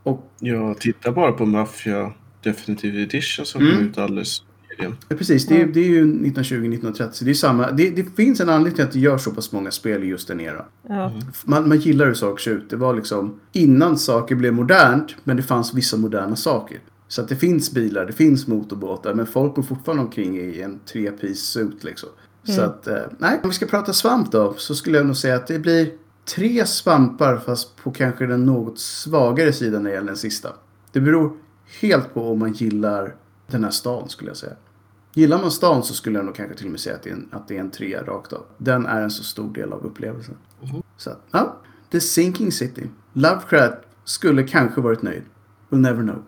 Och 0.04 0.32
Ja, 0.40 0.76
titta 0.80 1.12
bara 1.12 1.32
på 1.32 1.46
Mafia 1.46 2.12
Definitive 2.44 3.02
Edition 3.02 3.46
som 3.46 3.62
Mm. 3.62 3.76
kom 3.76 3.86
ut 3.88 3.98
alldeles 3.98 4.44
nyligen. 4.82 4.98
Ja, 5.10 5.16
Precis, 5.16 5.46
det 5.46 5.62
är, 5.62 5.66
det 5.66 5.80
är 5.80 5.90
ju 5.90 6.06
1920-1930. 6.06 7.12
Så 7.12 7.26
det, 7.26 7.32
är 7.32 7.34
samma, 7.34 7.72
det, 7.72 7.90
det 7.90 8.04
finns 8.16 8.40
en 8.40 8.50
anledning 8.50 8.76
till 8.76 8.86
att 8.86 8.92
det 8.92 9.00
gör 9.00 9.18
så 9.18 9.32
pass 9.32 9.52
många 9.52 9.72
spel 9.72 10.04
i 10.04 10.08
just 10.08 10.28
den 10.28 10.40
eran. 10.40 10.66
Ja. 10.88 11.12
Man, 11.44 11.70
man 11.70 11.80
gillar 11.80 12.06
hur 12.06 12.14
saker 12.14 12.44
ser 12.44 12.52
ut. 12.52 12.70
Det 12.70 12.76
var 12.76 12.96
liksom 12.96 13.40
innan 13.52 13.98
saker 13.98 14.36
blev 14.36 14.54
modernt, 14.54 15.16
men 15.24 15.38
det 15.38 15.44
fanns 15.44 15.74
vissa 15.74 15.98
moderna 15.98 16.36
saker. 16.36 16.80
Så 17.08 17.22
att 17.22 17.28
det 17.28 17.36
finns 17.36 17.72
bilar, 17.72 18.06
det 18.06 18.14
finns 18.14 18.48
motorbåtar, 18.48 19.14
men 19.14 19.28
folk 19.28 19.56
går 19.56 19.64
fortfarande 19.64 20.04
omkring 20.04 20.38
i 20.38 20.62
en 20.62 20.80
tre-piece 20.80 21.36
suit 21.36 21.84
liksom. 21.84 22.10
Så 22.44 22.62
att, 22.62 22.88
eh, 22.88 23.02
nej, 23.18 23.40
om 23.44 23.50
vi 23.50 23.56
ska 23.56 23.66
prata 23.66 23.94
svamp 23.94 24.32
då, 24.32 24.54
så 24.58 24.76
skulle 24.76 24.98
jag 24.98 25.08
nog 25.08 25.18
säga 25.18 25.36
att 25.36 25.48
det 25.48 25.60
blir 25.60 25.92
tre 26.36 26.66
svampar 26.66 27.38
fast 27.38 27.76
på 27.84 27.92
kanske 27.92 28.26
den 28.26 28.46
något 28.46 28.80
svagare 28.80 29.54
sidan 29.54 29.84
när 29.84 29.90
det 29.90 29.96
gäller 29.96 30.08
den 30.08 30.18
sista. 30.18 30.50
Det 30.92 31.02
beror 31.02 31.32
helt 31.82 32.14
på 32.14 32.32
om 32.32 32.40
man 32.40 32.54
gillar 32.54 33.16
den 33.48 33.64
här 33.64 33.72
stan 33.72 34.10
skulle 34.10 34.30
jag 34.30 34.38
säga. 34.38 34.54
Gillar 35.14 35.38
man 35.42 35.52
stan 35.52 35.84
så 35.84 35.94
skulle 35.94 36.20
jag 36.20 36.26
nog 36.26 36.36
kanske 36.36 36.56
till 36.58 36.66
och 36.66 36.72
med 36.72 36.80
säga 36.80 36.96
att 36.96 37.04
det 37.04 37.10
är 37.10 37.14
en, 37.14 37.30
att 37.32 37.48
det 37.48 37.56
är 37.56 37.60
en 37.60 37.72
trea 37.72 38.04
rakt 38.04 38.34
av. 38.34 38.44
Den 38.58 38.86
är 38.86 39.02
en 39.02 39.12
så 39.12 39.24
stor 39.24 39.54
del 39.54 39.74
av 39.74 39.86
upplevelsen. 39.86 40.38
Så 40.98 41.10
att, 41.10 41.22
ja. 41.32 41.58
The 41.92 42.00
Sinking 42.02 42.52
City. 42.52 42.90
Lovecraft 43.14 43.78
skulle 44.04 44.44
kanske 44.44 44.82
varit 44.82 45.02
nöjd. 45.02 45.24
We'll 45.70 45.78
never 45.80 46.02
know. 46.04 46.24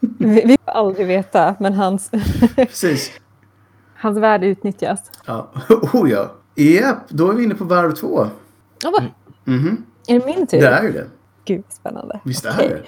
Vi, 0.00 0.26
vi 0.46 0.56
får 0.64 0.70
aldrig 0.72 1.06
veta, 1.06 1.54
men 1.60 1.72
hans, 1.74 2.10
Precis. 2.56 3.12
hans 3.94 4.18
värld 4.18 4.44
utnyttjas. 4.44 5.10
Ja. 5.26 5.50
Oh 5.92 6.10
ja. 6.10 6.32
Japp, 6.54 7.08
då 7.08 7.30
är 7.30 7.34
vi 7.34 7.44
inne 7.44 7.54
på 7.54 7.64
varv 7.64 7.92
två. 7.92 8.26
Ja, 8.82 8.90
va? 8.90 9.04
Mhm. 9.44 9.84
Är 10.08 10.20
det 10.20 10.26
min 10.26 10.46
tur? 10.46 10.60
Det 10.60 10.68
är 10.68 10.82
ju 10.82 10.92
det. 10.92 11.06
Gud, 11.44 11.64
spännande. 11.68 12.20
Visst 12.24 12.44
är 12.44 12.50
Okej. 12.50 12.68
det. 12.68 12.82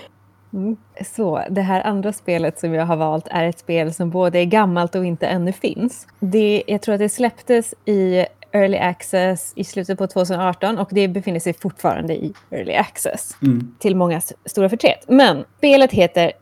Mm. 0.53 0.77
Så 1.15 1.45
det 1.51 1.61
här 1.61 1.87
andra 1.87 2.13
spelet 2.13 2.61
som 2.61 2.75
jag 2.75 2.87
har 2.87 2.97
valt 2.97 3.29
är 3.31 3.45
ett 3.45 3.59
spel 3.59 3.95
som 3.95 4.11
både 4.11 4.39
är 4.39 4.45
gammalt 4.45 4.95
och 4.95 5.05
inte 5.05 5.27
ännu 5.27 5.53
finns. 5.53 6.07
Det, 6.21 6.63
jag 6.67 6.83
tror 6.83 6.95
att 6.95 6.99
det 6.99 7.09
släpptes 7.09 7.75
i 7.85 8.27
Early 8.53 8.77
Access 8.77 9.53
i 9.57 9.65
slutet 9.65 9.99
på 9.99 10.07
2018 10.07 10.79
och 10.79 10.89
det 10.93 11.09
befinner 11.09 11.41
sig 11.41 11.55
fortfarande 11.55 12.15
i 12.15 12.33
Early 12.51 12.73
Access. 12.73 13.37
Mm. 13.43 13.75
Till 13.79 13.97
många 13.97 14.21
stora 14.45 14.69
förtret. 14.69 15.05
Men 15.09 15.45
spelet 15.59 15.93
heter 15.93 16.33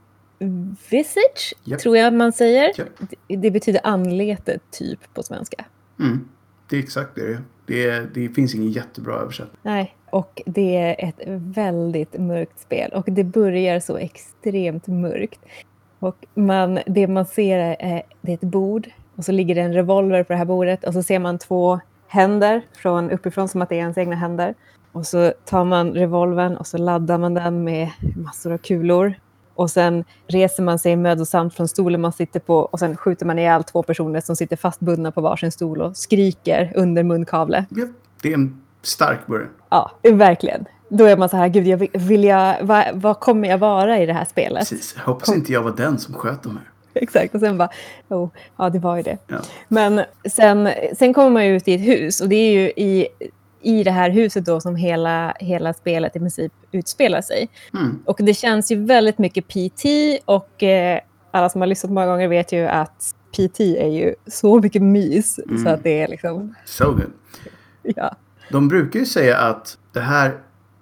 Visage, 0.91 1.55
Japp. 1.65 1.81
tror 1.81 1.97
jag 1.97 2.13
man 2.13 2.33
säger. 2.33 2.73
Japp. 2.79 2.89
Det, 3.29 3.37
det 3.37 3.51
betyder 3.51 3.81
anlete 3.85 4.59
typ 4.71 5.15
på 5.15 5.23
svenska. 5.23 5.65
Mm. 6.01 6.29
Det 6.69 6.77
är 6.77 6.81
exakt 6.81 7.15
det 7.15 7.21
det 7.21 7.33
är. 7.33 7.41
Det, 7.67 7.91
är, 7.91 8.11
det 8.15 8.29
finns 8.29 8.55
ingen 8.55 8.71
jättebra 8.71 9.15
översättning. 9.15 9.59
Nej, 9.63 9.97
och 10.17 10.43
det 10.47 10.77
är 10.77 11.09
ett 11.09 11.21
väldigt 11.57 12.19
mörkt 12.19 12.61
spel 12.61 12.93
och 12.93 13.05
det 13.07 13.25
börjar 13.25 13.81
så 13.81 13.97
extremt 13.97 14.87
mörkt. 14.87 15.41
Och 15.99 16.17
man, 16.35 16.79
det 16.87 17.07
man 17.07 17.27
ser 17.27 17.59
är, 17.59 18.03
det 18.21 18.33
är 18.33 18.35
ett 18.35 18.41
bord 18.41 18.89
och 19.17 19.25
så 19.25 19.33
ligger 19.33 19.55
det 19.55 19.61
en 19.61 19.73
revolver 19.73 20.23
på 20.23 20.33
det 20.33 20.37
här 20.37 20.45
bordet 20.45 20.85
och 20.85 20.93
så 20.93 21.03
ser 21.03 21.19
man 21.19 21.39
två 21.39 21.81
händer 22.09 22.63
från 22.77 23.11
uppifrån 23.11 23.49
som 23.49 23.63
att 23.63 23.69
det 23.69 23.75
är 23.75 23.79
ens 23.79 23.99
egna 23.99 24.17
händer. 24.17 24.55
Och 24.93 25.07
så 25.07 25.33
tar 25.45 25.65
man 25.65 25.93
revolvern 25.93 26.57
och 26.57 26.67
så 26.67 26.79
laddar 26.79 27.19
man 27.19 27.35
den 27.35 27.65
med 27.65 27.91
massor 28.17 28.53
av 28.53 28.59
kulor. 28.59 29.15
Och 29.55 29.71
sen 29.71 30.05
reser 30.27 30.63
man 30.63 30.79
sig 30.79 30.97
mödosamt 30.97 31.55
från 31.55 31.69
stolen 31.69 32.01
man 32.01 32.13
sitter 32.13 32.41
på 32.41 32.57
och 32.57 32.79
sen 32.79 32.97
skjuter 32.97 33.27
man 33.27 33.39
ihjäl 33.39 33.65
två 33.65 33.83
personer 33.83 34.21
som 34.21 34.37
sitter 34.37 34.57
fastbundna 34.57 35.13
på 35.13 35.21
varsin 35.21 35.53
stol 35.53 35.81
och 35.81 35.97
skriker 35.97 36.73
under 36.77 37.03
munkavle. 37.03 37.65
Det 38.23 38.29
är 38.29 38.35
en 38.35 38.63
stark 38.87 39.27
början. 39.27 39.49
Ja, 40.03 40.11
verkligen. 40.13 40.65
Då 40.89 41.05
är 41.05 41.17
man 41.17 41.29
så 41.29 41.37
här, 41.37 41.49
gud, 41.49 41.67
jag 41.67 41.77
vill, 41.77 41.89
vill 41.95 42.25
jag, 42.25 42.57
vad, 42.63 42.85
vad 42.95 43.21
kommer 43.21 43.49
jag 43.49 43.59
vara 43.59 43.99
i 43.99 44.07
det 44.07 44.13
här 44.13 44.25
spelet? 44.25 44.59
Precis. 44.59 44.95
Jag 44.99 45.05
hoppas 45.05 45.29
inte 45.35 45.53
jag 45.53 45.63
var 45.63 45.77
den 45.77 45.99
som 45.99 46.15
sköt 46.15 46.43
de 46.43 46.57
här. 46.57 46.71
Exakt, 46.95 47.35
och 47.35 47.41
sen 47.41 47.59
bara, 47.59 47.69
oh, 48.09 48.29
ja 48.57 48.71
det 48.71 48.79
var 48.79 48.97
ju 48.97 49.03
det. 49.03 49.19
Ja. 49.27 49.37
Men 49.69 50.01
sen, 50.31 50.69
sen 50.99 51.15
kommer 51.15 51.31
man 51.31 51.43
ut 51.43 51.69
i 51.69 51.75
ett 51.75 51.81
hus 51.81 52.21
och 52.21 52.29
det 52.29 52.37
är 52.37 52.53
ju 52.53 52.69
i, 52.69 53.09
i 53.63 53.83
det 53.85 53.91
här 53.91 54.11
huset 54.11 54.45
då 54.47 54.61
som 54.61 54.77
hela, 54.77 55.35
hela 55.41 55.73
spelet 55.75 56.17
i 56.17 56.19
princip 56.19 56.53
utspelar 56.73 57.21
sig. 57.21 57.49
Mm. 57.75 58.03
Och 58.05 58.17
det 58.23 58.35
känns 58.35 58.73
ju 58.73 58.85
väldigt 58.85 59.19
mycket 59.19 59.49
PT 59.49 59.85
och 60.25 60.63
eh, 60.63 61.01
alla 61.31 61.49
som 61.49 61.61
har 61.61 61.69
lyssnat 61.69 61.93
många 61.93 62.07
gånger 62.07 62.29
vet 62.29 62.53
ju 62.53 62.67
att 62.67 63.15
PT 63.33 63.61
är 63.61 63.89
ju 63.89 64.15
så 64.27 64.61
mycket 64.61 64.83
mys 64.83 65.39
Mm. 65.39 65.65
så 65.65 65.69
att 65.71 65.83
det 65.83 66.01
är 66.03 66.09
liksom, 66.09 66.55
So 66.65 66.85
good. 66.91 67.13
ja. 67.83 68.15
De 68.51 68.69
brukar 68.69 69.01
ju 69.01 69.07
säga 69.07 69.39
att 69.39 69.79
det 69.93 70.01
här 70.01 70.39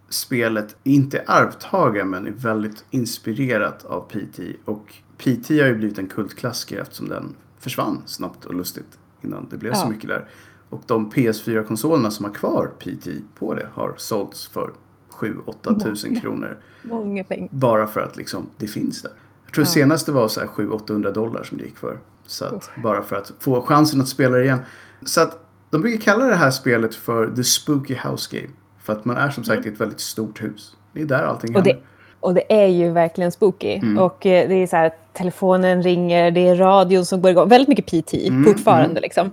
spelet 0.09 0.77
inte 0.83 1.19
är 1.19 1.25
arvtagare 1.27 2.05
men 2.05 2.27
är 2.27 2.31
väldigt 2.31 2.85
inspirerat 2.91 3.85
av 3.85 4.01
PT. 4.01 4.41
Och 4.65 4.95
PT 5.19 5.49
har 5.49 5.67
ju 5.67 5.75
blivit 5.75 5.99
en 5.99 6.07
kultklassiker 6.07 6.81
eftersom 6.81 7.09
den 7.09 7.35
försvann 7.59 8.03
snabbt 8.07 8.45
och 8.45 8.55
lustigt 8.55 8.99
innan 9.23 9.47
det 9.51 9.57
blev 9.57 9.73
så 9.75 9.81
Ja. 9.87 9.89
mycket 9.91 10.09
där. 10.09 10.29
Och 10.69 10.83
de 10.87 11.11
PS4-konsolerna 11.11 12.11
som 12.11 12.25
har 12.25 12.33
kvar 12.33 12.71
PT 12.79 13.09
på 13.39 13.55
det 13.55 13.69
har 13.73 13.95
sålts 13.97 14.47
för 14.49 14.71
7-8 15.11 15.81
tusen 15.85 16.21
kronor. 16.21 16.59
Många 16.83 17.25
pengar. 17.25 17.49
Bara 17.53 17.87
för 17.87 18.01
att 18.01 18.17
liksom 18.17 18.47
det 18.57 18.67
finns 18.67 19.03
där. 19.03 19.13
Jag 19.45 19.55
tror 19.55 19.67
Ja. 19.67 19.71
senast 19.71 20.07
det 20.07 20.13
var 20.13 20.29
så 20.29 20.41
här 20.41 20.47
700-800 20.47 21.13
dollar 21.13 21.43
som 21.43 21.59
det 21.59 21.65
gick 21.65 21.77
för. 21.79 21.99
Så 22.27 22.45
att, 22.45 22.71
bara 22.83 23.03
för 23.03 23.17
att 23.17 23.33
få 23.41 23.63
chansen 23.63 24.01
att 24.01 24.09
spela 24.09 24.37
det 24.37 24.45
igen. 24.45 24.59
Så 25.05 25.21
att 25.21 25.44
de 25.75 25.83
brukar 25.83 26.01
kalla 26.01 26.25
det 26.25 26.35
här 26.35 26.51
spelet 26.51 26.95
för 26.95 27.37
The 27.37 27.45
Spooky 27.45 27.95
House 28.05 28.37
Game. 28.37 28.49
För 28.83 28.93
att 28.93 29.05
man 29.05 29.17
är 29.17 29.31
som 29.31 29.45
sagt 29.45 29.67
i 29.67 29.69
ett 29.69 29.81
väldigt 29.81 30.01
stort 30.01 30.43
hus. 30.43 30.77
Det 30.93 31.01
är 31.01 31.05
där 31.05 31.23
allting 31.23 31.57
Och 31.57 31.63
det, 31.63 31.71
händer. 31.71 31.87
och 32.21 32.35
det 32.35 32.63
är 32.63 32.67
ju 32.67 32.91
verkligen 32.91 33.33
spooky. 33.33 33.75
Mm. 33.75 33.99
Och 33.99 34.27
eh, 34.27 34.49
det 34.49 34.55
är 34.55 34.67
så 34.67 34.77
här, 34.77 34.93
telefonen 35.13 35.83
ringer, 35.83 36.31
det 36.31 36.49
är 36.49 36.55
radion 36.57 37.05
som 37.07 37.23
går 37.23 37.31
igång. 37.31 37.49
Väldigt 37.49 37.69
mycket 37.69 37.87
PT 37.87 38.15
Mm, 38.15 38.45
fortfarande. 38.45 38.91
mm. 38.91 39.03
Liksom. 39.03 39.31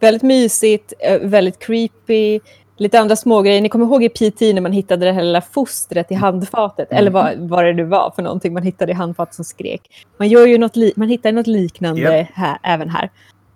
Väldigt 0.00 0.22
mysigt, 0.22 0.92
eh, 0.98 1.20
väldigt 1.20 1.58
creepy. 1.58 2.40
Lite 2.76 3.00
andra 3.00 3.16
smågrejer. 3.16 3.60
Ni 3.60 3.68
kommer 3.68 3.86
ihåg 3.86 4.04
i 4.04 4.08
PT 4.08 4.40
när 4.54 4.60
man 4.60 4.72
hittade 4.72 5.06
det 5.06 5.12
här 5.12 5.22
lilla 5.22 5.40
fostret 5.40 6.10
i 6.10 6.14
handfatet? 6.14 6.90
Mm. 6.90 6.98
Eller 7.00 7.10
vad, 7.10 7.38
vad 7.38 7.64
det 7.64 7.72
nu 7.72 7.84
var 7.84 8.12
för 8.16 8.22
någonting 8.22 8.52
man 8.54 8.62
hittade 8.62 8.92
i 8.92 8.94
handfatet 8.94 9.34
som 9.34 9.44
skrek. 9.44 10.04
Man, 10.18 10.28
gör 10.28 10.46
ju 10.46 10.58
något 10.58 10.76
man 10.96 11.08
hittar 11.08 11.32
något 11.32 11.46
liknande 11.46 12.00
Japp. 12.18 12.28
här, 12.34 12.58
även 12.62 12.90
här. 12.90 13.10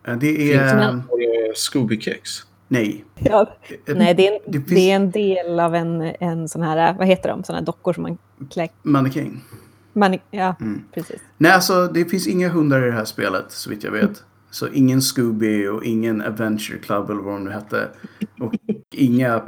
Eh, 0.08 0.16
Det 0.18 0.52
är... 0.54 0.74
Men- 0.76 1.02
Scooby-kex. 1.54 2.42
Nej. 2.68 3.04
Ja. 3.18 3.56
Eh, 3.86 3.96
Nej, 3.96 4.14
det 4.14 4.28
är, 4.28 4.32
en, 4.32 4.40
det 4.46 4.58
finns- 4.58 4.68
det 4.70 4.90
är 4.90 4.96
en 4.96 5.10
del 5.10 5.60
av 5.60 5.74
en, 5.74 6.00
en 6.20 6.48
sån 6.48 6.62
här, 6.62 6.94
vad 6.98 7.06
heter 7.06 7.28
de, 7.28 7.44
såna 7.44 7.58
här 7.58 7.66
dockor 7.66 7.92
som 7.92 8.02
man 8.02 8.18
klär... 8.50 8.68
Mannekäng. 8.82 9.40
Man, 9.92 10.18
ja, 10.30 10.56
Mm. 10.60 10.82
precis. 10.94 11.20
Nej, 11.38 11.52
alltså 11.52 11.86
det 11.86 12.04
finns 12.04 12.26
inga 12.26 12.48
hundar 12.48 12.82
i 12.82 12.86
det 12.86 12.92
här 12.92 13.04
spelet 13.04 13.44
så 13.48 13.70
vitt 13.70 13.84
jag 13.84 13.90
vet. 13.90 14.22
Så 14.50 14.68
ingen 14.68 15.02
Scooby 15.02 15.66
och 15.66 15.84
ingen 15.84 16.22
Adventure 16.22 16.78
Club 16.78 17.10
eller 17.10 17.20
vad 17.22 17.34
de 17.34 17.44
nu 17.44 17.50
hette. 17.50 17.88
Och 18.40 18.54
inga... 18.94 19.42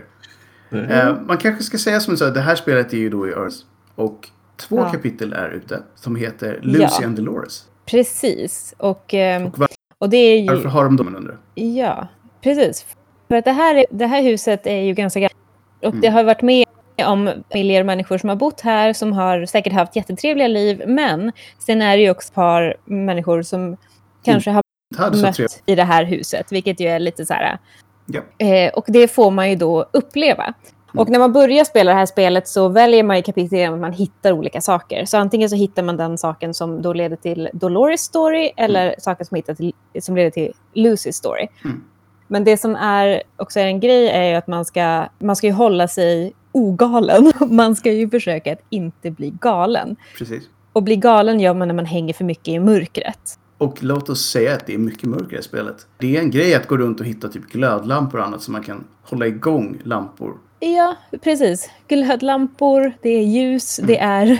Eh, 0.70 1.16
man 1.26 1.36
kanske 1.36 1.62
ska 1.64 1.78
säga 1.78 2.00
som 2.00 2.16
så 2.16 2.24
att 2.24 2.34
det 2.34 2.40
här 2.40 2.54
spelet 2.54 2.92
är 2.92 2.98
ju 2.98 3.10
då 3.10 3.28
i 3.28 3.30
Earth. 3.30 3.56
Och 3.94 4.28
två 4.56 4.76
Ja. 4.76 4.90
kapitel 4.92 5.32
är 5.32 5.48
ute 5.50 5.82
som 5.94 6.16
heter 6.16 6.58
Lucy 6.62 6.82
Ja. 7.00 7.06
and 7.06 7.16
Dolores. 7.16 7.66
Precis. 7.86 8.74
Och, 8.78 9.14
eh, 9.14 9.46
Och 9.46 9.58
och 10.00 10.10
det 10.10 10.16
är 10.16 10.38
ju... 10.40 10.46
Varför 10.46 10.68
har 10.68 10.84
de 10.84 10.96
dem 10.96 11.16
undrar? 11.16 11.38
Ja, 11.54 12.08
precis. 12.40 12.86
För 13.28 13.34
att 13.36 13.44
det 13.44 13.52
här, 13.52 13.74
är- 13.74 13.86
det 13.90 14.06
här 14.06 14.22
huset 14.22 14.66
är 14.66 14.80
ju 14.80 14.94
ganska 14.94 15.20
gammalt. 15.20 15.36
Och 15.82 15.84
Mm. 15.88 16.00
det 16.00 16.08
har 16.08 16.24
varit 16.24 16.42
med 16.42 16.64
om 17.06 17.30
familjer 17.52 17.80
och 17.80 17.86
människor 17.86 18.18
som 18.18 18.28
har 18.28 18.36
bott 18.36 18.60
här 18.60 18.92
som 18.92 19.12
har 19.12 19.46
säkert 19.46 19.72
haft 19.72 19.96
jättetrevliga 19.96 20.48
liv. 20.48 20.82
Men 20.86 21.32
sen 21.58 21.82
är 21.82 21.96
det 21.96 22.02
ju 22.02 22.10
också 22.10 22.28
ett 22.28 22.34
par 22.34 22.76
människor 22.84 23.42
som 23.42 23.76
kanske 24.24 24.50
har 24.50 24.62
Det 24.96 25.02
hade 25.02 25.16
så 25.16 25.22
mött 25.26 25.34
trevligt. 25.34 25.62
i 25.66 25.74
det 25.74 25.84
här 25.84 26.04
huset. 26.04 26.52
Vilket 26.52 26.80
ju 26.80 26.86
är 26.88 26.98
lite 26.98 27.26
så 27.26 27.34
här... 27.34 27.58
Ja. 28.06 28.46
Eh, 28.46 28.72
och 28.72 28.84
det 28.88 29.08
får 29.08 29.30
man 29.30 29.50
ju 29.50 29.56
då 29.56 29.86
uppleva. 29.92 30.54
Och 30.94 31.08
när 31.08 31.18
man 31.18 31.32
börjar 31.32 31.64
spela 31.64 31.90
det 31.90 31.98
här 31.98 32.06
spelet 32.06 32.48
så 32.48 32.68
väljer 32.68 33.02
man 33.02 33.16
i 33.16 33.22
kapitel 33.22 33.58
genom 33.58 33.74
att 33.74 33.80
man 33.80 33.92
hittar 33.92 34.32
olika 34.32 34.60
saker. 34.60 35.04
Så 35.04 35.18
antingen 35.18 35.50
så 35.50 35.56
hittar 35.56 35.82
man 35.82 35.96
den 35.96 36.18
saken 36.18 36.54
som 36.54 36.82
då 36.82 36.92
leder 36.92 37.16
till 37.16 37.48
Dolores 37.52 38.00
story 38.00 38.50
eller 38.56 38.94
saker 38.98 39.24
som, 39.24 39.36
hittar 39.36 39.54
till, 39.54 39.72
som 40.00 40.16
leder 40.16 40.30
till 40.30 40.52
Lucys 40.74 41.16
story. 41.16 41.48
Mm. 41.64 41.84
Men 42.28 42.44
det 42.44 42.56
som 42.56 42.76
är 42.76 43.22
också 43.36 43.60
är 43.60 43.64
en 43.64 43.80
grej 43.80 44.08
är 44.08 44.34
att 44.34 44.46
man 44.46 44.64
ska, 44.64 45.06
man 45.18 45.36
ska 45.36 45.46
ju 45.46 45.52
hålla 45.52 45.88
sig 45.88 46.32
ogalen. 46.52 47.32
Man 47.50 47.76
ska 47.76 47.92
ju 47.92 48.10
försöka 48.10 48.52
att 48.52 48.62
inte 48.70 49.10
bli 49.10 49.30
galen. 49.40 49.96
Precis. 50.18 50.42
Och 50.72 50.82
bli 50.82 50.96
galen 50.96 51.40
gör 51.40 51.54
man 51.54 51.68
när 51.68 51.74
man 51.74 51.84
hänger 51.84 52.14
för 52.14 52.24
mycket 52.24 52.48
i 52.48 52.58
mörkret. 52.58 53.38
Och 53.58 53.82
låt 53.82 54.08
oss 54.08 54.30
säga 54.30 54.54
att 54.54 54.66
det 54.66 54.74
är 54.74 54.78
mycket 54.78 55.08
mörker 55.08 55.38
i 55.38 55.42
spelet. 55.42 55.86
Det 55.98 56.16
är 56.16 56.20
en 56.20 56.30
grej 56.30 56.54
att 56.54 56.66
gå 56.66 56.76
runt 56.76 57.00
och 57.00 57.06
hitta 57.06 57.28
typ 57.28 57.46
glödlampor 57.46 58.20
och 58.20 58.26
annat 58.26 58.42
så 58.42 58.52
man 58.52 58.62
kan 58.62 58.84
hålla 59.02 59.26
igång 59.26 59.78
lampor. 59.84 60.34
Ja, 60.60 60.96
precis. 61.22 61.70
Glödlampor, 61.88 62.92
det 63.02 63.08
är 63.10 63.22
ljus, 63.22 63.80
det 63.82 63.98
är 63.98 64.38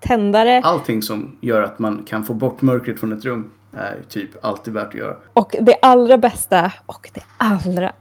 tändare. 0.00 0.60
Allting 0.64 1.02
som 1.02 1.36
gör 1.40 1.62
att 1.62 1.78
man 1.78 2.02
kan 2.06 2.24
få 2.24 2.34
bort 2.34 2.62
mörkret 2.62 3.00
från 3.00 3.12
ett 3.12 3.24
rum 3.24 3.50
är 3.76 3.98
typ 4.08 4.44
alltid 4.44 4.74
värt 4.74 4.88
att 4.88 4.94
göra. 4.94 5.16
Och 5.32 5.56
det 5.60 5.76
allra 5.82 6.18
bästa 6.18 6.72
och 6.86 7.10
det 7.14 7.20
allra, 7.36 7.92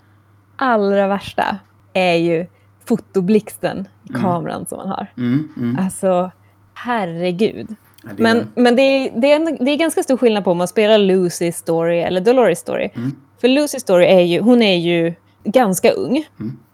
allra 0.55 1.07
värsta 1.07 1.57
är 1.93 2.15
ju 2.15 2.45
fotoblixten 2.85 3.87
i 4.09 4.13
kameran 4.13 4.65
som 4.65 4.77
man 4.77 4.87
har. 4.87 5.07
Mm, 5.17 5.47
mm. 5.57 5.77
Alltså, 5.79 6.31
herregud. 6.73 7.75
Ja, 8.03 8.09
det 8.17 8.23
är- 8.23 8.23
Men, 8.23 8.47
men 8.55 8.75
det, 8.75 8.81
är, 8.81 9.11
det, 9.21 9.31
är 9.31 9.35
en, 9.35 9.57
det 9.65 9.71
är 9.71 9.77
ganska 9.77 10.03
stor 10.03 10.17
skillnad 10.17 10.43
på 10.43 10.51
om 10.51 10.57
man 10.57 10.67
spelar 10.67 10.97
Lucy's 10.97 11.51
story 11.51 11.99
eller 11.99 12.21
Dolores 12.21 12.59
story. 12.59 12.89
Mm. 12.95 13.11
För 13.41 13.47
Lucy's 13.47 13.79
story 13.79 14.05
är 14.05 14.21
ju, 14.21 14.39
hon 14.41 14.61
är 14.61 14.77
ju 14.77 15.13
ganska 15.43 15.91
ung. 15.91 16.25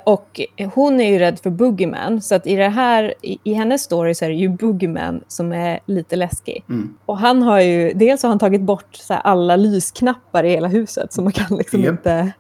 Och 0.06 0.42
hon 0.74 1.02
är 1.02 1.12
ju 1.12 1.20
rädd 1.20 1.40
för 1.40 1.50
Boogeyman. 1.50 2.22
Så 2.22 2.36
att 2.36 2.48
i, 2.48 2.56
det 2.56 2.70
här, 2.70 3.14
i, 3.22 3.38
i 3.44 3.54
hennes 3.54 3.82
story 3.82 4.16
så 4.16 4.26
är 4.26 4.30
det 4.30 4.36
ju 4.36 4.50
Boogeyman 4.50 5.24
som 5.28 5.54
är 5.54 5.80
lite 5.86 6.16
läskig. 6.16 6.64
Mm. 6.70 6.96
Och 7.06 7.18
han 7.18 7.42
har 7.42 7.60
ju, 7.60 7.94
dels 7.94 8.24
har 8.24 8.30
han 8.30 8.40
tagit 8.40 8.62
bort 8.62 8.96
så 8.96 9.14
här, 9.14 9.22
alla 9.22 9.56
lysknappar 9.56 10.44
i 10.44 10.50
hela 10.50 10.68
huset. 10.68 11.14
Så 11.14 11.22
man 11.22 11.32
kan 11.32 11.58
liksom 11.58 11.82
Japp. 11.82 11.92
inte... 11.92 12.32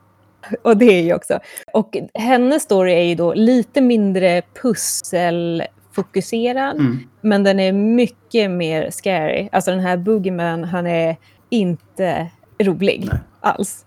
Och 0.62 0.78
det 0.78 0.86
är 0.86 1.02
ju 1.02 1.14
också. 1.14 1.40
Och 1.74 1.98
hennes 2.14 2.64
story 2.64 2.94
är 2.94 3.04
ju 3.04 3.16
då 3.16 3.34
lite 3.34 3.82
mindre 3.82 4.42
pusselfokuserad. 4.62 6.76
Mm. 6.76 7.00
Men 7.22 7.44
den 7.44 7.60
är 7.60 7.74
mycket 7.74 8.52
mer 8.52 8.90
scary. 8.90 9.50
Alltså 9.52 9.72
den 9.72 9.80
här 9.80 9.98
Boogeyman, 9.98 10.64
han 10.64 10.88
är 10.88 11.16
inte 11.50 12.28
rolig 12.60 13.08
Nej. 13.12 13.20
alls. 13.42 13.85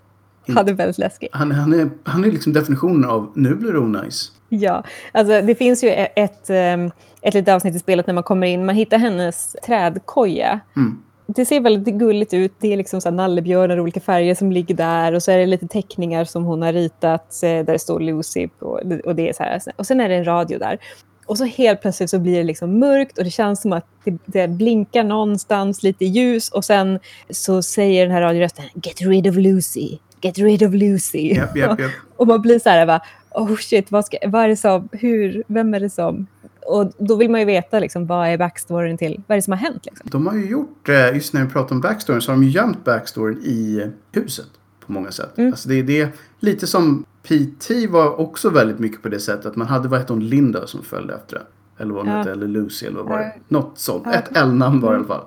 Han 0.54 0.68
är 0.68 0.72
väldigt 0.72 0.98
läskig. 0.98 1.28
Han, 1.32 1.52
han, 1.52 1.72
är, 1.72 1.90
han 2.04 2.24
är 2.24 2.30
liksom 2.30 2.52
definitionen 2.52 3.10
av 3.10 3.32
nu 3.34 3.54
blir 3.54 3.72
det 3.72 3.78
onajs. 3.78 4.32
Ja, 4.48 4.84
alltså 5.12 5.40
det 5.42 5.54
finns 5.54 5.84
ju 5.84 5.88
ett, 5.90 6.12
ett, 6.16 6.50
ehm, 6.50 6.90
ett 7.22 7.34
litet 7.34 7.54
avsnitt 7.54 7.74
i 7.74 7.78
spelet 7.78 8.06
när 8.06 8.14
man 8.14 8.22
kommer 8.22 8.46
in. 8.46 8.66
Man 8.66 8.74
hittar 8.74 8.98
hennes 8.98 9.56
trädkoja. 9.66 10.60
Mm. 10.76 10.98
Det 11.26 11.44
ser 11.44 11.60
väldigt 11.60 11.94
gulligt 11.94 12.34
ut. 12.34 12.52
Det 12.60 12.72
är 12.72 12.76
liksom 12.76 13.00
så 13.00 13.10
nallebjörnar 13.10 13.76
i 13.76 13.80
olika 13.80 14.00
färger 14.00 14.34
som 14.34 14.52
ligger 14.52 14.74
där. 14.74 15.12
Och 15.12 15.22
så 15.22 15.30
är 15.30 15.38
det 15.38 15.46
lite 15.46 15.68
teckningar 15.68 16.24
som 16.24 16.44
hon 16.44 16.62
har 16.62 16.72
ritat 16.72 17.42
eh, 17.42 17.48
där 17.48 17.64
det 17.64 17.78
står 17.78 18.00
Lucy. 18.00 18.48
på- 18.58 18.80
Och, 19.04 19.14
det 19.14 19.28
är 19.28 19.32
så 19.32 19.42
här. 19.42 19.60
och 19.76 19.86
sen 19.86 20.00
är 20.00 20.08
det 20.08 20.14
en 20.14 20.24
radio 20.24 20.58
där. 20.58 20.78
Och 21.26 21.38
så 21.38 21.44
helt 21.44 21.80
plötsligt 21.82 22.10
så 22.10 22.18
blir 22.18 22.36
det 22.36 22.42
liksom 22.44 22.78
mörkt 22.78 23.18
och 23.18 23.24
det 23.24 23.30
känns 23.30 23.62
som 23.62 23.72
att 23.72 23.86
det, 24.04 24.18
det 24.26 24.48
blinkar 24.48 25.04
någonstans 25.04 25.82
lite 25.82 26.04
ljus. 26.04 26.48
Och 26.50 26.64
sen 26.64 26.98
så 27.30 27.62
säger 27.62 28.02
den 28.06 28.14
här 28.14 28.20
radiorösten 28.22 28.64
Get 28.74 29.00
rid 29.00 29.26
of 29.26 29.34
Lucy. 29.36 29.98
Get 30.20 30.38
rid 30.38 30.62
of 30.62 30.74
Lucy. 30.74 31.34
Japp, 31.34 31.56
japp, 31.56 31.80
japp. 31.80 31.90
Och 32.16 32.26
man 32.26 32.42
blir 32.42 32.58
så 32.58 32.68
här, 32.68 32.86
bara, 32.86 33.00
oh 33.30 33.56
shit, 33.56 33.90
vad, 33.90 34.04
ska, 34.04 34.16
vad 34.26 34.42
är 34.44 34.48
det 34.48 34.56
som, 34.56 34.88
hur, 34.92 35.42
vem 35.46 35.74
är 35.74 35.80
det 35.80 35.90
som? 35.90 36.26
Och 36.66 36.92
då 36.98 37.16
vill 37.16 37.30
man 37.30 37.40
ju 37.40 37.46
veta, 37.46 37.78
liksom, 37.78 38.06
vad 38.06 38.28
är 38.28 38.38
backstoryn 38.38 38.98
till, 38.98 39.22
vad 39.26 39.34
är 39.34 39.38
det 39.38 39.42
som 39.42 39.52
har 39.52 39.58
hänt? 39.58 39.86
Liksom? 39.86 40.08
De 40.10 40.26
har 40.26 40.34
ju 40.34 40.46
gjort, 40.50 40.88
eh, 40.88 41.14
just 41.14 41.32
när 41.32 41.44
vi 41.44 41.50
pratar 41.50 41.74
om 41.74 41.80
backstoryn, 41.80 42.20
så 42.20 42.32
har 42.32 42.36
de 42.36 42.44
gömt 42.44 42.84
backstoryn 42.84 43.38
i 43.42 43.90
huset 44.12 44.46
på 44.86 44.92
många 44.92 45.10
sätt. 45.10 45.38
Mm. 45.38 45.52
Alltså 45.52 45.68
det 45.68 45.74
är 45.74 45.82
det, 45.82 46.08
lite 46.40 46.66
som 46.66 47.04
PT 47.22 47.70
var 47.90 48.20
också 48.20 48.50
väldigt 48.50 48.78
mycket 48.78 49.02
på 49.02 49.08
det 49.08 49.20
sättet 49.20 49.46
att 49.46 49.56
man 49.56 49.66
hade, 49.66 49.88
vad 49.88 50.00
hette 50.00 50.12
hon, 50.12 50.28
Linda 50.28 50.66
som 50.66 50.82
följde 50.82 51.14
efter 51.14 51.36
det. 51.36 51.42
Eller 51.82 51.94
vad 51.94 52.04
hon 52.04 52.12
Ja. 52.12 52.18
hette, 52.18 52.32
eller 52.32 52.46
Lucy 52.48 52.86
eller 52.86 52.96
vad 52.96 53.06
var 53.08 53.18
det? 53.18 53.32
Något 53.48 53.78
sånt. 53.78 54.06
Ett 54.06 54.36
L-namn 54.36 54.80
var 54.80 54.90
det 54.90 54.94
i 54.94 54.98
alla 54.98 55.06
fall. 55.08 55.24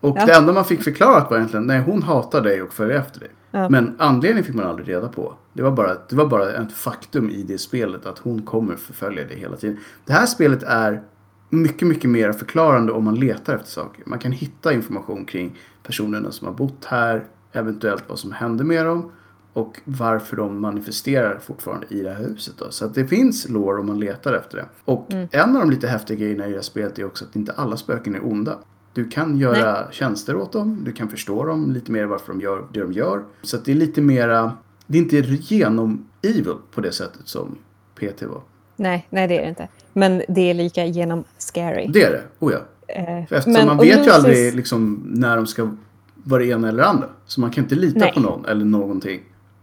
Och 0.00 0.16
Ja. 0.18 0.26
det 0.26 0.32
enda 0.32 0.52
man 0.52 0.64
fick 0.64 0.82
förklarat 0.82 1.30
var 1.30 1.36
egentligen, 1.36 1.66
nej 1.66 1.80
hon 1.80 2.02
hatar 2.02 2.40
dig 2.40 2.62
och 2.62 2.72
följer 2.72 2.98
efter 2.98 3.20
dig. 3.20 3.28
Ja. 3.56 3.68
Men 3.68 3.96
anledningen 3.98 4.44
fick 4.44 4.54
man 4.54 4.66
aldrig 4.66 4.88
reda 4.88 5.08
på. 5.08 5.34
Det 5.52 5.62
var, 5.62 5.70
bara, 5.70 5.96
det 6.08 6.16
var 6.16 6.26
bara 6.26 6.52
ett 6.52 6.72
faktum 6.72 7.30
i 7.30 7.42
det 7.42 7.58
spelet 7.58 8.06
att 8.06 8.18
hon 8.18 8.42
kommer 8.42 8.76
förfölja 8.76 9.24
dig 9.24 9.38
hela 9.38 9.56
tiden. 9.56 9.78
Det 10.04 10.12
här 10.12 10.26
spelet 10.26 10.62
är 10.62 11.02
mycket, 11.50 11.88
mycket 11.88 12.10
mer 12.10 12.32
förklarande 12.32 12.92
om 12.92 13.04
man 13.04 13.14
letar 13.14 13.54
efter 13.54 13.70
saker. 13.70 14.02
Man 14.06 14.18
kan 14.18 14.32
hitta 14.32 14.72
information 14.72 15.24
kring 15.24 15.58
personerna 15.82 16.30
som 16.30 16.46
har 16.46 16.54
bott 16.54 16.84
här, 16.84 17.24
eventuellt 17.52 18.04
vad 18.06 18.18
som 18.18 18.32
hände 18.32 18.64
med 18.64 18.86
dem 18.86 19.12
och 19.52 19.80
varför 19.84 20.36
de 20.36 20.60
manifesterar 20.60 21.38
fortfarande 21.38 21.86
i 21.90 22.02
det 22.02 22.10
här 22.10 22.24
huset. 22.24 22.54
Då. 22.58 22.70
Så 22.70 22.84
att 22.84 22.94
det 22.94 23.06
finns 23.06 23.48
lore 23.48 23.80
om 23.80 23.86
man 23.86 24.00
letar 24.00 24.32
efter 24.32 24.56
det. 24.56 24.66
Och 24.84 25.12
en 25.30 25.56
av 25.56 25.60
de 25.60 25.70
lite 25.70 25.88
häftiga 25.88 26.16
grejerna 26.16 26.46
i 26.46 26.48
det 26.48 26.54
här 26.54 26.62
spelet 26.62 26.98
är 26.98 27.04
också 27.04 27.24
att 27.24 27.36
inte 27.36 27.52
alla 27.52 27.76
spöken 27.76 28.14
är 28.14 28.26
onda. 28.26 28.58
Du 28.96 29.08
kan 29.08 29.38
göra 29.38 29.92
tjänster 29.92 30.36
åt 30.36 30.52
dem, 30.52 30.80
du 30.84 30.92
kan 30.92 31.08
förstå 31.08 31.44
dem 31.44 31.72
lite 31.72 31.92
mer 31.92 32.04
varför 32.04 32.32
de 32.32 32.40
gör 32.40 32.64
det 32.72 32.80
de 32.80 32.92
gör. 32.92 33.22
Så 33.42 33.56
det 33.56 33.70
är 33.70 33.74
lite 33.74 34.00
mera, 34.00 34.52
det 34.86 34.98
är 34.98 35.02
inte 35.02 35.16
genom 35.40 36.06
evil 36.22 36.54
på 36.74 36.80
det 36.80 36.92
sättet 36.92 37.28
som 37.28 37.58
PT 37.94 38.22
var. 38.22 38.40
Nej, 38.76 39.06
nej, 39.10 39.28
det 39.28 39.38
är 39.38 39.42
det 39.42 39.48
inte. 39.48 39.68
Men 39.92 40.22
det 40.28 40.50
är 40.50 40.54
lika 40.54 40.84
genom 40.84 41.24
scary. 41.38 41.86
Det 41.92 42.02
är 42.02 42.10
det, 42.10 42.22
oh 42.38 42.52
ja. 42.52 42.58
Eh, 42.88 43.22
eftersom 43.22 43.52
men- 43.52 43.66
man 43.66 43.76
vet 43.76 44.06
ju 44.06 44.10
aldrig 44.10 44.54
liksom, 44.54 45.02
när 45.04 45.36
de 45.36 45.46
ska 45.46 45.70
vara 46.14 46.42
det 46.42 46.48
ena 46.48 46.68
eller 46.68 46.82
det 46.82 46.88
andra. 46.88 47.08
Så 47.26 47.40
man 47.40 47.50
kan 47.50 47.64
inte 47.64 47.74
lita 47.74 47.98
Nej. 47.98 48.12
på 48.14 48.20
någon 48.20 48.44
eller 48.46 48.64
någonting. 48.64 49.20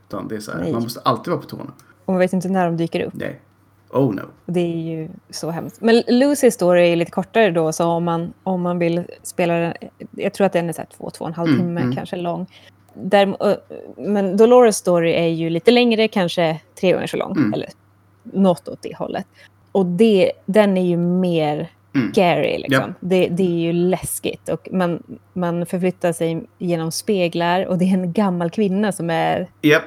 Utan 0.07 0.27
det 0.27 0.35
är 0.35 0.39
så 0.39 0.51
här, 0.51 0.59
Nej. 0.59 0.73
man 0.73 0.83
måste 0.83 0.99
alltid 0.99 1.31
vara 1.31 1.41
på 1.41 1.47
tårna. 1.47 1.71
Och 2.05 2.13
man 2.13 2.19
vet 2.19 2.33
inte 2.33 2.49
när 2.49 2.65
de 2.65 2.77
dyker 2.77 3.01
upp. 3.05 3.13
Nej. 3.13 3.41
Oh 3.93 4.13
no. 4.15 4.21
Det 4.45 4.59
är 4.59 4.77
ju 4.77 5.09
så 5.29 5.49
hemskt. 5.51 5.81
Men 5.81 5.95
Lucy's 5.95 6.49
story 6.49 6.91
är 6.91 6.95
lite 6.95 7.11
kortare 7.11 7.51
då, 7.51 7.73
så 7.73 7.85
om 7.85 8.03
man, 8.03 8.33
om 8.43 8.61
man 8.61 8.79
vill 8.79 9.03
spela 9.23 9.53
den, 9.53 9.73
jag 10.11 10.33
tror 10.33 10.47
att 10.47 10.53
den 10.53 10.69
är 10.69 10.73
så 10.73 10.81
här 10.81 10.89
två, 10.97 11.09
två 11.09 11.25
och 11.25 11.29
en 11.29 11.33
halv 11.35 11.49
Mm, 11.49 11.59
timme 11.59 11.81
mm. 11.81 11.95
kanske 11.95 12.15
lång. 12.15 12.47
Där, 12.93 13.35
men 14.01 14.37
Dolores 14.37 14.77
story 14.77 15.11
är 15.13 15.27
ju 15.27 15.49
lite 15.49 15.71
längre, 15.71 16.07
kanske 16.07 16.59
tre 16.79 16.91
gånger 16.91 17.07
så 17.07 17.17
lång. 17.17 17.31
Mm. 17.31 17.53
Eller 17.53 17.69
något 18.23 18.67
åt 18.67 18.81
det 18.81 18.97
hållet. 18.97 19.25
Och 19.71 19.85
det, 19.85 20.31
den 20.45 20.77
är 20.77 20.85
ju 20.85 20.97
mer 20.97 21.69
Mm. 21.95 22.11
scary. 22.11 22.57
Liksom. 22.57 22.81
Japp. 22.81 22.97
Det, 22.99 23.27
det 23.27 23.43
är 23.43 23.59
ju 23.59 23.73
läskigt. 23.73 24.49
Och 24.49 24.67
man, 24.71 25.03
man 25.33 25.65
förflyttar 25.65 26.13
sig 26.13 26.43
genom 26.57 26.91
speglar 26.91 27.65
och 27.65 27.77
det 27.77 27.85
är 27.85 27.93
en 27.93 28.13
gammal 28.13 28.49
kvinna 28.49 28.91
som 28.91 29.09
är 29.09 29.47
Japp. 29.61 29.83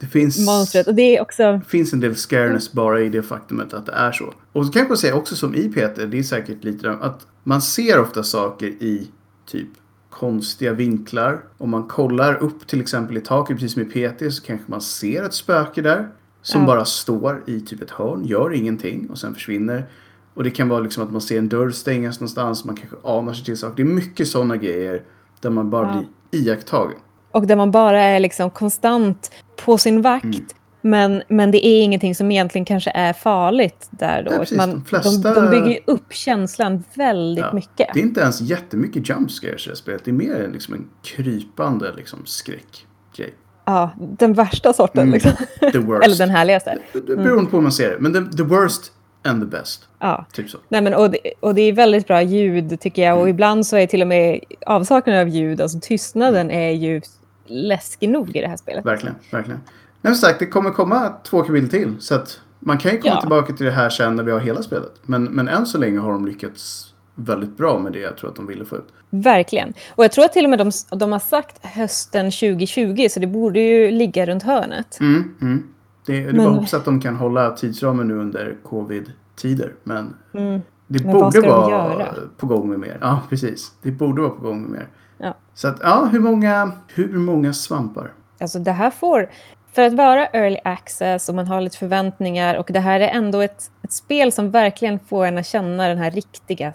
Det 0.00 0.06
finns, 0.06 0.46
monstret. 0.46 0.86
Och 0.86 0.94
det 0.94 1.16
är 1.16 1.22
också... 1.22 1.60
finns 1.68 1.92
en 1.92 2.00
del 2.00 2.16
scareness 2.16 2.72
bara 2.72 3.00
i 3.00 3.08
det 3.08 3.22
faktumet 3.22 3.74
att 3.74 3.86
det 3.86 3.92
är 3.92 4.12
så. 4.12 4.34
Och 4.52 4.66
så 4.66 4.72
kan 4.72 4.86
jag 4.88 4.98
säga 4.98 5.14
också 5.14 5.36
som 5.36 5.54
i 5.54 5.68
Peter, 5.68 6.06
det 6.06 6.18
är 6.18 6.22
säkert 6.22 6.64
lite 6.64 6.90
att 6.90 7.26
man 7.44 7.62
ser 7.62 8.00
ofta 8.00 8.22
saker 8.22 8.66
i 8.66 9.08
typ 9.46 9.68
konstiga 10.10 10.72
vinklar. 10.72 11.44
Om 11.58 11.70
man 11.70 11.82
kollar 11.88 12.34
upp 12.42 12.66
till 12.66 12.80
exempel 12.80 13.16
i 13.16 13.20
taket, 13.20 13.56
precis 13.56 13.72
som 13.72 13.82
i 13.82 13.84
PT, 13.84 14.32
så 14.34 14.42
kanske 14.42 14.70
man 14.70 14.80
ser 14.80 15.22
ett 15.22 15.34
spöke 15.34 15.82
där. 15.82 16.08
Som 16.42 16.60
Ja. 16.60 16.66
bara 16.66 16.84
står 16.84 17.42
i 17.46 17.60
typ 17.60 17.82
ett 17.82 17.90
hörn, 17.90 18.24
gör 18.24 18.52
ingenting 18.54 19.10
och 19.10 19.18
sen 19.18 19.34
försvinner. 19.34 19.86
Och 20.34 20.44
det 20.44 20.50
kan 20.50 20.68
vara 20.68 20.80
liksom 20.80 21.02
att 21.04 21.12
man 21.12 21.20
ser 21.20 21.38
en 21.38 21.48
dörr 21.48 21.70
stängas 21.70 22.20
någonstans, 22.20 22.64
man 22.64 22.76
kanske 22.76 22.96
anar 23.04 23.32
sig 23.32 23.44
till 23.44 23.56
saker. 23.56 23.76
Det 23.76 23.90
är 23.90 23.94
mycket 23.94 24.28
sådana 24.28 24.56
grejer 24.56 25.02
där 25.40 25.50
man 25.50 25.70
bara 25.70 25.86
Ja. 25.86 26.04
blir 26.30 26.40
iakttagen. 26.42 26.98
Och 27.30 27.46
där 27.46 27.56
man 27.56 27.70
bara 27.70 28.02
är 28.02 28.20
liksom 28.20 28.50
konstant 28.50 29.30
på 29.64 29.78
sin 29.78 30.02
vakt. 30.02 30.24
Mm. 30.24 30.44
Men, 30.80 31.22
men 31.28 31.50
det 31.50 31.66
är 31.66 31.82
ingenting 31.82 32.14
som 32.14 32.30
egentligen 32.30 32.64
kanske 32.64 32.90
är 32.94 33.12
farligt 33.12 33.86
där 33.90 34.22
då. 34.22 34.32
Ja, 34.32 34.38
precis. 34.38 34.56
man, 34.56 34.70
De 34.70 34.84
flesta- 34.84 35.34
de, 35.34 35.34
de 35.34 35.50
bygger 35.50 35.78
upp 35.84 36.12
känslan 36.12 36.84
väldigt 36.94 37.44
Ja. 37.44 37.52
mycket. 37.52 37.88
Det 37.94 38.00
är 38.00 38.04
inte 38.04 38.20
ens 38.20 38.40
jättemycket 38.40 39.08
jump 39.08 39.30
scares 39.30 39.66
i 39.66 39.70
det 39.70 39.76
spelet. 39.76 40.04
Det 40.04 40.10
är 40.10 40.12
mer 40.12 40.40
en, 40.44 40.52
liksom 40.52 40.74
en 40.74 40.88
krypande 41.02 41.92
liksom, 41.96 42.18
skräckgrej. 42.26 43.34
Ja, 43.64 43.90
den 44.18 44.32
värsta 44.32 44.72
sorten. 44.72 45.02
Mm. 45.02 45.12
Liksom. 45.14 45.32
The 45.72 45.78
worst. 45.78 46.04
Eller 46.06 46.16
den 46.16 46.30
härligaste. 46.30 46.78
Det 46.92 47.16
beror 47.16 47.44
på 47.46 47.56
hur 47.56 47.62
man 47.62 47.72
ser 47.72 47.90
det. 47.90 47.96
Men 47.98 48.12
the, 48.30 48.36
the 48.36 48.42
worst 48.42 48.92
and 49.24 49.42
the 49.42 49.56
best. 49.58 49.88
Ja. 49.98 50.26
Typ 50.32 50.50
så. 50.50 50.58
Nej, 50.68 50.80
men, 50.82 50.94
och, 50.94 51.10
det, 51.10 51.18
och 51.40 51.54
det 51.54 51.62
är 51.62 51.72
väldigt 51.72 52.06
bra 52.06 52.22
ljud 52.22 52.80
tycker 52.80 53.02
jag. 53.02 53.12
Mm. 53.12 53.22
Och 53.22 53.28
ibland 53.28 53.66
så 53.66 53.76
är 53.76 53.86
till 53.86 54.02
och 54.02 54.08
med 54.08 54.40
avsaknaden 54.66 55.20
av 55.20 55.28
ljud, 55.28 55.60
alltså 55.60 55.78
tystnaden, 55.82 56.50
är 56.50 56.70
ju 56.70 57.00
läskig 57.48 58.08
nog 58.08 58.36
i 58.36 58.40
det 58.40 58.48
här 58.48 58.56
spelet. 58.56 58.86
Verkligen, 58.86 59.14
verkligen. 59.32 59.60
Men 60.02 60.14
som 60.14 60.28
sagt, 60.28 60.38
det 60.38 60.46
kommer 60.46 60.70
komma 60.70 61.12
två 61.24 61.42
kapitel 61.42 61.68
till. 61.70 61.94
Så 62.00 62.14
att 62.14 62.40
man 62.60 62.78
kan 62.78 62.92
ju 62.92 62.98
komma 62.98 63.14
Ja. 63.14 63.20
tillbaka 63.20 63.52
till 63.52 63.66
det 63.66 63.72
här 63.72 63.90
sen 63.90 64.16
när 64.16 64.22
vi 64.22 64.32
har 64.32 64.40
hela 64.40 64.62
spelet. 64.62 64.92
Men, 65.02 65.24
men 65.24 65.48
än 65.48 65.66
så 65.66 65.78
länge 65.78 65.98
har 65.98 66.12
de 66.12 66.26
lyckats 66.26 66.94
väldigt 67.14 67.56
bra 67.56 67.78
med 67.78 67.92
det 67.92 67.98
jag 67.98 68.16
tror 68.16 68.30
att 68.30 68.36
de 68.36 68.46
ville 68.46 68.64
få 68.64 68.76
ut. 68.76 68.86
Verkligen. 69.10 69.74
Och 69.94 70.04
jag 70.04 70.12
tror 70.12 70.24
att 70.24 70.32
till 70.32 70.44
och 70.44 70.50
med 70.50 70.58
de, 70.58 70.70
de 70.90 71.12
har 71.12 71.18
sagt 71.18 71.66
hösten 71.66 72.24
2020, 72.30 73.06
så 73.10 73.20
det 73.20 73.26
borde 73.26 73.60
ju 73.60 73.90
ligga 73.90 74.26
runt 74.26 74.42
hörnet. 74.42 75.00
Mm, 75.00 75.34
mm. 75.40 75.62
Det, 76.06 76.12
det 76.12 76.18
är 76.18 76.24
bara 76.24 76.36
Men- 76.36 76.46
att 76.46 76.52
hoppas 76.54 76.74
att 76.74 76.84
de 76.84 77.00
kan 77.00 77.16
hålla 77.16 77.50
tidsramen 77.50 78.08
nu 78.08 78.14
under 78.18 78.56
covid-tider. 78.62 79.72
Men 79.84 80.14
Mm. 80.34 80.60
det 80.86 81.04
Men 81.04 81.12
borde 81.12 81.40
de 81.40 81.48
vara 81.48 81.70
göra? 81.70 82.06
på 82.36 82.46
gång 82.46 82.68
med 82.70 82.78
mer. 82.78 82.98
Ja, 83.00 83.20
precis. 83.28 83.72
Det 83.82 83.90
borde 83.90 84.22
vara 84.22 84.30
på 84.30 84.42
gång 84.42 84.62
med 84.62 84.70
mer. 84.70 84.88
Ja. 85.18 85.34
Så 85.54 85.68
att, 85.68 85.78
ja, 85.82 86.04
hur 86.12 86.20
många, 86.20 86.72
hur 86.88 87.18
många 87.18 87.52
svampar? 87.52 88.12
Alltså 88.40 88.58
det 88.58 88.72
här 88.72 88.90
får, 88.90 89.30
för 89.72 89.82
att 89.82 89.92
vara 89.92 90.26
early 90.26 90.58
access 90.64 91.28
och 91.28 91.34
man 91.34 91.46
har 91.46 91.60
lite 91.60 91.78
förväntningar 91.78 92.54
och 92.54 92.70
det 92.72 92.80
här 92.80 93.00
är 93.00 93.08
ändå 93.08 93.40
ett, 93.40 93.70
ett 93.82 93.92
spel 93.92 94.32
som 94.32 94.50
verkligen 94.50 94.98
får 94.98 95.26
en 95.26 95.38
att 95.38 95.46
känna 95.46 95.88
den 95.88 95.98
här 95.98 96.10
riktiga 96.10 96.72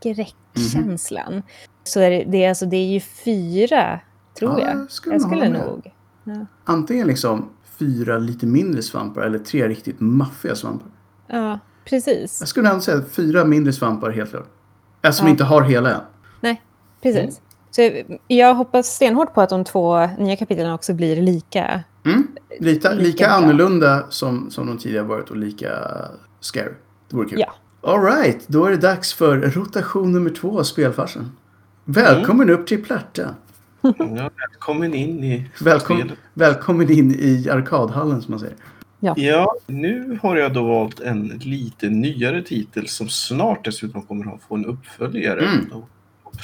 skräcken 0.00 0.34
känslan. 0.72 1.42
Så 1.84 2.00
är 2.00 2.10
det, 2.10 2.24
det, 2.26 2.44
är 2.44 2.48
alltså, 2.48 2.66
det 2.66 2.76
är 2.76 2.86
ju 2.86 3.00
fyra, 3.00 4.00
tror 4.38 4.60
Ja, 4.60 4.68
jag. 4.68 4.90
skulle 4.90 5.14
jag 5.14 5.22
skulle 5.22 5.48
nog. 5.48 5.92
Ja. 6.24 6.46
Antingen 6.64 7.06
liksom 7.06 7.48
fyra 7.78 8.18
lite 8.18 8.46
mindre 8.46 8.82
svampar 8.82 9.22
eller 9.22 9.38
tre 9.38 9.68
riktigt 9.68 10.00
maffiga 10.00 10.54
svampar. 10.54 10.88
ja, 11.26 11.58
precis. 11.84 12.40
Jag 12.40 12.48
skulle 12.48 12.68
ändå 12.68 12.80
säga 12.80 13.02
fyra 13.10 13.44
mindre 13.44 13.72
svampar 13.72 14.10
helt 14.10 14.30
klart. 14.30 14.48
Som 15.12 15.26
Ja. 15.26 15.30
inte 15.30 15.44
har 15.44 15.62
hela 15.62 15.94
än. 15.94 16.00
Nej, 16.40 16.62
precis. 17.02 17.40
Så 17.78 18.02
jag 18.28 18.54
hoppas 18.54 18.86
stenhårt 18.86 19.34
på 19.34 19.40
att 19.40 19.50
de 19.50 19.64
två 19.64 20.06
nya 20.18 20.36
kapitlen 20.36 20.72
också 20.72 20.94
blir 20.94 21.22
lika. 21.22 21.84
Mm. 22.04 22.26
Lika, 22.60 22.92
Lika 22.92 22.92
lika 22.92 23.28
annorlunda 23.28 24.06
som, 24.10 24.50
som 24.50 24.66
de 24.66 24.78
tidigare 24.78 25.04
varit 25.04 25.30
och 25.30 25.36
lika 25.36 25.68
scary. 26.40 26.72
Det 27.10 27.16
vore 27.16 27.28
kul. 27.28 27.40
Ja. 27.40 27.54
Alright, 27.90 28.48
då 28.48 28.64
är 28.64 28.70
det 28.70 28.76
dags 28.76 29.14
för 29.14 29.36
rotation 29.38 30.12
nummer 30.12 30.30
två 30.30 30.58
av 30.58 30.62
spelfarsen. 30.62 31.32
Välkommen 31.84 32.50
upp 32.50 32.66
till 32.66 32.84
Plärta. 32.84 33.34
Ja, 33.98 34.30
välkommen 34.50 34.94
in 34.94 35.24
i 35.24 35.50
Välkommen, 35.60 36.02
spelet. 36.02 36.18
välkommen 36.34 36.90
in 36.90 37.14
i 37.18 37.48
arkadhallen 37.50 38.22
som 38.22 38.30
man 38.32 38.40
säger. 38.40 38.56
Ja, 39.00 39.54
nu 39.66 40.18
har 40.22 40.36
jag 40.36 40.54
då 40.54 40.62
valt 40.62 41.00
en 41.00 41.26
lite 41.26 41.88
nyare 41.88 42.42
titel 42.42 42.88
som 42.88 43.08
snart 43.08 43.64
dessutom 43.64 44.02
kommer 44.02 44.34
att 44.34 44.42
få 44.48 44.54
en 44.54 44.66
uppföljare. 44.66 45.46
Mm. 45.46 45.70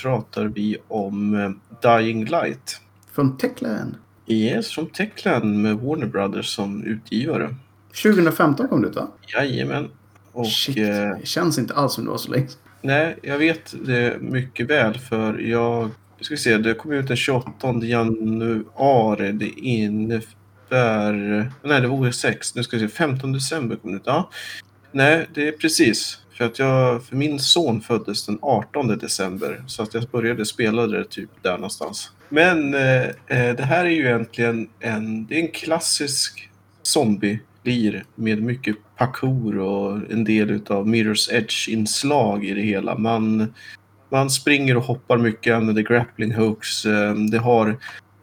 Pratar 0.03 0.45
vi 0.45 0.76
om 0.89 1.35
eh, 1.35 1.51
Dying 1.82 2.24
Light. 2.24 2.80
Från 3.12 3.37
Techland. 3.37 3.95
Yes, 4.26 4.70
från 4.70 4.87
Techland 4.87 5.62
med 5.62 5.76
Warner 5.76 6.07
Brothers 6.07 6.47
som 6.47 6.85
utgivare. 6.85 7.55
2015 8.03 8.68
kom 8.68 8.82
det 8.82 8.89
ut 8.89 8.97
va? 8.97 9.09
Jajamän. 9.35 9.89
Och 10.32 10.47
Shit, 10.47 10.76
eh, 10.76 10.85
det 10.85 11.20
känns 11.24 11.59
inte 11.59 11.74
alls 11.74 11.93
som 11.93 12.05
det 12.05 12.11
var 12.11 12.18
så 12.18 12.30
länge 12.30 12.49
nej, 12.85 13.18
jag 13.22 13.39
vet 13.39 13.74
det 13.87 14.16
mycket 14.20 14.70
väl 14.70 14.99
för 14.99 15.39
jag... 15.39 15.91
Ska 16.20 16.35
vi 16.35 16.39
se, 16.39 16.59
det 16.59 16.74
kom 16.74 16.93
ut 16.93 17.09
den 17.09 17.16
28 17.16 17.74
januari. 17.82 19.32
Det 19.32 19.49
innebär... 19.49 21.12
Nej, 21.62 21.80
det 21.80 21.89
var 21.89 21.97
OS6. 21.97 22.53
Nu 22.55 22.62
ska 22.62 22.76
vi 22.76 22.89
se, 22.89 22.95
15 22.95 23.32
december 23.32 23.76
kom 23.76 23.91
det 23.91 23.97
ut. 23.97 24.03
Ja. 24.05 24.30
Nej, 24.93 25.26
det 25.35 25.49
är 25.49 25.53
precis. 25.53 26.18
För 26.35 26.45
att 26.45 26.59
jag, 26.59 27.05
för 27.05 27.16
min 27.16 27.39
son 27.39 27.80
föddes 27.80 28.26
den 28.26 28.39
18 28.43 28.89
december. 28.99 29.62
Så 29.66 29.82
att 29.82 29.95
jag 29.95 30.03
började 30.03 30.45
spela 30.47 30.87
det 30.87 31.05
typ 31.05 31.30
där 31.43 31.53
någonstans. 31.55 32.11
Men 32.28 32.74
eh, 32.74 33.03
eh, 33.03 33.57
det 33.57 33.62
här 33.64 33.85
är 33.85 33.91
ju 33.91 34.05
egentligen 34.07 34.68
en, 34.80 35.26
det 35.26 35.35
är 35.35 35.41
en 35.41 35.49
klassisk 35.53 36.51
zombie-lir 36.82 38.05
med 38.14 38.43
mycket 38.43 38.76
parkour 38.97 39.59
och 39.59 40.12
en 40.12 40.24
del 40.24 40.51
utav 40.51 40.87
Mirror's 40.89 41.32
Edge-inslag 41.32 42.45
i 42.45 42.55
det 42.55 42.61
hela. 42.62 42.99
Man, 42.99 43.55
man 44.11 44.30
springer 44.30 44.76
och 44.76 44.82
hoppar 44.85 45.18
mycket, 45.18 45.55
använder 45.55 45.82
grappling 45.82 46.35
hooks. 46.35 46.87
Eh, 46.87 47.14
Det 47.14 47.39
har 47.39 47.76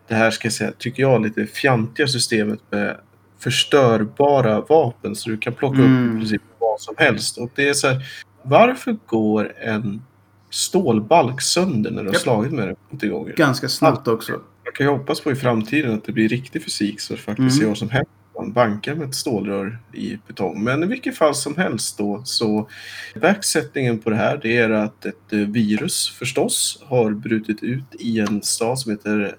det 0.07 0.15
här, 0.15 0.31
ska 0.31 0.45
jag 0.45 0.53
säga, 0.53 0.71
tycker 0.77 1.03
jag, 1.03 1.21
lite 1.23 1.45
fjantiga 1.45 2.07
systemet 2.07 2.59
med 2.69 2.97
förstörbara 3.39 4.61
vapen 4.61 5.15
så 5.15 5.29
du 5.29 5.37
kan 5.37 5.53
plocka 5.53 5.79
upp 5.79 5.85
Mm. 5.85 6.15
i 6.15 6.19
princip 6.19 6.41
vad 6.71 6.81
som 6.81 6.95
helst. 6.97 7.37
Och 7.37 7.49
det 7.55 7.69
är 7.69 7.73
så 7.73 7.87
här, 7.87 8.05
varför 8.43 8.97
går 9.05 9.53
en 9.61 10.01
stålbalk 10.49 11.41
sönder 11.41 11.91
när 11.91 12.03
du 12.03 12.09
har 12.09 12.15
slagit 12.15 12.51
med 12.51 12.67
den 12.67 12.75
80 12.93 13.07
gånger? 13.07 13.33
Ganska 13.33 13.69
snabbt 13.69 14.07
också. 14.07 14.31
Jag 14.63 14.75
kan 14.75 14.85
ju 14.85 14.91
hoppas 14.91 15.21
på 15.21 15.31
i 15.31 15.35
framtiden 15.35 15.93
att 15.93 16.05
det 16.05 16.11
blir 16.11 16.29
riktig 16.29 16.63
fysik 16.63 16.99
så 17.01 17.13
att 17.13 17.19
faktiskt 17.19 17.39
Mm. 17.39 17.51
ser 17.51 17.67
vad 17.67 17.77
som 17.77 17.89
händer. 17.89 18.07
Man 18.35 18.51
bankar 18.53 18.95
med 18.95 19.07
ett 19.07 19.15
stålrör 19.15 19.79
i 19.93 20.17
betong. 20.27 20.63
Men 20.63 20.83
i 20.83 20.85
vilket 20.85 21.17
fall 21.17 21.35
som 21.35 21.55
helst 21.57 21.97
då 21.97 22.21
så 22.25 22.69
backsättningen 23.21 23.99
på 23.99 24.09
det 24.09 24.15
här 24.15 24.39
det 24.43 24.57
är 24.57 24.69
att 24.69 25.05
ett 25.05 25.33
eh, 25.33 25.39
virus 25.39 26.09
förstås 26.09 26.83
har 26.85 27.11
brutit 27.11 27.63
ut 27.63 27.95
i 27.99 28.19
en 28.19 28.41
stad 28.41 28.79
som 28.79 28.91
heter 28.91 29.35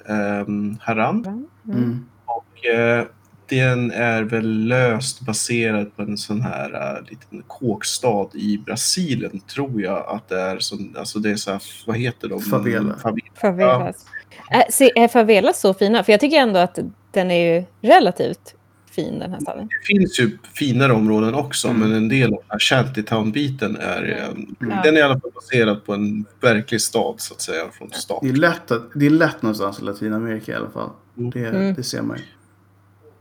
um, 0.47 0.79
Haran. 0.81 1.49
Mm. 1.69 2.07
Och 2.25 2.67
eh, 2.67 3.07
den 3.49 3.91
är 3.91 4.23
väl 4.23 4.65
löst 4.67 5.21
baserad 5.21 5.97
på 5.97 6.03
en 6.03 6.19
sån 6.19 6.41
här 6.41 6.71
uh, 6.99 7.09
liten 7.11 7.43
kåkstad 7.47 8.29
i 8.35 8.59
Brasilien 8.59 9.41
tror 9.41 9.83
jag 9.83 10.05
att 10.09 10.29
det 10.29 10.41
är. 10.41 10.59
Som, 10.59 10.95
alltså 10.99 11.19
det 11.19 11.31
är 11.31 11.37
så 11.37 11.51
här, 11.51 11.63
vad 11.87 11.97
heter 11.97 12.29
de? 12.29 12.41
Favela. 12.41 12.97
Favelas. 13.41 14.07
Äh, 14.51 14.61
se, 14.71 14.91
är 14.97 15.09
favelas 15.09 15.61
så 15.61 15.75
fina? 15.75 16.05
För 16.05 16.13
jag 16.13 16.21
tycker 16.21 16.37
ändå 16.37 16.59
att 16.61 16.79
den 17.11 17.31
är 17.31 17.55
ju 17.55 17.65
relativt 17.81 18.55
fin 18.91 19.19
den 19.19 19.31
här 19.33 19.41
staden. 19.41 19.69
Det 19.69 19.95
finns 19.95 20.21
ju 20.21 20.39
finare 20.55 20.93
områden 20.93 21.35
också, 21.35 21.69
Mm. 21.69 21.81
men 21.81 21.93
en 21.93 22.09
del 22.09 22.25
av 22.25 22.39
den 22.39 22.47
här 22.49 22.59
Shantytown-biten 22.59 23.77
är... 23.77 24.33
Ja. 24.61 24.83
Den 24.85 24.95
är 24.97 24.99
i 24.99 25.03
alla 25.03 25.21
fall 25.21 25.31
baserad 25.35 25.85
på 25.85 25.95
en 25.95 26.25
verklig 26.41 26.81
stad, 26.81 27.15
så 27.19 27.35
att 27.35 27.41
säga, 27.41 27.65
från 27.73 27.91
start. 27.91 28.19
Det 28.23 28.29
är, 28.29 28.33
lätt 28.33 28.71
att, 28.71 28.83
det 28.95 29.07
är 29.07 29.11
lätt 29.11 29.43
någonstans 29.43 29.79
i 29.81 29.85
Latinamerika 29.85 30.53
i 30.53 30.55
alla 30.55 30.71
fall. 30.71 30.91
Mm. 31.19 31.31
Det, 31.31 31.47
Mm. 31.49 31.75
det 31.75 31.83
ser 31.83 32.03
man 32.03 32.17
ju. 32.17 32.23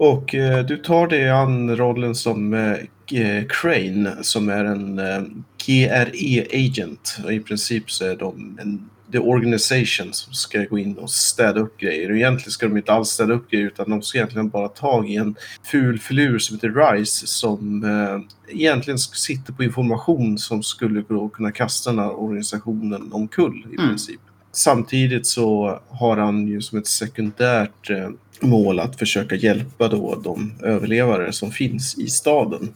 Och 0.03 0.35
eh, 0.35 0.65
du 0.65 0.77
tar 0.77 1.07
dig 1.07 1.29
an 1.29 1.75
rollen 1.77 2.15
som 2.15 2.53
eh, 2.53 3.43
Crane, 3.49 4.15
som 4.21 4.49
är 4.49 4.65
en 4.65 4.99
eh, 4.99 5.21
GRE-agent. 5.65 7.17
Och 7.23 7.33
I 7.33 7.39
princip 7.39 7.91
så 7.91 8.05
är 8.05 8.15
de 8.15 8.57
en 8.61 8.89
the 9.11 9.19
organization 9.19 10.13
som 10.13 10.33
ska 10.33 10.63
gå 10.63 10.79
in 10.79 10.97
och 10.97 11.09
städa 11.11 11.59
upp 11.59 11.77
grejer. 11.77 12.09
Och 12.09 12.15
egentligen 12.17 12.51
ska 12.51 12.67
de 12.67 12.77
inte 12.77 12.93
alls 12.93 13.09
städa 13.09 13.33
upp 13.33 13.51
grejer 13.51 13.67
utan 13.67 13.89
de 13.89 14.01
ska 14.01 14.17
egentligen 14.17 14.49
bara 14.49 14.67
ta 14.67 15.05
i 15.05 15.15
en 15.15 15.35
ful 15.63 15.99
filur 15.99 16.39
som 16.39 16.55
heter 16.55 16.93
Rice 16.93 17.27
som 17.27 17.83
eh, 17.83 18.55
egentligen 18.55 18.97
sitter 18.97 19.53
på 19.53 19.63
information 19.63 20.37
som 20.37 20.63
skulle 20.63 21.03
kunna 21.33 21.51
kasta 21.51 21.89
den 21.89 21.99
här 21.99 22.19
organisationen 22.19 23.09
omkull 23.13 23.65
i 23.71 23.75
Mm. 23.75 23.87
princip. 23.89 24.19
Samtidigt 24.51 25.27
så 25.27 25.79
har 25.89 26.17
han 26.17 26.47
ju 26.47 26.61
som 26.61 26.77
ett 26.77 26.87
sekundärt 26.87 27.89
eh, 27.89 28.09
mål 28.41 28.79
att 28.79 28.99
försöka 28.99 29.35
hjälpa 29.35 29.87
då 29.87 30.21
de 30.23 30.53
överlevare 30.63 31.31
som 31.31 31.51
finns 31.51 31.97
i 31.97 32.07
staden. 32.07 32.73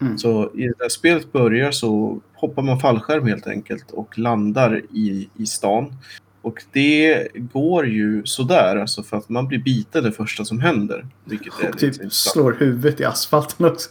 Mm. 0.00 0.18
Så 0.18 0.50
i 0.54 0.66
det 0.66 0.74
här 0.80 0.88
spelet 0.88 1.32
börjar 1.32 1.70
så 1.70 2.20
hoppar 2.34 2.62
man 2.62 2.80
fallskärm 2.80 3.26
helt 3.26 3.46
enkelt 3.46 3.90
och 3.90 4.18
landar 4.18 4.82
i, 4.92 5.28
i 5.36 5.46
stan. 5.46 5.94
Och 6.42 6.64
det 6.72 7.28
går 7.34 7.86
ju 7.86 8.22
sådär, 8.24 8.76
alltså 8.76 9.02
för 9.02 9.16
att 9.16 9.28
man 9.28 9.46
blir 9.46 9.58
biten 9.58 10.04
det 10.04 10.12
första 10.12 10.44
som 10.44 10.60
händer. 10.60 11.06
Vilket 11.24 11.52
är 11.60 11.68
Och 11.68 11.82
lite 11.82 11.98
typ 11.98 12.12
slår 12.12 12.52
huvudet 12.52 13.00
i 13.00 13.04
asfalten 13.04 13.66
också. 13.66 13.90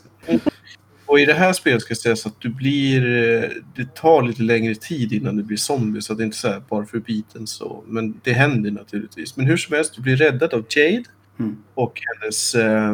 Och 1.10 1.20
i 1.20 1.26
det 1.26 1.34
här 1.34 1.54
spelet 1.54 1.82
ska 1.82 1.96
sägas 1.96 2.26
att 2.26 2.42
du 2.42 2.50
blir... 2.50 3.06
eh, 3.44 3.50
Det 3.76 3.96
tar 3.96 4.22
lite 4.24 4.44
längre 4.44 4.76
tid 4.76 5.14
innan 5.14 5.36
du 5.36 5.44
blir 5.44 5.58
zombie, 5.58 6.02
så 6.02 6.14
det 6.14 6.24
är 6.24 6.26
inte 6.26 6.38
så 6.38 6.48
här 6.48 6.62
bara 6.70 6.86
för 6.86 7.00
biten 7.00 7.48
så. 7.48 7.84
Men 7.88 8.20
det 8.24 8.34
händer 8.34 8.72
naturligtvis. 8.72 9.38
Men 9.38 9.46
hur 9.46 9.58
som 9.58 9.76
helst, 9.76 9.96
du 9.96 10.02
blir 10.02 10.16
räddad 10.16 10.54
av 10.54 10.66
Jade 10.76 11.04
Mm. 11.40 11.58
och 11.74 12.02
hennes 12.22 12.56
eh, 12.56 12.92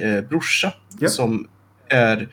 eh, 0.00 0.24
brorsa 0.28 0.72
Ja. 0.98 1.08
som 1.08 1.48
är 1.88 2.28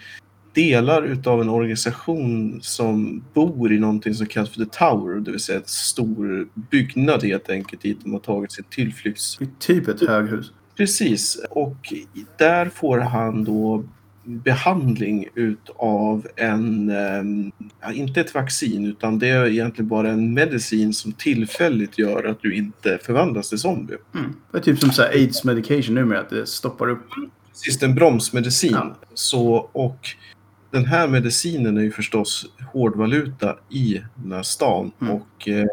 delar 0.54 1.04
utav 1.04 1.42
en 1.42 1.50
organisation 1.50 2.60
som 2.62 3.24
bor 3.34 3.74
i 3.74 3.80
någonting 3.80 4.14
som 4.14 4.26
kallas 4.28 4.50
för 4.50 4.66
The 4.66 4.70
Tower, 4.80 5.20
det 5.20 5.32
vill 5.32 5.40
säga 5.40 5.58
ett 5.60 5.70
stor 5.70 6.48
byggnad 6.72 7.24
helt 7.24 7.50
enkelt 7.50 7.82
dit 7.82 7.98
de 8.04 8.14
har 8.14 8.20
tagit 8.20 8.52
sin 8.52 8.66
tillflykts 8.70 9.40
typ 9.60 9.88
ett 9.88 10.08
höghus. 10.08 10.52
Precis, 10.78 11.38
och 11.50 11.94
där 12.38 12.70
får 12.70 13.00
han 13.00 13.44
då 13.44 13.84
behandling 14.28 15.28
utav 15.36 16.28
en, 16.36 16.90
ehm, 16.90 17.52
ja, 17.82 17.94
inte 17.94 18.22
ett 18.22 18.34
vaccin, 18.34 18.86
utan 18.86 19.20
det 19.20 19.28
är 19.28 19.46
egentligen 19.46 19.90
bara 19.90 20.10
en 20.10 20.34
medicin 20.34 20.94
som 20.94 21.12
tillfälligt 21.12 22.00
gör 22.00 22.24
att 22.24 22.42
du 22.42 22.56
inte 22.56 23.00
förvandlas 23.04 23.50
till 23.50 23.58
zombie. 23.58 23.98
Mm. 24.16 24.34
Det 24.52 24.58
är 24.58 24.62
typ 24.62 24.80
som 24.80 24.92
så 24.92 25.04
aids 25.04 25.44
medication 25.44 25.96
numera, 25.96 26.20
att 26.20 26.30
det 26.30 26.48
stoppar 26.48 26.90
upp. 26.90 27.10
Precis, 27.52 27.84
en 27.84 27.96
bromsmedicin. 27.96 28.72
Ja. 28.72 28.96
Så, 29.14 29.70
och 29.72 30.00
den 30.72 30.86
här 30.86 31.08
medicinen 31.08 31.78
är 31.78 31.82
ju 31.82 31.92
förstås 31.92 32.46
hårdvaluta 32.74 33.56
i 33.70 34.02
den 34.16 34.32
här 34.32 34.44
stan. 34.44 34.92
Mm. 35.02 35.14
Och 35.14 35.48
eh, 35.48 35.68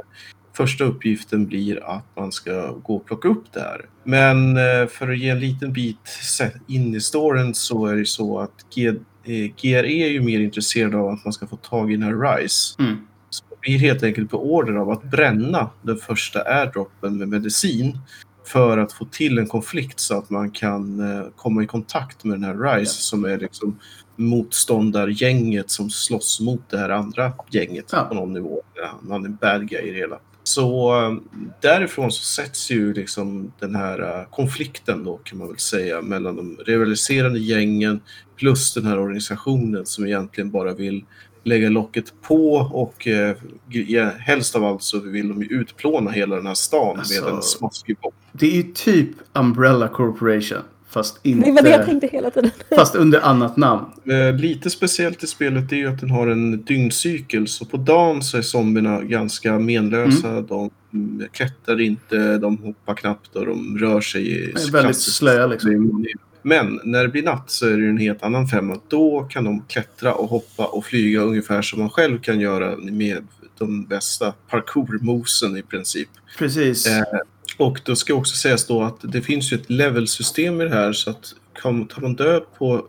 första 0.56 0.84
uppgiften 0.84 1.46
blir 1.46 1.84
att 1.84 2.06
man 2.16 2.32
ska 2.32 2.72
gå 2.72 2.96
och 2.96 3.06
plocka 3.06 3.28
upp 3.28 3.52
det 3.52 3.60
här. 3.60 3.86
Men 4.04 4.56
eh, 4.56 4.86
för 4.88 5.10
att 5.10 5.18
ge 5.18 5.28
en 5.28 5.40
liten 5.40 5.72
bit 5.72 6.08
in 6.66 6.94
i 6.94 7.00
storyn 7.00 7.54
så 7.54 7.86
är 7.86 7.96
det 7.96 8.06
så 8.06 8.38
att 8.38 8.66
G, 8.74 8.88
eh, 8.88 9.50
GRE 9.62 9.92
är 10.06 10.08
ju 10.08 10.20
mer 10.20 10.40
intresserad 10.40 10.94
av 10.94 11.08
att 11.08 11.24
man 11.24 11.32
ska 11.32 11.46
få 11.46 11.56
tag 11.56 11.92
i 11.92 11.96
den 11.96 12.02
här 12.02 12.36
RISE. 12.36 12.76
Mm. 12.82 12.96
Så 13.30 13.44
det 13.50 13.56
blir 13.60 13.78
helt 13.78 14.02
enkelt 14.02 14.30
på 14.30 14.54
order 14.54 14.72
av 14.74 14.90
att 14.90 15.02
bränna 15.02 15.70
den 15.82 15.96
första 15.96 16.42
airdroppen 16.42 17.18
med 17.18 17.28
medicin 17.28 17.98
för 18.46 18.78
att 18.78 18.92
få 18.92 19.04
till 19.04 19.38
en 19.38 19.46
konflikt 19.46 20.00
så 20.00 20.18
att 20.18 20.30
man 20.30 20.50
kan 20.50 21.00
eh, 21.00 21.24
komma 21.36 21.62
i 21.62 21.66
kontakt 21.66 22.24
med 22.24 22.40
den 22.40 22.44
här 22.44 22.76
RISE 22.78 23.02
som 23.02 23.24
är 23.24 23.38
liksom 23.38 23.78
motståndargänget 24.16 25.70
som 25.70 25.90
slåss 25.90 26.40
mot 26.40 26.70
det 26.70 26.78
här 26.78 26.90
andra 26.90 27.32
gänget 27.50 27.84
Ja. 27.92 28.04
på 28.04 28.14
någon 28.14 28.32
nivå. 28.32 28.62
Man 29.00 29.24
är 29.24 29.28
bad 29.28 29.68
guy 29.68 29.80
i 29.82 29.90
det 29.90 29.98
hela. 29.98 30.18
Så 30.46 30.92
därifrån 31.60 32.12
så 32.12 32.24
sätts 32.24 32.70
ju 32.70 32.94
liksom 32.94 33.52
den 33.60 33.74
här 33.74 34.00
eh, 34.20 34.26
konflikten 34.30 35.04
då 35.04 35.16
kan 35.16 35.38
man 35.38 35.48
väl 35.48 35.58
säga 35.58 36.02
mellan 36.02 36.36
de 36.36 36.56
rivaliserande 36.66 37.38
gängen 37.38 38.00
plus 38.36 38.74
den 38.74 38.86
här 38.86 38.98
organisationen 38.98 39.86
som 39.86 40.06
egentligen 40.06 40.50
bara 40.50 40.74
vill 40.74 41.04
lägga 41.44 41.68
locket 41.68 42.22
på 42.22 42.54
och 42.56 43.06
eh, 43.08 43.36
helst 44.18 44.56
av 44.56 44.64
allt 44.64 44.82
så 44.82 45.00
vill 45.00 45.28
de 45.28 45.42
ju 45.42 45.48
utplåna 45.48 46.10
hela 46.10 46.36
den 46.36 46.46
här 46.46 46.54
stan 46.54 46.98
Alltså- 46.98 47.24
med 47.24 47.34
en 47.34 47.42
smaskig 47.42 47.96
bomb. 48.02 48.14
Det 48.32 48.46
är 48.46 48.56
ju 48.56 48.62
typ 48.62 49.08
Umbrella 49.32 49.88
Corporation. 49.88 50.58
Fast 50.94 51.20
inte... 51.22 51.46
Det 51.46 51.52
var 51.52 51.62
det 51.62 51.70
jag 51.70 51.86
tänkte 51.86 52.06
hela 52.06 52.30
tiden. 52.30 52.50
Fast 52.76 52.94
under 52.94 53.20
annat 53.20 53.56
namn. 53.56 53.84
Eh, 54.10 54.34
Lite 54.36 54.70
speciellt 54.70 55.24
i 55.24 55.26
spelet 55.26 55.72
är 55.72 55.76
ju 55.76 55.88
att 55.88 56.00
den 56.00 56.10
har 56.10 56.26
en 56.26 56.64
dygncykel. 56.64 57.48
Så 57.48 57.64
på 57.64 57.76
dagen 57.76 58.22
så 58.22 58.38
är 58.38 58.42
zombierna 58.42 59.02
ganska 59.02 59.58
menlösa. 59.58 60.28
Mm. 60.28 60.46
De 60.46 60.70
klättrar 61.32 61.80
inte, 61.80 62.38
de 62.38 62.58
hoppar 62.58 62.94
knappt 62.94 63.36
och 63.36 63.46
de 63.46 63.78
rör 63.78 64.00
sig 64.00 64.52
De 64.54 64.60
är 64.60 64.72
väldigt 64.72 65.00
slöa 65.00 65.46
liksom. 65.46 66.06
Men 66.42 66.80
när 66.84 67.02
det 67.02 67.08
blir 67.08 67.22
natt 67.22 67.50
så 67.50 67.66
är 67.66 67.76
det 67.76 67.88
en 67.88 67.98
helt 67.98 68.22
annan 68.22 68.46
femma. 68.46 68.80
Då 68.88 69.20
kan 69.30 69.44
de 69.44 69.64
klättra 69.68 70.14
och 70.14 70.28
hoppa 70.28 70.66
och 70.66 70.84
flyga 70.84 71.20
ungefär 71.20 71.62
som 71.62 71.80
man 71.80 71.90
själv 71.90 72.20
kan 72.20 72.40
göra 72.40 72.76
med 72.76 73.26
de 73.58 73.84
bästa 73.84 74.32
parkour-mosen 74.48 75.56
i 75.56 75.62
princip. 75.62 76.08
Precis. 76.38 76.86
Eh, 76.86 77.02
Och 77.56 77.80
då 77.84 77.96
ska 77.96 78.14
också 78.14 78.36
sägas 78.36 78.66
då 78.66 78.82
att 78.82 78.96
det 79.02 79.22
finns 79.22 79.52
ju 79.52 79.56
ett 79.56 79.70
levelsystem 79.70 80.60
i 80.60 80.64
det 80.64 80.74
här 80.74 80.92
så 80.92 81.10
att 81.10 81.34
kan, 81.62 81.86
tar 81.86 82.02
man 82.02 82.14
död 82.14 82.42
på 82.58 82.86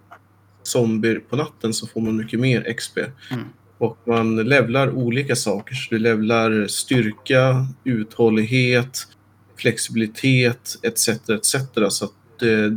zombier 0.64 1.20
på 1.30 1.36
natten 1.36 1.74
så 1.74 1.88
får 1.88 2.02
man 2.02 2.18
mycket 2.18 2.40
mer 2.40 2.74
XP. 2.74 2.98
Mm. 2.98 3.44
Och 3.78 3.98
man 4.08 4.36
levlar 4.36 4.92
olika 4.92 5.36
saker. 5.36 5.76
Så 5.76 5.88
du 5.90 6.00
levlar 6.00 6.68
styrka, 6.68 7.68
uthållighet, 7.84 9.08
flexibilitet 9.58 10.76
etc. 10.84 11.10
etc. 11.10 11.56
Så 11.90 12.06
att 12.06 12.42
eh, 12.42 12.72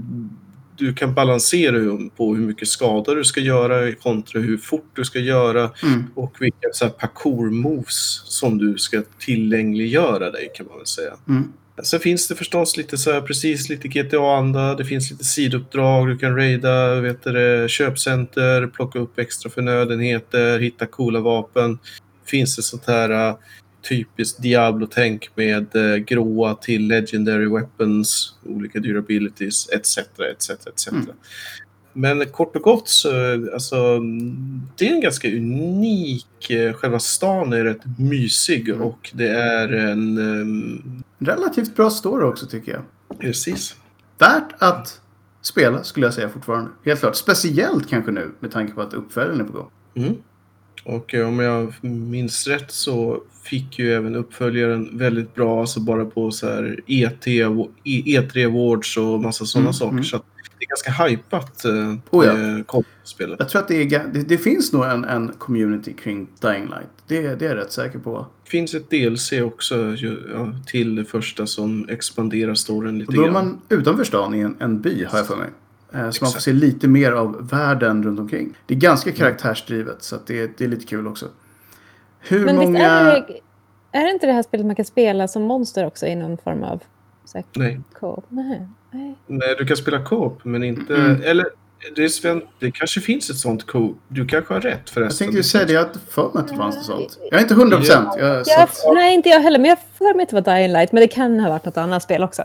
du 0.76 0.94
kan 0.94 1.14
balansera 1.14 2.08
på 2.16 2.34
hur 2.34 2.46
mycket 2.46 2.68
skada 2.68 3.14
du 3.14 3.24
ska 3.24 3.40
göra 3.40 3.92
kontra 3.92 4.40
hur 4.40 4.58
fort 4.58 4.90
du 4.92 5.04
ska 5.04 5.18
göra 5.18 5.70
Mm. 5.82 6.04
och 6.14 6.36
vilka 6.40 6.68
så 6.72 6.84
här 6.84 6.92
parkour-moves 6.92 8.22
som 8.24 8.58
du 8.58 8.78
ska 8.78 9.02
tillgängliggöra 9.18 10.30
dig 10.30 10.50
kan 10.54 10.66
man 10.66 10.76
väl 10.76 10.86
säga. 10.86 11.16
Mm. 11.28 11.52
Sen 11.82 12.00
finns 12.00 12.28
det 12.28 12.34
förstås 12.34 12.76
lite 12.76 12.98
så 12.98 13.12
här, 13.12 13.20
precis 13.20 13.68
lite 13.68 13.88
GTA-anda. 13.88 14.74
Det 14.74 14.84
finns 14.84 15.10
lite 15.10 15.24
sidouppdrag. 15.24 16.08
Du 16.08 16.18
kan 16.18 16.36
raida 16.36 17.00
vet 17.00 17.24
du, 17.24 17.66
köpcenter, 17.68 18.66
plocka 18.66 18.98
upp 18.98 19.18
extra 19.18 19.50
förnödenheter, 19.50 20.58
hitta 20.58 20.86
coola 20.86 21.20
vapen. 21.20 21.78
Finns 22.26 22.56
det 22.56 22.62
sånt 22.62 22.86
här 22.86 23.28
äh, 23.28 23.36
typiskt 23.88 24.42
Diablo-tänk 24.42 25.30
med 25.34 25.76
äh, 25.76 25.96
gråa 25.96 26.54
till 26.54 26.88
legendary 26.88 27.46
weapons, 27.46 28.34
olika 28.46 28.78
durabilities 28.78 29.68
etc. 29.68 29.98
etc, 29.98 30.50
etc. 30.50 30.88
Mm. 30.88 31.06
Men 32.00 32.26
kort 32.26 32.56
och 32.56 32.62
gott 32.62 32.88
så, 32.88 33.10
alltså, 33.54 33.98
det 34.76 34.88
är 34.88 34.94
en 34.94 35.00
ganska 35.00 35.28
unik, 35.28 36.50
eh, 36.50 36.72
själva 36.72 36.98
stan 36.98 37.52
är 37.52 37.64
rätt 37.64 37.98
mysig 37.98 38.68
Mm. 38.68 38.82
och 38.82 39.10
det 39.14 39.28
är 39.28 39.72
en, 39.72 40.18
ehm, 40.18 41.02
Relativt 41.18 41.76
bra 41.76 41.90
story 41.90 42.24
också 42.24 42.46
tycker 42.46 42.72
jag. 42.72 42.82
precis. 43.18 43.76
Värt 44.18 44.48
att 44.58 45.00
spela 45.42 45.82
skulle 45.84 46.06
jag 46.06 46.14
säga 46.14 46.28
fortfarande. 46.28 46.70
Helt 46.84 47.00
klart. 47.00 47.16
Speciellt 47.16 47.88
kanske 47.88 48.10
nu 48.12 48.30
med 48.40 48.50
tanke 48.50 48.72
på 48.72 48.80
att 48.82 48.94
uppföljaren 48.94 49.40
är 49.40 49.44
på 49.44 49.52
gång. 49.52 49.70
Mm. 49.94 50.14
Och 50.84 51.14
eh, 51.14 51.28
om 51.28 51.38
jag 51.38 51.74
minns 51.84 52.46
rätt 52.46 52.70
så 52.72 53.22
fick 53.44 53.78
ju 53.78 53.92
även 53.94 54.14
uppföljaren 54.16 54.98
väldigt 54.98 55.34
bra, 55.34 55.60
alltså 55.60 55.80
bara 55.80 56.04
på 56.04 56.30
så 56.30 56.46
här 56.46 56.80
E 56.86 57.04
ET, 57.04 57.26
E3 57.84 58.46
Awards 58.46 58.96
och 58.96 59.20
massa 59.20 59.44
sådana 59.44 59.66
Mm, 59.66 59.74
saker. 59.74 59.92
mm. 59.92 60.04
Så 60.04 60.16
ganska 60.68 60.90
hypat 61.04 61.64
eh, 61.64 61.94
Oh 62.10 62.26
ja. 62.26 62.32
eh. 62.32 62.58
Jag 63.38 63.48
tror 63.48 63.62
att 63.62 63.68
det, 63.68 63.82
är, 63.82 64.08
det, 64.12 64.22
det 64.22 64.38
finns 64.38 64.72
nog 64.72 64.84
en, 64.84 65.04
en 65.04 65.32
community 65.38 65.92
kring 65.92 66.28
Dying 66.40 66.64
Light. 66.64 66.88
Det, 67.06 67.34
det 67.34 67.44
är 67.46 67.48
jag 67.48 67.56
rätt 67.58 67.72
säker 67.72 67.98
på. 67.98 68.26
Det 68.44 68.50
finns 68.50 68.74
ett 68.74 68.90
DLC 68.90 69.32
också 69.32 69.76
ju, 69.94 70.30
ja, 70.34 70.52
till 70.66 70.94
det 70.94 71.04
första 71.04 71.46
som 71.46 71.88
expanderar 71.88 72.54
storyn 72.54 72.98
lite 72.98 73.08
Och 73.08 73.14
då 73.14 73.20
är 73.20 73.24
grann. 73.24 73.34
man 73.46 73.60
utanför 73.68 74.04
stan 74.04 74.34
i 74.34 74.40
en, 74.40 74.56
en 74.60 74.80
by 74.80 75.04
har 75.04 75.18
jag 75.18 75.26
för 75.26 75.36
mig. 75.36 75.48
Eh, 75.92 75.92
Så 75.92 76.02
man 76.02 76.12
får 76.12 76.26
Exakt. 76.26 76.42
se 76.42 76.52
lite 76.52 76.88
mer 76.88 77.12
av 77.12 77.48
världen 77.50 78.02
runt 78.02 78.20
omkring. 78.20 78.54
Det 78.66 78.74
är 78.74 78.78
ganska 78.78 79.12
karaktärsdrivet 79.12 80.02
så 80.02 80.16
att 80.16 80.26
det, 80.26 80.58
det 80.58 80.64
är 80.64 80.68
lite 80.68 80.86
kul 80.86 81.06
också. 81.06 81.26
Hur 82.20 82.44
Men 82.44 82.56
många... 82.56 82.68
visst 82.70 82.80
är 82.80 83.04
det, 83.34 83.40
är 83.98 84.04
det 84.04 84.10
inte 84.10 84.26
det 84.26 84.32
här 84.32 84.42
spelet 84.42 84.66
man 84.66 84.76
kan 84.76 84.84
spela 84.84 85.28
som 85.28 85.42
monster 85.42 85.86
också 85.86 86.06
i 86.06 86.14
någon 86.16 86.38
form 86.38 86.62
av 86.62 86.82
så 87.24 87.38
här, 87.38 87.44
Nej. 87.56 87.80
co-op? 88.00 88.24
Nej. 88.28 88.68
Nej. 88.90 89.14
Nej, 89.26 89.54
du 89.58 89.66
kan 89.66 89.76
spela 89.76 90.04
co-op 90.04 90.44
men 90.44 90.62
inte... 90.62 90.94
Mm. 90.94 91.22
Eller 91.24 91.46
det, 91.96 92.04
är 92.04 92.08
Sven, 92.08 92.42
det 92.60 92.70
kanske 92.70 93.00
finns 93.00 93.30
ett 93.30 93.36
sånt 93.36 93.66
co 93.66 93.94
Du 94.08 94.26
kanske 94.26 94.54
har 94.54 94.60
rätt 94.60 94.80
Jag 94.84 94.94
förresten. 94.94 95.24
tänkte 95.24 95.36
ju 95.36 95.42
säga 95.42 95.64
det, 95.64 95.72
jag 95.72 95.80
hade 95.80 95.98
för 96.08 96.22
mig 96.22 96.40
att 96.42 96.48
det 96.48 96.56
fanns 96.56 96.76
något 96.76 96.84
sånt. 96.84 97.18
Jag 97.30 97.38
är 97.38 97.42
inte 97.42 97.54
hundra 97.54 97.76
procent. 97.76 98.08
Jag, 98.18 98.36
Jag, 98.46 98.94
nej, 98.94 99.14
inte 99.14 99.28
jag 99.28 99.40
heller. 99.40 99.58
Men 99.58 99.68
jag 99.68 99.78
för 99.98 100.14
mig 100.14 100.22
att 100.22 100.28
det 100.28 100.40
var 100.42 100.56
Dying 100.56 100.72
Light. 100.72 100.92
Men 100.92 101.00
det 101.00 101.08
kan 101.08 101.40
ha 101.40 101.48
varit 101.48 101.64
något 101.64 101.76
annat 101.76 102.02
spel 102.02 102.22
också. 102.22 102.42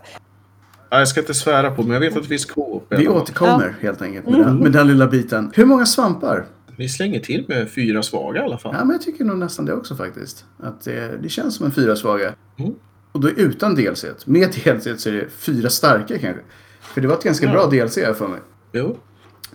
Ja, 0.90 1.00
jag 1.00 1.08
ska 1.08 1.20
inte 1.20 1.34
svära 1.34 1.72
på 1.72 1.82
men 1.84 1.92
jag 1.92 2.00
vet 2.00 2.16
att 2.16 2.24
det 2.24 2.30
finns 2.30 2.46
co-op. 2.46 2.86
vi 2.90 3.08
återkommer 3.08 3.76
helt 3.82 4.02
enkelt 4.02 4.30
med, 4.30 4.40
den, 4.40 4.58
med 4.58 4.72
den 4.72 4.88
lilla 4.88 5.08
biten. 5.08 5.52
Hur 5.56 5.66
många 5.66 5.86
svampar? 5.86 6.46
Vi 6.78 6.90
slänger 6.90 7.20
till 7.20 7.46
med 7.48 7.72
fyra 7.72 8.04
svaga 8.04 8.42
i 8.42 8.44
alla 8.44 8.58
fall. 8.58 8.76
Ja, 8.78 8.86
men 8.86 8.92
jag 8.92 9.02
tycker 9.02 9.24
nog 9.24 9.38
nästan 9.38 9.66
det 9.66 9.74
också 9.74 9.96
faktiskt. 9.96 10.46
Att 10.60 10.82
det, 10.82 11.18
det 11.22 11.30
känns 11.30 11.56
som 11.56 11.66
en 11.66 11.72
fyra 11.72 11.96
svaga. 11.96 12.34
Mm. 12.60 12.74
Och 13.14 13.20
då 13.22 13.30
utan 13.30 13.76
DLC. 13.76 14.06
Med 14.26 14.50
DLC 14.50 15.02
så 15.04 15.10
är 15.10 15.14
det 15.14 15.30
fyra 15.30 15.70
starka 15.70 16.20
kanske. 16.20 16.42
För 16.82 17.02
det 17.02 17.08
var 17.08 17.16
ett 17.18 17.24
ganska 17.24 17.46
Ja. 17.46 17.52
bra 17.52 17.66
DLC 17.68 17.94
för 17.96 18.28
mig. 18.28 18.40
Jo, 18.72 18.98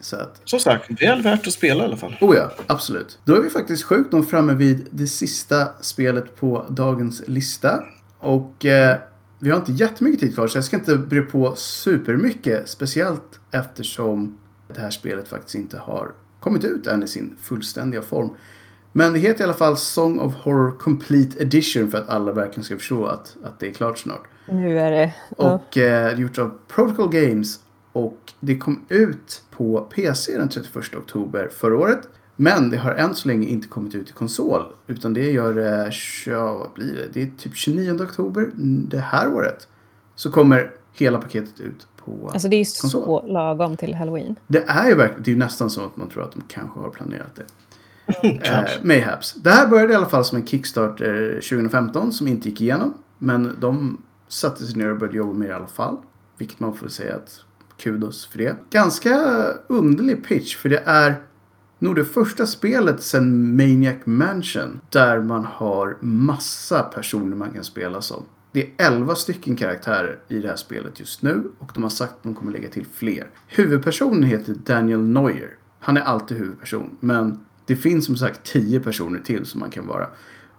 Så 0.01 0.17
att, 0.17 0.41
som 0.45 0.61
sagt, 0.61 1.03
väl 1.03 1.23
värt 1.23 1.47
att 1.47 1.53
spela 1.53 1.83
i 1.83 1.87
alla 1.87 1.97
fall. 1.97 2.17
oh 2.21 2.37
ja, 2.37 2.53
absolut. 2.67 3.19
Då 3.25 3.35
är 3.37 3.41
vi 3.41 3.51
faktiskt 3.51 3.83
sjukt 3.83 4.13
nog 4.13 4.31
framme 4.31 4.55
vid 4.55 4.87
det 4.91 5.07
sista 5.07 5.69
spelet 5.81 6.37
på 6.37 6.67
dagens 6.69 7.23
lista. 7.27 7.85
Och 8.19 8.65
eh, 8.67 8.97
vi 9.39 9.51
har 9.51 9.57
inte 9.59 9.73
jättemycket 9.73 10.21
tid 10.21 10.35
kvar 10.35 10.47
så 10.49 10.57
jag 10.59 10.65
ska 10.65 10.77
inte 10.77 10.97
bre 10.97 11.21
på 11.23 11.55
supermycket. 11.57 12.69
Speciellt 12.69 13.41
eftersom 13.51 14.39
det 14.75 14.81
här 14.81 14.91
spelet 14.91 15.29
faktiskt 15.29 15.55
inte 15.55 15.79
har 15.79 16.13
kommit 16.41 16.65
ut 16.65 16.87
än 16.87 17.03
i 17.03 17.09
sin 17.09 17.37
fullständiga 17.43 18.03
form. 18.03 18.31
Men 18.99 19.13
det 19.13 19.19
heter 19.19 19.41
i 19.41 19.45
alla 19.45 19.55
fall 19.55 19.77
Song 19.77 20.19
of 20.19 20.35
Horror 20.35 20.79
Complete 20.79 21.43
Edition 21.43 21.91
för 21.91 21.99
att 21.99 22.09
alla 22.09 22.33
verkligen 22.33 22.65
ska 22.65 22.77
förstå 22.77 23.07
att, 23.07 23.37
att 23.45 23.61
det 23.61 23.69
är 23.69 23.73
klart 23.73 23.99
snart. 23.99 24.23
Nu 24.47 24.79
är 24.79 24.91
det... 24.91 25.15
Ja. 25.39 25.53
Och 25.55 25.79
eh, 25.79 26.21
gjort 26.21 26.39
av 26.39 26.59
Protocol 26.69 27.13
Games. 27.13 27.61
Och 27.93 28.19
det 28.41 28.59
kom 28.59 28.85
ut 28.89 29.43
på 29.51 29.81
PC 29.81 30.39
den 30.39 30.49
31 30.49 30.95
oktober 30.95 31.49
förra 31.53 31.79
året. 31.79 32.09
Men 32.37 32.71
det 32.71 32.77
har 32.77 32.95
än 32.95 33.15
så 33.15 33.29
länge 33.29 33.47
inte 33.47 33.69
kommit 33.69 33.95
ut 33.95 34.11
i 34.11 34.13
konsol. 34.13 34.63
Utan 34.87 35.15
det 35.15 35.31
gör, 35.31 35.85
eh, 35.85 35.91
tja, 35.91 36.53
vad 36.53 36.73
blir 36.75 36.95
det? 36.95 37.09
Det 37.13 37.23
är 37.23 37.31
typ 37.39 37.57
29 37.57 38.03
oktober 38.03 38.51
det 38.89 39.01
här 39.01 39.33
året. 39.33 39.69
Så 40.15 40.31
kommer 40.31 40.71
hela 40.93 41.19
paketet 41.19 41.61
ut 41.61 41.87
på... 42.05 42.31
Alltså 42.33 42.49
det 42.49 42.57
är 42.57 42.59
ju 42.59 42.65
Konsol. 42.81 43.05
så 43.05 43.27
lagom 43.27 43.77
till 43.77 43.95
Halloween. 43.95 44.37
Det 44.47 44.65
är 44.67 44.89
ju 44.89 44.95
verkligen, 44.95 45.23
det 45.23 45.31
är 45.31 45.33
ju 45.33 45.39
nästan 45.39 45.71
så 45.71 45.85
att 45.85 45.97
man 45.97 46.09
tror 46.09 46.23
att 46.23 46.33
de 46.33 46.43
kanske 46.49 46.81
har 46.81 46.91
planerat 46.91 47.35
det. 47.35 47.45
Eh. 48.23 48.65
Mayhaps. 48.83 49.35
Det 49.35 49.51
här 49.51 49.69
började 49.69 49.93
i 49.93 49.97
alla 49.97 50.09
fall 50.09 50.25
som 50.25 50.39
en 50.39 50.47
Kickstarter 50.47 51.33
2015 51.35 52.13
som 52.13 52.29
inte 52.29 52.49
gick 52.49 52.61
igenom. 52.61 52.95
Men 53.19 53.57
de 53.61 54.03
satte 54.29 54.67
sig 54.67 54.77
ner 54.77 54.91
och 54.91 54.99
började 54.99 55.19
jobba 55.19 55.33
med 55.33 55.49
det 55.49 55.53
i 55.53 55.55
alla 55.55 55.67
fall. 55.67 55.97
Vilket 56.39 56.61
man 56.61 56.75
får 56.75 56.89
säga 56.89 57.17
att 57.17 57.41
kudos 57.79 58.27
för 58.27 58.39
det. 58.39 58.57
Ganska 58.71 59.15
underlig 59.67 60.25
pitch 60.25 60.57
för 60.57 60.69
det 60.69 60.83
är 60.87 61.15
nog 61.79 61.97
det 61.97 62.05
första 62.05 62.47
spelet 62.47 63.03
sedan 63.03 63.57
Maniac 63.57 63.97
Mansion 64.05 64.81
där 64.91 65.21
man 65.21 65.45
har 65.45 65.97
massa 66.01 66.83
personer 66.83 67.37
man 67.37 67.51
kan 67.51 67.65
spela 67.65 68.01
som. 68.01 68.23
Det 68.53 68.63
är 68.63 68.87
11 68.87 69.15
stycken 69.15 69.57
karaktärer 69.57 70.19
i 70.29 70.39
det 70.39 70.49
här 70.49 70.57
spelet 70.57 71.01
just 71.01 71.23
nu 71.23 71.43
och 71.59 71.71
de 71.75 71.83
har 71.83 71.91
sagt 71.91 72.13
att 72.13 72.23
de 72.23 72.35
kommer 72.35 72.53
lägga 72.53 72.69
till 72.69 72.87
fler. 72.95 73.31
Huvudpersonen 73.47 74.23
heter 74.23 74.55
Daniel 74.55 75.01
Neuer. 75.03 75.51
Han 75.81 75.97
är 75.97 76.01
alltid 76.01 76.37
huvudperson 76.37 76.97
men 77.01 77.41
det 77.69 77.77
finns 77.77 78.07
som 78.07 78.17
sagt 78.17 78.45
10 78.45 78.81
personer 78.81 79.21
till 79.21 79.47
som 79.47 79.61
man 79.61 79.71
kan 79.71 79.87
vara. 79.87 80.07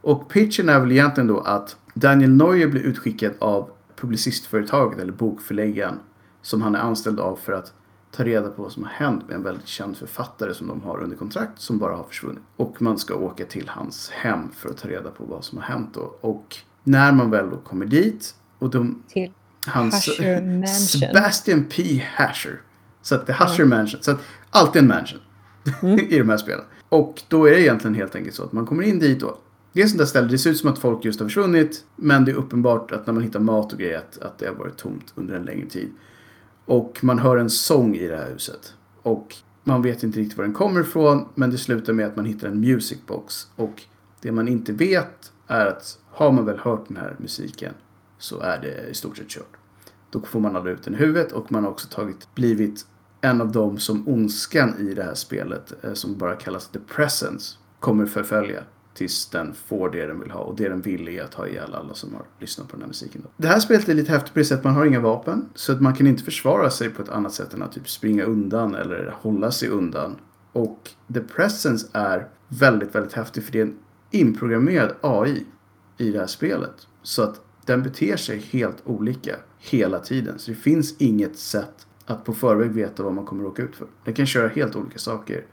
Och 0.01 0.29
pitchen 0.29 0.69
är 0.69 0.79
väl 0.79 0.91
egentligen 0.91 1.27
då 1.27 1.39
att 1.39 1.77
Daniel 1.93 2.31
Neuer 2.31 2.67
blir 2.67 2.81
utskickad 2.81 3.33
av 3.39 3.69
publicistföretaget 3.95 4.99
eller 4.99 5.11
bokförläggaren 5.11 5.99
som 6.41 6.61
han 6.61 6.75
är 6.75 6.79
anställd 6.79 7.19
av 7.19 7.35
för 7.35 7.53
att 7.53 7.73
ta 8.11 8.23
reda 8.23 8.49
på 8.49 8.61
vad 8.61 8.71
som 8.71 8.83
har 8.83 8.91
hänt 8.91 9.27
med 9.27 9.35
en 9.35 9.43
väldigt 9.43 9.67
känd 9.67 9.97
författare 9.97 10.53
som 10.53 10.67
de 10.67 10.81
har 10.81 11.03
under 11.03 11.17
kontrakt 11.17 11.61
som 11.61 11.77
bara 11.77 11.95
har 11.95 12.03
försvunnit. 12.03 12.43
Och 12.55 12.81
man 12.81 12.97
ska 12.97 13.15
åka 13.15 13.45
till 13.45 13.69
hans 13.69 14.09
hem 14.09 14.51
för 14.51 14.69
att 14.69 14.77
ta 14.77 14.87
reda 14.87 15.11
på 15.11 15.23
vad 15.23 15.43
som 15.43 15.57
har 15.57 15.65
hänt 15.65 15.93
då. 15.93 16.15
Och 16.21 16.57
när 16.83 17.11
man 17.11 17.31
väl 17.31 17.49
då 17.49 17.57
kommer 17.57 17.85
dit 17.85 18.35
och 18.59 18.69
de, 18.69 19.03
Till 19.07 19.31
hans 19.65 19.93
Hasher 19.93 20.41
Mansion. 20.41 20.67
Sebastian 20.67 21.65
P. 21.65 22.05
Hasher. 22.15 22.61
Så 23.01 23.15
att 23.15 23.27
det 23.27 23.31
är 23.31 23.35
Hasher 23.35 23.65
Mansion. 23.65 24.01
Så 24.01 24.11
att 24.11 24.19
alltid 24.49 24.81
en 24.81 24.87
mansion 24.87 25.19
i 26.09 26.19
de 26.19 26.29
här 26.29 26.37
spelen. 26.37 26.65
Och 26.89 27.21
då 27.27 27.45
är 27.45 27.51
det 27.51 27.61
egentligen 27.61 27.95
helt 27.95 28.15
enkelt 28.15 28.35
så 28.35 28.43
att 28.43 28.51
man 28.51 28.65
kommer 28.65 28.83
in 28.83 28.99
dit 28.99 29.23
och 29.23 29.43
det 29.73 29.81
är 29.81 29.83
ett 29.83 29.89
sånt 29.89 29.99
där 29.99 30.05
ställe, 30.05 30.27
det 30.27 30.37
ser 30.37 30.49
ut 30.49 30.57
som 30.57 30.69
att 30.69 30.79
folk 30.79 31.05
just 31.05 31.19
har 31.19 31.27
försvunnit. 31.27 31.85
Men 31.95 32.25
det 32.25 32.31
är 32.31 32.35
uppenbart 32.35 32.91
att 32.91 33.07
när 33.07 33.13
man 33.13 33.23
hittar 33.23 33.39
mat 33.39 33.73
och 33.73 33.79
grejer 33.79 33.97
att, 33.97 34.17
att 34.17 34.37
det 34.37 34.47
har 34.47 34.55
varit 34.55 34.77
tomt 34.77 35.13
under 35.15 35.35
en 35.35 35.43
längre 35.43 35.65
tid. 35.65 35.89
Och 36.65 36.99
man 37.01 37.19
hör 37.19 37.37
en 37.37 37.49
sång 37.49 37.95
i 37.95 38.07
det 38.07 38.17
här 38.17 38.31
huset. 38.31 38.73
Och 39.01 39.35
Man 39.63 39.81
vet 39.81 40.03
inte 40.03 40.19
riktigt 40.19 40.37
var 40.37 40.45
den 40.45 40.53
kommer 40.53 40.81
ifrån, 40.81 41.25
men 41.35 41.51
det 41.51 41.57
slutar 41.57 41.93
med 41.93 42.05
att 42.05 42.15
man 42.15 42.25
hittar 42.25 42.47
en 42.47 42.59
musicbox. 42.59 43.47
Och 43.55 43.83
det 44.21 44.31
man 44.31 44.47
inte 44.47 44.73
vet 44.73 45.31
är 45.47 45.65
att 45.65 45.99
har 46.07 46.31
man 46.31 46.45
väl 46.45 46.57
hört 46.57 46.87
den 46.87 46.97
här 46.97 47.15
musiken 47.19 47.73
så 48.17 48.39
är 48.39 48.61
det 48.61 48.89
i 48.89 48.93
stort 48.93 49.17
sett 49.17 49.29
kört. 49.29 49.57
Då 50.09 50.21
får 50.21 50.39
man 50.39 50.55
aldrig 50.55 50.75
ut 50.75 50.83
den 50.83 50.93
i 50.93 50.97
huvudet 50.97 51.31
och 51.31 51.51
man 51.51 51.63
har 51.63 51.71
också 51.71 51.87
tagit, 51.87 52.35
blivit 52.35 52.85
en 53.21 53.41
av 53.41 53.51
dem 53.51 53.77
som 53.77 54.07
ondskan 54.07 54.75
i 54.79 54.93
det 54.93 55.03
här 55.03 55.13
spelet, 55.13 55.83
eh, 55.83 55.93
som 55.93 56.17
bara 56.17 56.35
kallas 56.35 56.67
The 56.67 56.79
Presence, 56.79 57.57
kommer 57.79 58.05
förfölja 58.05 58.63
tills 58.93 59.29
den 59.29 59.53
får 59.53 59.89
det 59.89 60.05
den 60.05 60.19
vill 60.19 60.31
ha. 60.31 60.39
Och 60.39 60.55
det 60.55 60.69
den 60.69 60.81
vill 60.81 61.07
är 61.07 61.23
att 61.23 61.33
ha 61.33 61.47
ihjäl 61.47 61.73
alla 61.73 61.93
som 61.93 62.13
har 62.13 62.25
lyssnat 62.39 62.67
på 62.67 62.71
den 62.71 62.81
här 62.81 62.87
musiken. 62.87 63.21
Då. 63.23 63.29
Det 63.37 63.47
här 63.47 63.59
spelet 63.59 63.89
är 63.89 63.93
lite 63.93 64.11
häftigt 64.11 64.33
på 64.33 64.39
det 64.39 64.45
sättet 64.45 64.59
att 64.59 64.63
man 64.63 64.75
har 64.75 64.85
inga 64.85 64.99
vapen. 64.99 65.49
Så 65.55 65.71
att 65.71 65.81
man 65.81 65.93
kan 65.93 66.07
inte 66.07 66.23
försvara 66.23 66.69
sig 66.69 66.89
på 66.89 67.01
ett 67.01 67.09
annat 67.09 67.33
sätt 67.33 67.53
än 67.53 67.63
att 67.63 67.71
typ 67.71 67.89
springa 67.89 68.23
undan 68.23 68.75
eller 68.75 69.15
hålla 69.21 69.51
sig 69.51 69.69
undan. 69.69 70.15
Och 70.53 70.89
The 71.13 71.19
Presence 71.19 71.87
är 71.93 72.27
väldigt, 72.47 72.95
väldigt 72.95 73.13
häftig 73.13 73.43
för 73.43 73.51
det 73.51 73.59
är 73.59 73.65
en 73.65 73.77
inprogrammerad 74.11 74.95
AI 75.01 75.45
i 75.97 76.11
det 76.11 76.19
här 76.19 76.27
spelet. 76.27 76.87
Så 77.03 77.23
att 77.23 77.41
den 77.65 77.83
beter 77.83 78.17
sig 78.17 78.37
helt 78.37 78.77
olika 78.85 79.35
hela 79.59 79.99
tiden. 79.99 80.39
Så 80.39 80.51
det 80.51 80.57
finns 80.57 80.95
inget 80.97 81.37
sätt 81.37 81.87
att 82.09 82.25
på 82.25 82.33
förväg 82.33 82.71
veta 82.71 83.03
vad 83.03 83.13
man 83.13 83.25
kommer 83.25 83.49
att 83.49 83.59
ut 83.59 83.75
för. 83.75 83.87
Den 84.03 84.13
kan 84.13 84.25
köra 84.25 84.47
helt 84.47 84.75
olika 84.75 84.99
saker. 84.99 85.45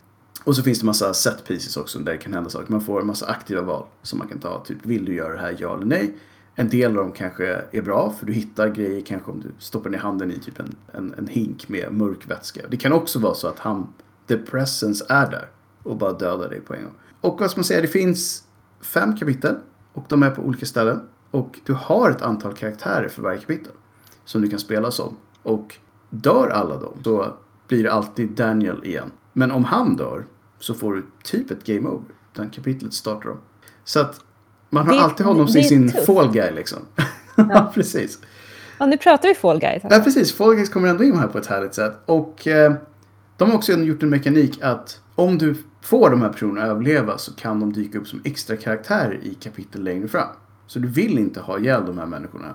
Och 0.45 0.57
så 0.57 0.63
finns 0.63 0.81
det 0.81 0.87
massa 0.87 1.15
set 1.15 1.45
pieces 1.45 1.77
också 1.77 1.99
där 1.99 2.13
det 2.13 2.19
kan 2.19 2.33
hända 2.33 2.51
saker. 2.51 2.73
Man 2.73 2.81
får 2.81 3.01
en 3.01 3.07
massa 3.07 3.27
aktiva 3.27 3.63
val 3.63 3.87
som 4.03 4.19
man 4.19 4.29
kan 4.29 4.39
ta. 4.39 4.65
Typ, 4.65 4.87
vill 4.87 5.05
du 5.05 5.15
göra 5.15 5.33
det 5.33 5.41
här, 5.41 5.57
ja 5.59 5.75
eller 5.75 5.87
nej? 5.87 6.17
En 6.55 6.69
del 6.69 6.91
av 6.91 6.97
dem 7.05 7.13
kanske 7.13 7.63
är 7.71 7.83
bra 7.83 8.15
för 8.19 8.27
du 8.27 8.33
hittar 8.33 8.69
grejer 8.69 9.01
kanske 9.01 9.31
om 9.31 9.41
du 9.41 9.49
stoppar 9.59 9.91
ner 9.91 9.99
handen 9.99 10.31
i 10.31 10.39
typ 10.39 10.61
en, 10.61 10.77
en, 10.93 11.15
en 11.19 11.27
hink 11.27 11.69
med 11.69 11.93
mörk 11.93 12.31
vätska. 12.31 12.61
Det 12.69 12.77
kan 12.77 12.93
också 12.93 13.19
vara 13.19 13.35
så 13.35 13.49
att 13.49 13.59
han, 13.59 13.93
the 14.27 14.37
presence, 14.37 15.05
är 15.09 15.31
där 15.31 15.49
och 15.83 15.97
bara 15.97 16.13
dödar 16.13 16.49
dig 16.49 16.61
på 16.61 16.75
en 16.75 16.83
gång. 16.83 16.95
Och 17.21 17.41
vad 17.41 17.51
ska 17.51 17.59
man 17.59 17.65
säga, 17.65 17.81
det 17.81 17.89
finns 17.89 18.45
fem 18.81 19.17
kapitel 19.17 19.57
och 19.93 20.05
de 20.09 20.23
är 20.23 20.31
på 20.31 20.43
olika 20.43 20.67
ställen. 20.67 21.01
Och 21.31 21.61
du 21.65 21.73
har 21.73 22.11
ett 22.11 22.23
antal 22.23 22.55
karaktärer 22.55 23.09
för 23.09 23.23
varje 23.23 23.39
kapitel 23.39 23.73
som 24.25 24.43
du 24.43 24.49
kan 24.49 24.59
spela 24.59 24.91
som. 24.91 25.17
Och 25.43 25.79
dör 26.11 26.49
alla 26.49 26.77
dem 26.77 26.93
så 27.05 27.35
blir 27.69 27.83
det 27.83 27.93
alltid 27.93 28.29
Daniel 28.31 28.85
igen. 28.85 29.11
Men 29.33 29.51
om 29.53 29.65
han 29.65 29.97
dör 29.97 30.25
så 30.59 30.75
får 30.75 30.95
du 30.95 31.07
typ 31.25 31.51
ett 31.51 31.65
game 31.67 31.89
over. 31.89 32.05
Den 32.33 32.51
kapitlet 32.51 32.93
startar 32.95 33.31
om. 33.31 33.39
Så 33.85 34.01
att 34.01 34.21
man 34.71 34.87
har 34.87 34.95
Det- 34.95 35.01
alltid 35.01 35.27
honom 35.27 35.49
som 35.49 35.63
sin 35.63 35.93
tufft. 35.93 36.07
fall 36.07 36.33
guy 36.33 36.51
liksom. 36.53 36.79
Ja, 37.37 37.71
precis. 37.75 38.19
Ja, 38.79 38.87
nu 38.87 38.97
pratar 38.97 39.29
vi 39.29 39.35
Fall 39.35 39.59
Guys. 39.61 39.83
Ja, 39.91 40.01
precis. 40.05 40.33
Fall 40.33 40.55
guys 40.55 40.69
kommer 40.69 40.89
ändå 40.89 41.05
in 41.05 41.17
här 41.17 41.27
på 41.29 41.39
ett 41.39 41.47
härligt 41.47 41.75
sätt. 41.75 41.93
Och 42.07 42.47
eh, 42.47 42.75
de 43.37 43.51
har 43.51 43.57
också 43.57 43.73
gjort 43.73 44.03
en 44.03 44.11
mekanik 44.11 44.63
att 44.63 45.01
om 45.15 45.39
du 45.39 45.55
får 45.83 46.11
de 46.11 46.23
här 46.23 46.29
personerna 46.29 46.63
att 46.63 46.69
överleva 46.71 47.19
så 47.19 47.35
kan 47.35 47.61
de 47.61 47.73
dyka 47.73 47.99
upp 47.99 48.09
som 48.09 48.21
extra 48.25 48.57
karaktärer 48.57 49.21
i 49.23 49.35
kapitel 49.35 49.83
längre 49.85 50.09
fram. 50.09 50.29
Så 50.67 50.79
du 50.79 50.89
vill 50.89 51.19
inte 51.19 51.41
ha 51.41 51.59
ihjäl 51.59 51.87
de 51.87 51.99
här 51.99 52.07
människorna. 52.07 52.55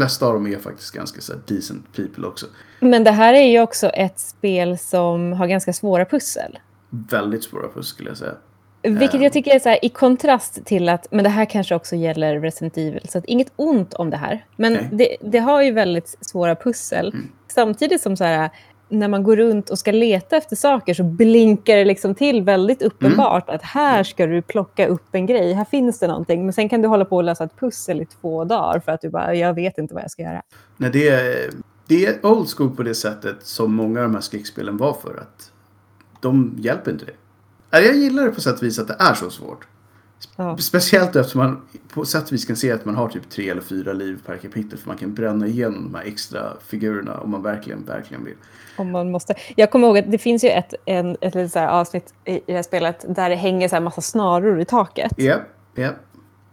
Flesta 0.00 0.26
av 0.26 0.34
dem 0.34 0.46
är 0.46 0.58
faktiskt 0.58 0.94
ganska 0.94 1.20
så 1.20 1.32
decent 1.46 1.92
people 1.96 2.26
också. 2.26 2.46
Men 2.80 3.04
det 3.04 3.10
här 3.10 3.34
är 3.34 3.46
ju 3.46 3.60
också 3.60 3.88
ett 3.88 4.20
spel 4.20 4.78
som 4.78 5.32
har 5.32 5.46
ganska 5.46 5.72
svåra 5.72 6.04
pussel. 6.04 6.58
Väldigt 6.90 7.44
svåra 7.44 7.68
puss 7.68 7.88
skulle 7.88 8.08
jag 8.08 8.18
säga. 8.18 8.34
Vilket 8.82 9.14
Ehm. 9.14 9.22
jag 9.22 9.32
tycker 9.32 9.54
är 9.54 9.58
så 9.58 9.68
här, 9.68 9.84
i 9.84 9.88
kontrast 9.88 10.64
till 10.64 10.88
att, 10.88 11.06
men 11.10 11.24
det 11.24 11.30
här 11.30 11.44
kanske 11.44 11.74
också 11.74 11.96
gäller 11.96 12.40
Resident 12.40 12.76
Evil, 12.76 13.06
så 13.08 13.18
att 13.18 13.24
inget 13.24 13.52
ont 13.56 13.94
om 13.94 14.10
det 14.10 14.16
här. 14.16 14.44
Men 14.56 14.78
det, 14.92 15.16
det 15.20 15.38
har 15.38 15.62
ju 15.62 15.72
väldigt 15.72 16.16
svåra 16.20 16.56
pussel. 16.56 17.08
Mm. 17.08 17.28
Samtidigt 17.48 18.00
som 18.00 18.16
så 18.16 18.24
här, 18.24 18.50
när 18.90 19.08
man 19.08 19.22
går 19.22 19.36
runt 19.36 19.70
och 19.70 19.78
ska 19.78 19.92
leta 19.92 20.36
efter 20.36 20.56
saker 20.56 20.94
så 20.94 21.02
blinkar 21.02 21.76
det 21.76 21.84
liksom 21.84 22.14
till 22.14 22.42
väldigt 22.42 22.82
uppenbart 22.82 23.48
Mm. 23.48 23.56
att 23.56 23.62
här 23.62 24.04
ska 24.04 24.26
du 24.26 24.42
plocka 24.42 24.86
upp 24.86 25.14
en 25.14 25.26
grej, 25.26 25.52
här 25.52 25.64
finns 25.64 25.98
det 25.98 26.06
någonting. 26.06 26.44
Men 26.44 26.52
sen 26.52 26.68
kan 26.68 26.82
du 26.82 26.88
hålla 26.88 27.04
på 27.04 27.16
och 27.16 27.24
lösa 27.24 27.44
ett 27.44 27.60
pussel 27.60 28.00
i 28.00 28.06
två 28.06 28.44
dagar 28.44 28.80
för 28.80 28.92
att 28.92 29.00
du 29.00 29.10
bara, 29.10 29.34
jag 29.34 29.54
vet 29.54 29.78
inte 29.78 29.94
vad 29.94 30.02
jag 30.02 30.10
ska 30.10 30.22
göra. 30.22 30.42
Nej, 30.76 30.90
det, 30.90 31.08
är, 31.08 31.50
det 31.86 32.06
är 32.06 32.26
old 32.26 32.48
school 32.48 32.76
på 32.76 32.82
det 32.82 32.94
sättet 32.94 33.36
som 33.40 33.74
många 33.74 34.00
av 34.00 34.06
de 34.06 34.14
här 34.14 34.22
skräckspelen 34.22 34.76
var 34.76 34.92
för 34.92 35.20
att 35.20 35.52
de 36.20 36.54
hjälper 36.58 36.90
inte 36.90 37.04
dig. 37.04 37.16
Jag 37.70 37.96
gillar 37.96 38.24
det 38.24 38.30
på 38.30 38.40
sätt 38.40 38.56
och 38.56 38.62
vis 38.62 38.78
att 38.78 38.88
det 38.88 38.96
är 38.98 39.14
så 39.14 39.30
svårt. 39.30 39.66
Ja. 40.36 40.56
Speciellt 40.56 41.16
eftersom 41.16 41.38
man 41.38 41.62
på 41.88 42.04
sätt 42.04 42.26
och 42.26 42.32
vis 42.32 42.44
kan 42.44 42.56
se 42.56 42.72
att 42.72 42.84
man 42.84 42.94
har 42.94 43.08
typ 43.08 43.30
tre 43.30 43.50
eller 43.50 43.62
fyra 43.62 43.92
liv 43.92 44.20
per 44.26 44.36
kapitel. 44.36 44.78
För 44.78 44.88
man 44.88 44.96
kan 44.96 45.14
bränna 45.14 45.46
igenom 45.46 45.92
de 45.92 45.94
här 45.98 46.04
extra 46.04 46.52
figurerna 46.66 47.18
om 47.18 47.30
man 47.30 47.42
verkligen, 47.42 47.84
verkligen 47.84 48.24
vill. 48.24 48.36
Om 48.76 48.90
man 48.90 49.10
måste. 49.10 49.34
Jag 49.56 49.70
kommer 49.70 49.86
ihåg 49.86 49.98
att 49.98 50.10
det 50.10 50.18
finns 50.18 50.44
ju 50.44 50.48
ett, 50.48 50.74
en, 50.84 51.16
ett 51.20 51.34
litet 51.34 51.56
avsnitt 51.56 52.14
i, 52.24 52.32
i 52.32 52.42
det 52.46 52.52
här 52.52 52.62
spelet 52.62 53.04
där 53.08 53.30
det 53.30 53.36
hänger 53.36 53.68
så 53.68 53.74
här 53.76 53.80
massa 53.80 54.00
snaror 54.00 54.60
i 54.60 54.64
taket. 54.64 55.12
Japp, 55.16 55.42
japp. 55.74 55.96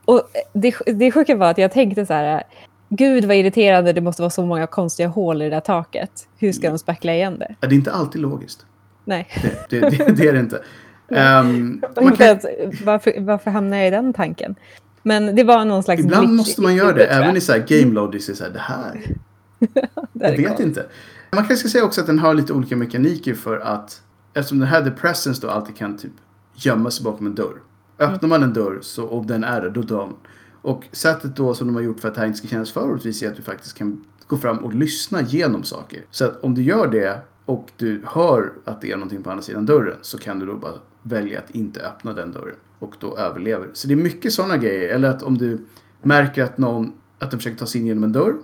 Och 0.06 0.22
det, 0.54 0.76
det 0.86 1.12
sjuka 1.12 1.36
var 1.36 1.52
att 1.52 1.58
jag 1.58 1.72
tänkte 1.72 2.06
så 2.06 2.14
här, 2.14 2.44
gud 2.90 3.26
vad 3.26 3.36
irriterande 3.36 3.94
det 3.94 4.02
måste 4.02 4.22
vara 4.22 4.30
så 4.30 4.46
många 4.46 4.68
konstiga 4.68 5.08
hål 5.08 5.42
i 5.42 5.46
det 5.46 5.56
där 5.56 5.60
taket. 5.60 6.28
Hur 6.38 6.52
ska 6.52 6.70
de 6.70 6.80
spackla 6.80 7.14
igen 7.14 7.40
det? 7.40 7.56
Ja, 7.60 7.68
Det 7.68 7.76
är 7.76 7.78
inte 7.78 7.92
alltid 7.92 8.22
logiskt. 8.22 8.66
Nej. 9.06 9.28
Det, 9.70 9.80
det, 9.80 9.90
det, 9.90 10.12
det 10.12 10.28
är 10.28 10.34
det 10.34 10.40
inte. 10.40 10.64
Man 11.10 11.82
inte 12.02 12.24
ens, 12.24 12.46
varför, 12.86 13.14
varför 13.20 13.52
hamnar 13.52 13.78
jag 13.78 13.88
i 13.88 13.92
den 13.92 14.14
tanken? 14.14 14.56
Men 15.04 15.36
det 15.36 15.44
var 15.44 15.66
någon 15.66 15.84
slags... 15.84 16.02
ibland 16.02 16.34
måste 16.34 16.62
man 16.62 16.76
göra 16.76 16.94
det. 16.94 17.06
Även 17.06 17.38
i 17.38 17.42
så 17.42 17.52
här 17.52 17.66
game 17.68 17.94
logic. 17.94 18.30
är 18.30 18.34
Så 18.34 18.44
här, 18.44 18.52
det 18.52 18.60
här 18.60 19.16
Där 20.14 20.32
Jag 20.32 20.38
vet 20.38 20.58
det 20.58 20.64
inte. 20.64 20.86
Man 21.32 21.46
kanske 21.46 21.56
ska 21.56 21.70
säga 21.70 21.84
också 21.84 22.02
att 22.02 22.08
den 22.08 22.20
har 22.20 22.34
lite 22.34 22.54
olika 22.54 22.76
mekaniker 22.76 23.34
för 23.34 23.60
att 23.60 24.02
eftersom 24.34 24.60
den 24.60 24.68
här 24.68 24.84
The 24.84 24.92
Presence 24.92 25.42
då 25.42 25.50
alltid 25.50 25.78
kan 25.78 25.98
typ 25.98 26.12
gömma 26.56 26.92
sig 26.92 27.04
bakom 27.04 27.28
en 27.28 27.36
dörr. 27.36 27.62
Öppnar 28.00 28.30
man 28.30 28.44
en 28.44 28.54
dörr 28.54 28.80
så, 28.82 29.04
och 29.04 29.26
den 29.26 29.44
är 29.44 29.62
där, 29.62 29.70
då 29.70 29.82
dör 29.82 30.06
man. 30.06 30.16
Och 30.62 30.84
sättet 30.92 31.36
då 31.36 31.54
som 31.54 31.68
de 31.68 31.76
har 31.76 31.84
gjort 31.84 32.00
för 32.00 32.08
att 32.08 32.16
det 32.16 32.20
här 32.20 32.28
inte 32.28 32.40
ska 32.40 32.48
kännas 32.48 32.72
för 32.72 32.82
orättvist 32.82 33.24
är 33.24 33.28
att 33.28 33.36
du 33.36 33.42
faktiskt 33.42 33.78
kan 33.78 34.06
gå 34.28 34.38
fram 34.38 34.58
och 34.58 34.74
lyssna 34.74 35.22
genom 35.22 35.64
saker. 35.64 36.02
Så 36.12 36.26
att 36.26 36.44
om 36.44 36.56
du 36.56 36.62
gör 36.62 36.88
det 36.88 37.22
och 37.46 37.70
du 37.78 38.04
hör 38.06 38.54
att 38.66 38.82
det 38.82 38.92
är 38.92 38.96
någonting 38.96 39.24
på 39.24 39.30
andra 39.30 39.44
sidan 39.44 39.66
dörren 39.66 39.98
så 40.02 40.18
kan 40.18 40.40
du 40.40 40.46
då 40.46 40.56
bara 40.56 40.74
välja 41.04 41.40
att 41.40 41.52
inte 41.52 41.82
öppna 41.82 42.14
den 42.14 42.32
dörren. 42.32 42.56
Och 42.80 42.96
då 43.00 43.18
överlever. 43.18 43.70
Så 43.74 43.88
det 43.88 43.94
är 43.94 43.96
mycket 43.96 44.34
sådana 44.34 44.58
grejer. 44.58 44.90
Eller 44.90 45.10
att 45.10 45.24
om 45.24 45.38
du 45.38 45.66
märker 46.02 46.44
att 46.44 46.58
någon 46.58 46.94
att 47.20 47.32
den 47.32 47.40
försöker 47.40 47.58
ta 47.58 47.66
sig 47.66 47.82
in 47.82 47.88
genom 47.88 48.04
en 48.04 48.12
dörr 48.12 48.36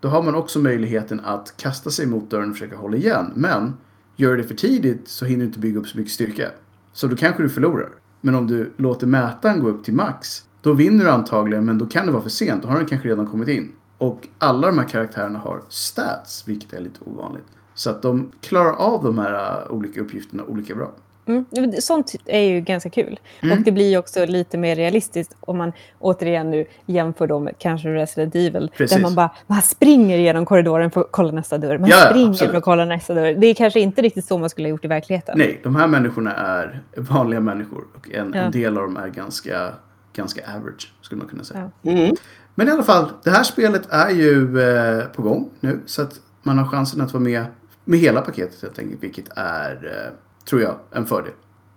då 0.00 0.08
har 0.08 0.22
man 0.22 0.34
också 0.34 0.58
möjligheten 0.58 1.20
att 1.20 1.54
kasta 1.56 1.90
sig 1.90 2.06
mot 2.06 2.30
dörren 2.30 2.50
och 2.50 2.56
försöka 2.56 2.76
hålla 2.76 2.96
igen. 2.96 3.32
Men 3.34 3.74
gör 4.16 4.36
det 4.36 4.44
för 4.44 4.54
tidigt 4.54 5.08
så 5.08 5.24
hinner 5.24 5.40
du 5.40 5.46
inte 5.46 5.58
bygga 5.58 5.80
upp 5.80 5.88
så 5.88 5.98
mycket 5.98 6.12
styrka. 6.12 6.50
Så 6.92 7.06
då 7.06 7.16
kanske 7.16 7.42
du 7.42 7.48
förlorar. 7.48 7.88
Men 8.20 8.34
om 8.34 8.46
du 8.46 8.72
låter 8.76 9.06
mätaren 9.06 9.60
gå 9.60 9.68
upp 9.68 9.84
till 9.84 9.94
max, 9.94 10.44
då 10.62 10.72
vinner 10.72 11.04
du 11.04 11.10
antagligen, 11.10 11.64
men 11.64 11.78
då 11.78 11.86
kan 11.86 12.06
det 12.06 12.12
vara 12.12 12.22
för 12.22 12.30
sent. 12.30 12.62
Då 12.62 12.68
har 12.68 12.76
den 12.76 12.86
kanske 12.86 13.08
redan 13.08 13.26
kommit 13.26 13.48
in. 13.48 13.72
Och 13.98 14.28
alla 14.38 14.66
de 14.66 14.78
här 14.78 14.88
karaktärerna 14.88 15.38
har 15.38 15.62
stats, 15.68 16.48
vilket 16.48 16.72
är 16.72 16.80
lite 16.80 17.00
ovanligt. 17.04 17.46
Så 17.74 17.90
att 17.90 18.02
de 18.02 18.32
klarar 18.40 18.72
av 18.72 19.04
de 19.04 19.18
här 19.18 19.62
äh, 19.62 19.72
olika 19.72 20.00
uppgifterna 20.00 20.44
olika 20.44 20.74
bra. 20.74 20.92
Mm. 21.30 21.72
Sånt 21.80 22.14
är 22.26 22.40
ju 22.40 22.60
ganska 22.60 22.90
kul. 22.90 23.20
Mm. 23.42 23.58
Och 23.58 23.64
det 23.64 23.72
blir 23.72 23.98
också 23.98 24.26
lite 24.26 24.58
mer 24.58 24.76
realistiskt 24.76 25.36
om 25.40 25.58
man 25.58 25.72
återigen 25.98 26.50
nu 26.50 26.66
jämför 26.86 27.26
då 27.26 27.38
med 27.40 27.54
kanske 27.58 27.88
Resident 27.88 28.34
Evil. 28.34 28.70
Precis. 28.76 28.96
Där 28.96 29.02
man 29.02 29.14
bara 29.14 29.30
man 29.46 29.62
springer 29.62 30.18
genom 30.18 30.46
korridoren 30.46 30.90
för 30.90 31.00
att 31.00 31.08
kolla 31.10 31.32
nästa 31.32 31.58
dörr. 31.58 31.78
Man 31.78 31.90
Ja, 31.90 31.96
ja, 32.04 32.08
springer 32.10 32.28
absolut. 32.30 32.50
för 32.50 32.58
att 32.58 32.64
kolla 32.64 32.84
nästa 32.84 33.14
dörr. 33.14 33.34
Det 33.34 33.46
är 33.46 33.54
kanske 33.54 33.80
inte 33.80 34.02
riktigt 34.02 34.24
så 34.24 34.38
man 34.38 34.50
skulle 34.50 34.66
ha 34.68 34.70
gjort 34.70 34.84
i 34.84 34.88
verkligheten. 34.88 35.38
Nej, 35.38 35.60
de 35.62 35.76
här 35.76 35.86
människorna 35.86 36.32
är 36.32 36.80
vanliga 36.96 37.40
människor. 37.40 37.84
Och 37.96 38.10
en, 38.10 38.32
Ja. 38.34 38.40
en 38.40 38.50
del 38.52 38.76
av 38.76 38.82
dem 38.82 38.96
är 38.96 39.08
ganska, 39.08 39.72
ganska 40.12 40.40
average, 40.56 40.92
skulle 41.00 41.18
man 41.18 41.28
kunna 41.28 41.44
säga. 41.44 41.70
Ja. 41.82 41.90
Mm. 41.92 42.16
Men 42.54 42.68
i 42.68 42.70
alla 42.70 42.82
fall, 42.82 43.10
det 43.24 43.30
här 43.30 43.42
spelet 43.42 43.82
är 43.90 44.10
ju 44.10 44.60
eh, 44.60 45.04
på 45.04 45.22
gång 45.22 45.50
nu. 45.60 45.80
Så 45.86 46.02
att 46.02 46.20
man 46.42 46.58
har 46.58 46.66
chansen 46.66 47.00
att 47.00 47.12
vara 47.12 47.22
med 47.22 47.44
med 47.84 47.98
hela 47.98 48.20
paketet 48.20 48.62
helt 48.62 48.78
enkelt. 48.78 49.02
Vilket 49.02 49.24
är, 49.36 49.72
eh, 49.72 50.12
tror 50.50 50.62
jag, 50.62 50.74
en 50.92 51.06
fördel. 51.06 51.32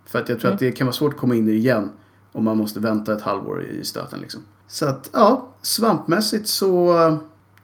För 0.06 0.18
att 0.18 0.28
jag 0.28 0.40
tror 0.40 0.52
att 0.52 0.58
det 0.58 0.72
kan 0.72 0.86
vara 0.86 0.92
svårt 0.94 1.14
att 1.14 1.20
komma 1.20 1.34
in 1.34 1.48
i 1.48 1.52
det 1.52 1.56
igen. 1.58 1.90
Om 2.32 2.44
man 2.44 2.56
måste 2.56 2.80
vänta 2.80 3.12
ett 3.12 3.22
halvår 3.22 3.62
i 3.64 3.84
stöten 3.84 4.20
liksom. 4.20 4.40
Så 4.66 4.86
att, 4.88 5.10
ja, 5.12 5.48
svampmässigt 5.62 6.48
så 6.48 6.98
eh, 7.06 7.16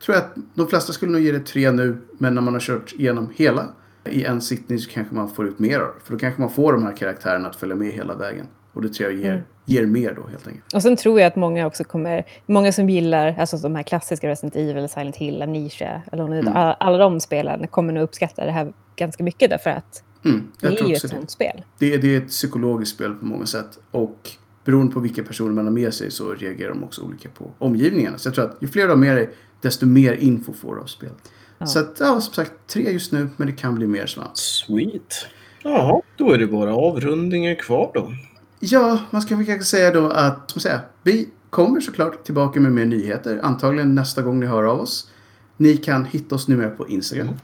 tror 0.04 0.16
jag 0.16 0.24
att 0.24 0.34
de 0.54 0.66
flesta 0.68 0.92
skulle 0.92 1.12
nog 1.12 1.20
ge 1.20 1.32
det 1.32 1.40
tre 1.46 1.70
nu. 1.70 2.00
Men 2.18 2.34
när 2.34 2.42
man 2.42 2.54
har 2.54 2.60
kört 2.60 2.92
igenom 2.92 3.28
hela 3.34 3.66
i 4.04 4.24
en 4.24 4.40
sittning 4.40 4.78
så 4.78 4.90
kanske 4.90 5.14
man 5.14 5.28
får 5.28 5.46
ut 5.46 5.58
mer 5.58 5.80
av 5.80 5.86
det. 5.86 6.00
För 6.04 6.12
då 6.12 6.18
kanske 6.18 6.40
man 6.40 6.50
får 6.50 6.72
de 6.72 6.82
här 6.82 6.96
karaktärerna 6.96 7.48
att 7.48 7.56
följa 7.56 7.74
med 7.76 7.92
hela 7.92 8.14
vägen. 8.14 8.46
Och 8.72 8.82
det 8.82 8.88
tror 8.88 9.10
jag 9.10 9.20
ger, 9.20 9.32
Mm. 9.32 9.42
ger 9.64 9.86
mer 9.86 10.14
då 10.14 10.26
helt 10.30 10.46
enkelt. 10.46 10.74
Och 10.74 10.82
sen 10.82 10.96
tror 10.96 11.20
jag 11.20 11.26
att 11.26 11.36
många 11.36 11.66
också 11.66 11.84
kommer, 11.84 12.26
många 12.46 12.72
som 12.72 12.90
gillar 12.90 13.36
alltså 13.38 13.56
de 13.56 13.74
här 13.74 13.82
klassiska 13.82 14.28
Resident 14.28 14.56
Evil, 14.56 14.88
Silent 14.88 15.16
Hill, 15.16 15.42
Amnesia, 15.42 16.02
Alone 16.12 16.38
Mm. 16.38 16.56
alla, 16.56 16.72
alla 16.72 16.98
de 16.98 17.20
spelen 17.20 17.66
kommer 17.66 17.92
nog 17.92 18.02
uppskatta 18.02 18.44
det 18.44 18.52
här 18.52 18.72
ganska 18.96 19.24
mycket 19.24 19.50
därför 19.50 19.70
att 19.70 20.02
Mm, 20.24 20.40
det 20.60 20.66
jag 20.66 20.72
är 20.72 20.76
tror 20.76 20.88
ju 20.88 20.94
också 20.94 21.06
ett 21.06 21.12
det. 21.12 21.16
sånt 21.18 21.30
spel. 21.30 21.62
Det, 21.78 21.96
det 21.96 22.14
är 22.14 22.18
ett 22.18 22.28
psykologiskt 22.28 22.94
spel 22.94 23.14
på 23.14 23.24
många 23.24 23.46
sätt. 23.46 23.78
Och 23.90 24.30
beroende 24.64 24.92
på 24.92 25.00
vilka 25.00 25.22
personer 25.22 25.52
man 25.52 25.64
har 25.64 25.72
med 25.72 25.94
sig 25.94 26.10
så 26.10 26.34
reagerar 26.34 26.68
de 26.68 26.84
också 26.84 27.02
olika 27.02 27.28
på 27.28 27.50
omgivningarna. 27.58 28.18
Så 28.18 28.28
jag 28.28 28.34
tror 28.34 28.44
att 28.44 28.56
ju 28.60 28.68
fler 28.68 28.82
du 28.82 28.88
har 28.88 28.96
med 28.96 29.16
dig, 29.16 29.30
desto 29.60 29.86
mer 29.86 30.12
info 30.12 30.52
får 30.52 30.74
du 30.74 30.80
av 30.80 30.86
spelet. 30.86 31.32
Ja. 31.58 31.66
Så 31.66 31.78
att, 31.78 31.96
ja, 32.00 32.20
som 32.20 32.34
sagt, 32.34 32.52
tre 32.66 32.92
just 32.92 33.12
nu, 33.12 33.28
men 33.36 33.46
det 33.46 33.52
kan 33.52 33.74
bli 33.74 33.86
mer 33.86 34.06
snart. 34.06 34.36
Sweet. 34.36 35.26
Ja, 35.62 36.02
då 36.16 36.32
är 36.32 36.38
det 36.38 36.46
bara 36.46 36.74
avrundningen 36.74 37.56
kvar 37.56 37.90
då. 37.94 38.12
Ja, 38.60 38.98
man 39.10 39.22
ska 39.22 39.36
väl 39.36 39.46
kanske 39.46 39.64
säga 39.64 39.90
då 39.90 40.08
att, 40.10 40.50
som 40.50 40.60
säga, 40.60 40.80
vi 41.02 41.28
kommer 41.50 41.80
såklart 41.80 42.24
tillbaka 42.24 42.60
med 42.60 42.72
mer 42.72 42.84
nyheter. 42.84 43.40
Antagligen 43.42 43.94
nästa 43.94 44.22
gång 44.22 44.40
ni 44.40 44.46
hör 44.46 44.64
av 44.64 44.80
oss. 44.80 45.10
Ni 45.56 45.76
kan 45.76 46.04
hitta 46.04 46.34
oss 46.34 46.48
numera 46.48 46.70
på 46.70 46.88
Instagram. 46.88 47.26
Mm. 47.26 47.38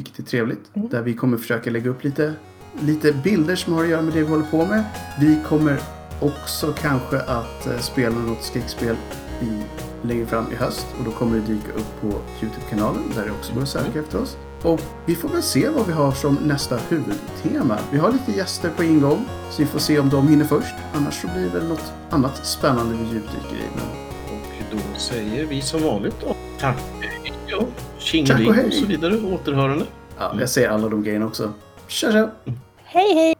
Vilket 0.00 0.18
är 0.18 0.22
trevligt. 0.22 0.70
Där 0.74 1.02
vi 1.02 1.14
kommer 1.14 1.36
försöka 1.36 1.70
lägga 1.70 1.90
upp 1.90 2.04
lite, 2.04 2.34
lite 2.80 3.12
bilder 3.12 3.56
som 3.56 3.72
har 3.72 3.84
att 3.84 3.90
göra 3.90 4.02
med 4.02 4.14
det 4.14 4.22
vi 4.22 4.28
håller 4.28 4.44
på 4.44 4.66
med. 4.66 4.84
Vi 5.20 5.38
kommer 5.48 5.80
också 6.20 6.74
kanske 6.80 7.20
att 7.20 7.66
eh, 7.66 7.78
spela 7.78 8.18
något 8.18 8.42
skräckspel 8.42 8.96
i, 9.40 9.62
längre 10.06 10.26
fram 10.26 10.52
i 10.52 10.54
höst. 10.54 10.86
Och 10.98 11.04
då 11.04 11.10
kommer 11.10 11.36
det 11.36 11.46
dyka 11.46 11.72
upp 11.72 12.00
på 12.00 12.06
Youtube-kanalen 12.06 13.02
där 13.14 13.24
det 13.24 13.30
också 13.30 13.54
går 13.54 13.62
att 13.62 13.68
söka 13.68 13.98
efter 13.98 14.22
oss. 14.22 14.36
Och 14.62 14.80
vi 15.06 15.14
får 15.14 15.28
väl 15.28 15.42
se 15.42 15.68
vad 15.68 15.86
vi 15.86 15.92
har 15.92 16.12
som 16.12 16.34
nästa 16.34 16.78
huvudtema. 16.88 17.78
Vi 17.92 17.98
har 17.98 18.12
lite 18.12 18.32
gäster 18.32 18.70
på 18.76 18.84
ingång, 18.84 19.24
så 19.50 19.62
vi 19.62 19.66
får 19.66 19.78
se 19.78 19.98
om 19.98 20.08
de 20.08 20.28
hinner 20.28 20.44
först. 20.44 20.74
Annars 20.94 21.22
så 21.22 21.28
blir 21.28 21.42
det 21.42 21.58
väl 21.58 21.68
något 21.68 21.92
annat 22.10 22.46
spännande 22.46 22.94
vi 22.94 23.14
djupdyker 23.14 23.56
i. 23.56 23.68
Men 23.76 23.86
Och 24.36 24.46
då 24.70 24.98
säger 24.98 25.46
vi 25.46 25.62
som 25.62 25.82
vanligt 25.82 26.16
då. 26.20 26.36
Tack. 26.58 26.78
Ja, 27.46 27.58
Tack 27.58 27.89
tjingeling 28.00 28.48
och 28.66 28.72
så 28.72 28.86
vidare. 28.86 29.16
Återhörande. 29.16 29.84
ja, 30.18 30.34
jag 30.40 30.50
säger 30.50 30.68
alla 30.68 30.88
de 30.88 31.02
grejerna 31.02 31.26
också. 31.26 31.52
Tja 31.88 32.12
tja! 32.12 32.30
Hej, 32.84 33.14
hej! 33.14 33.28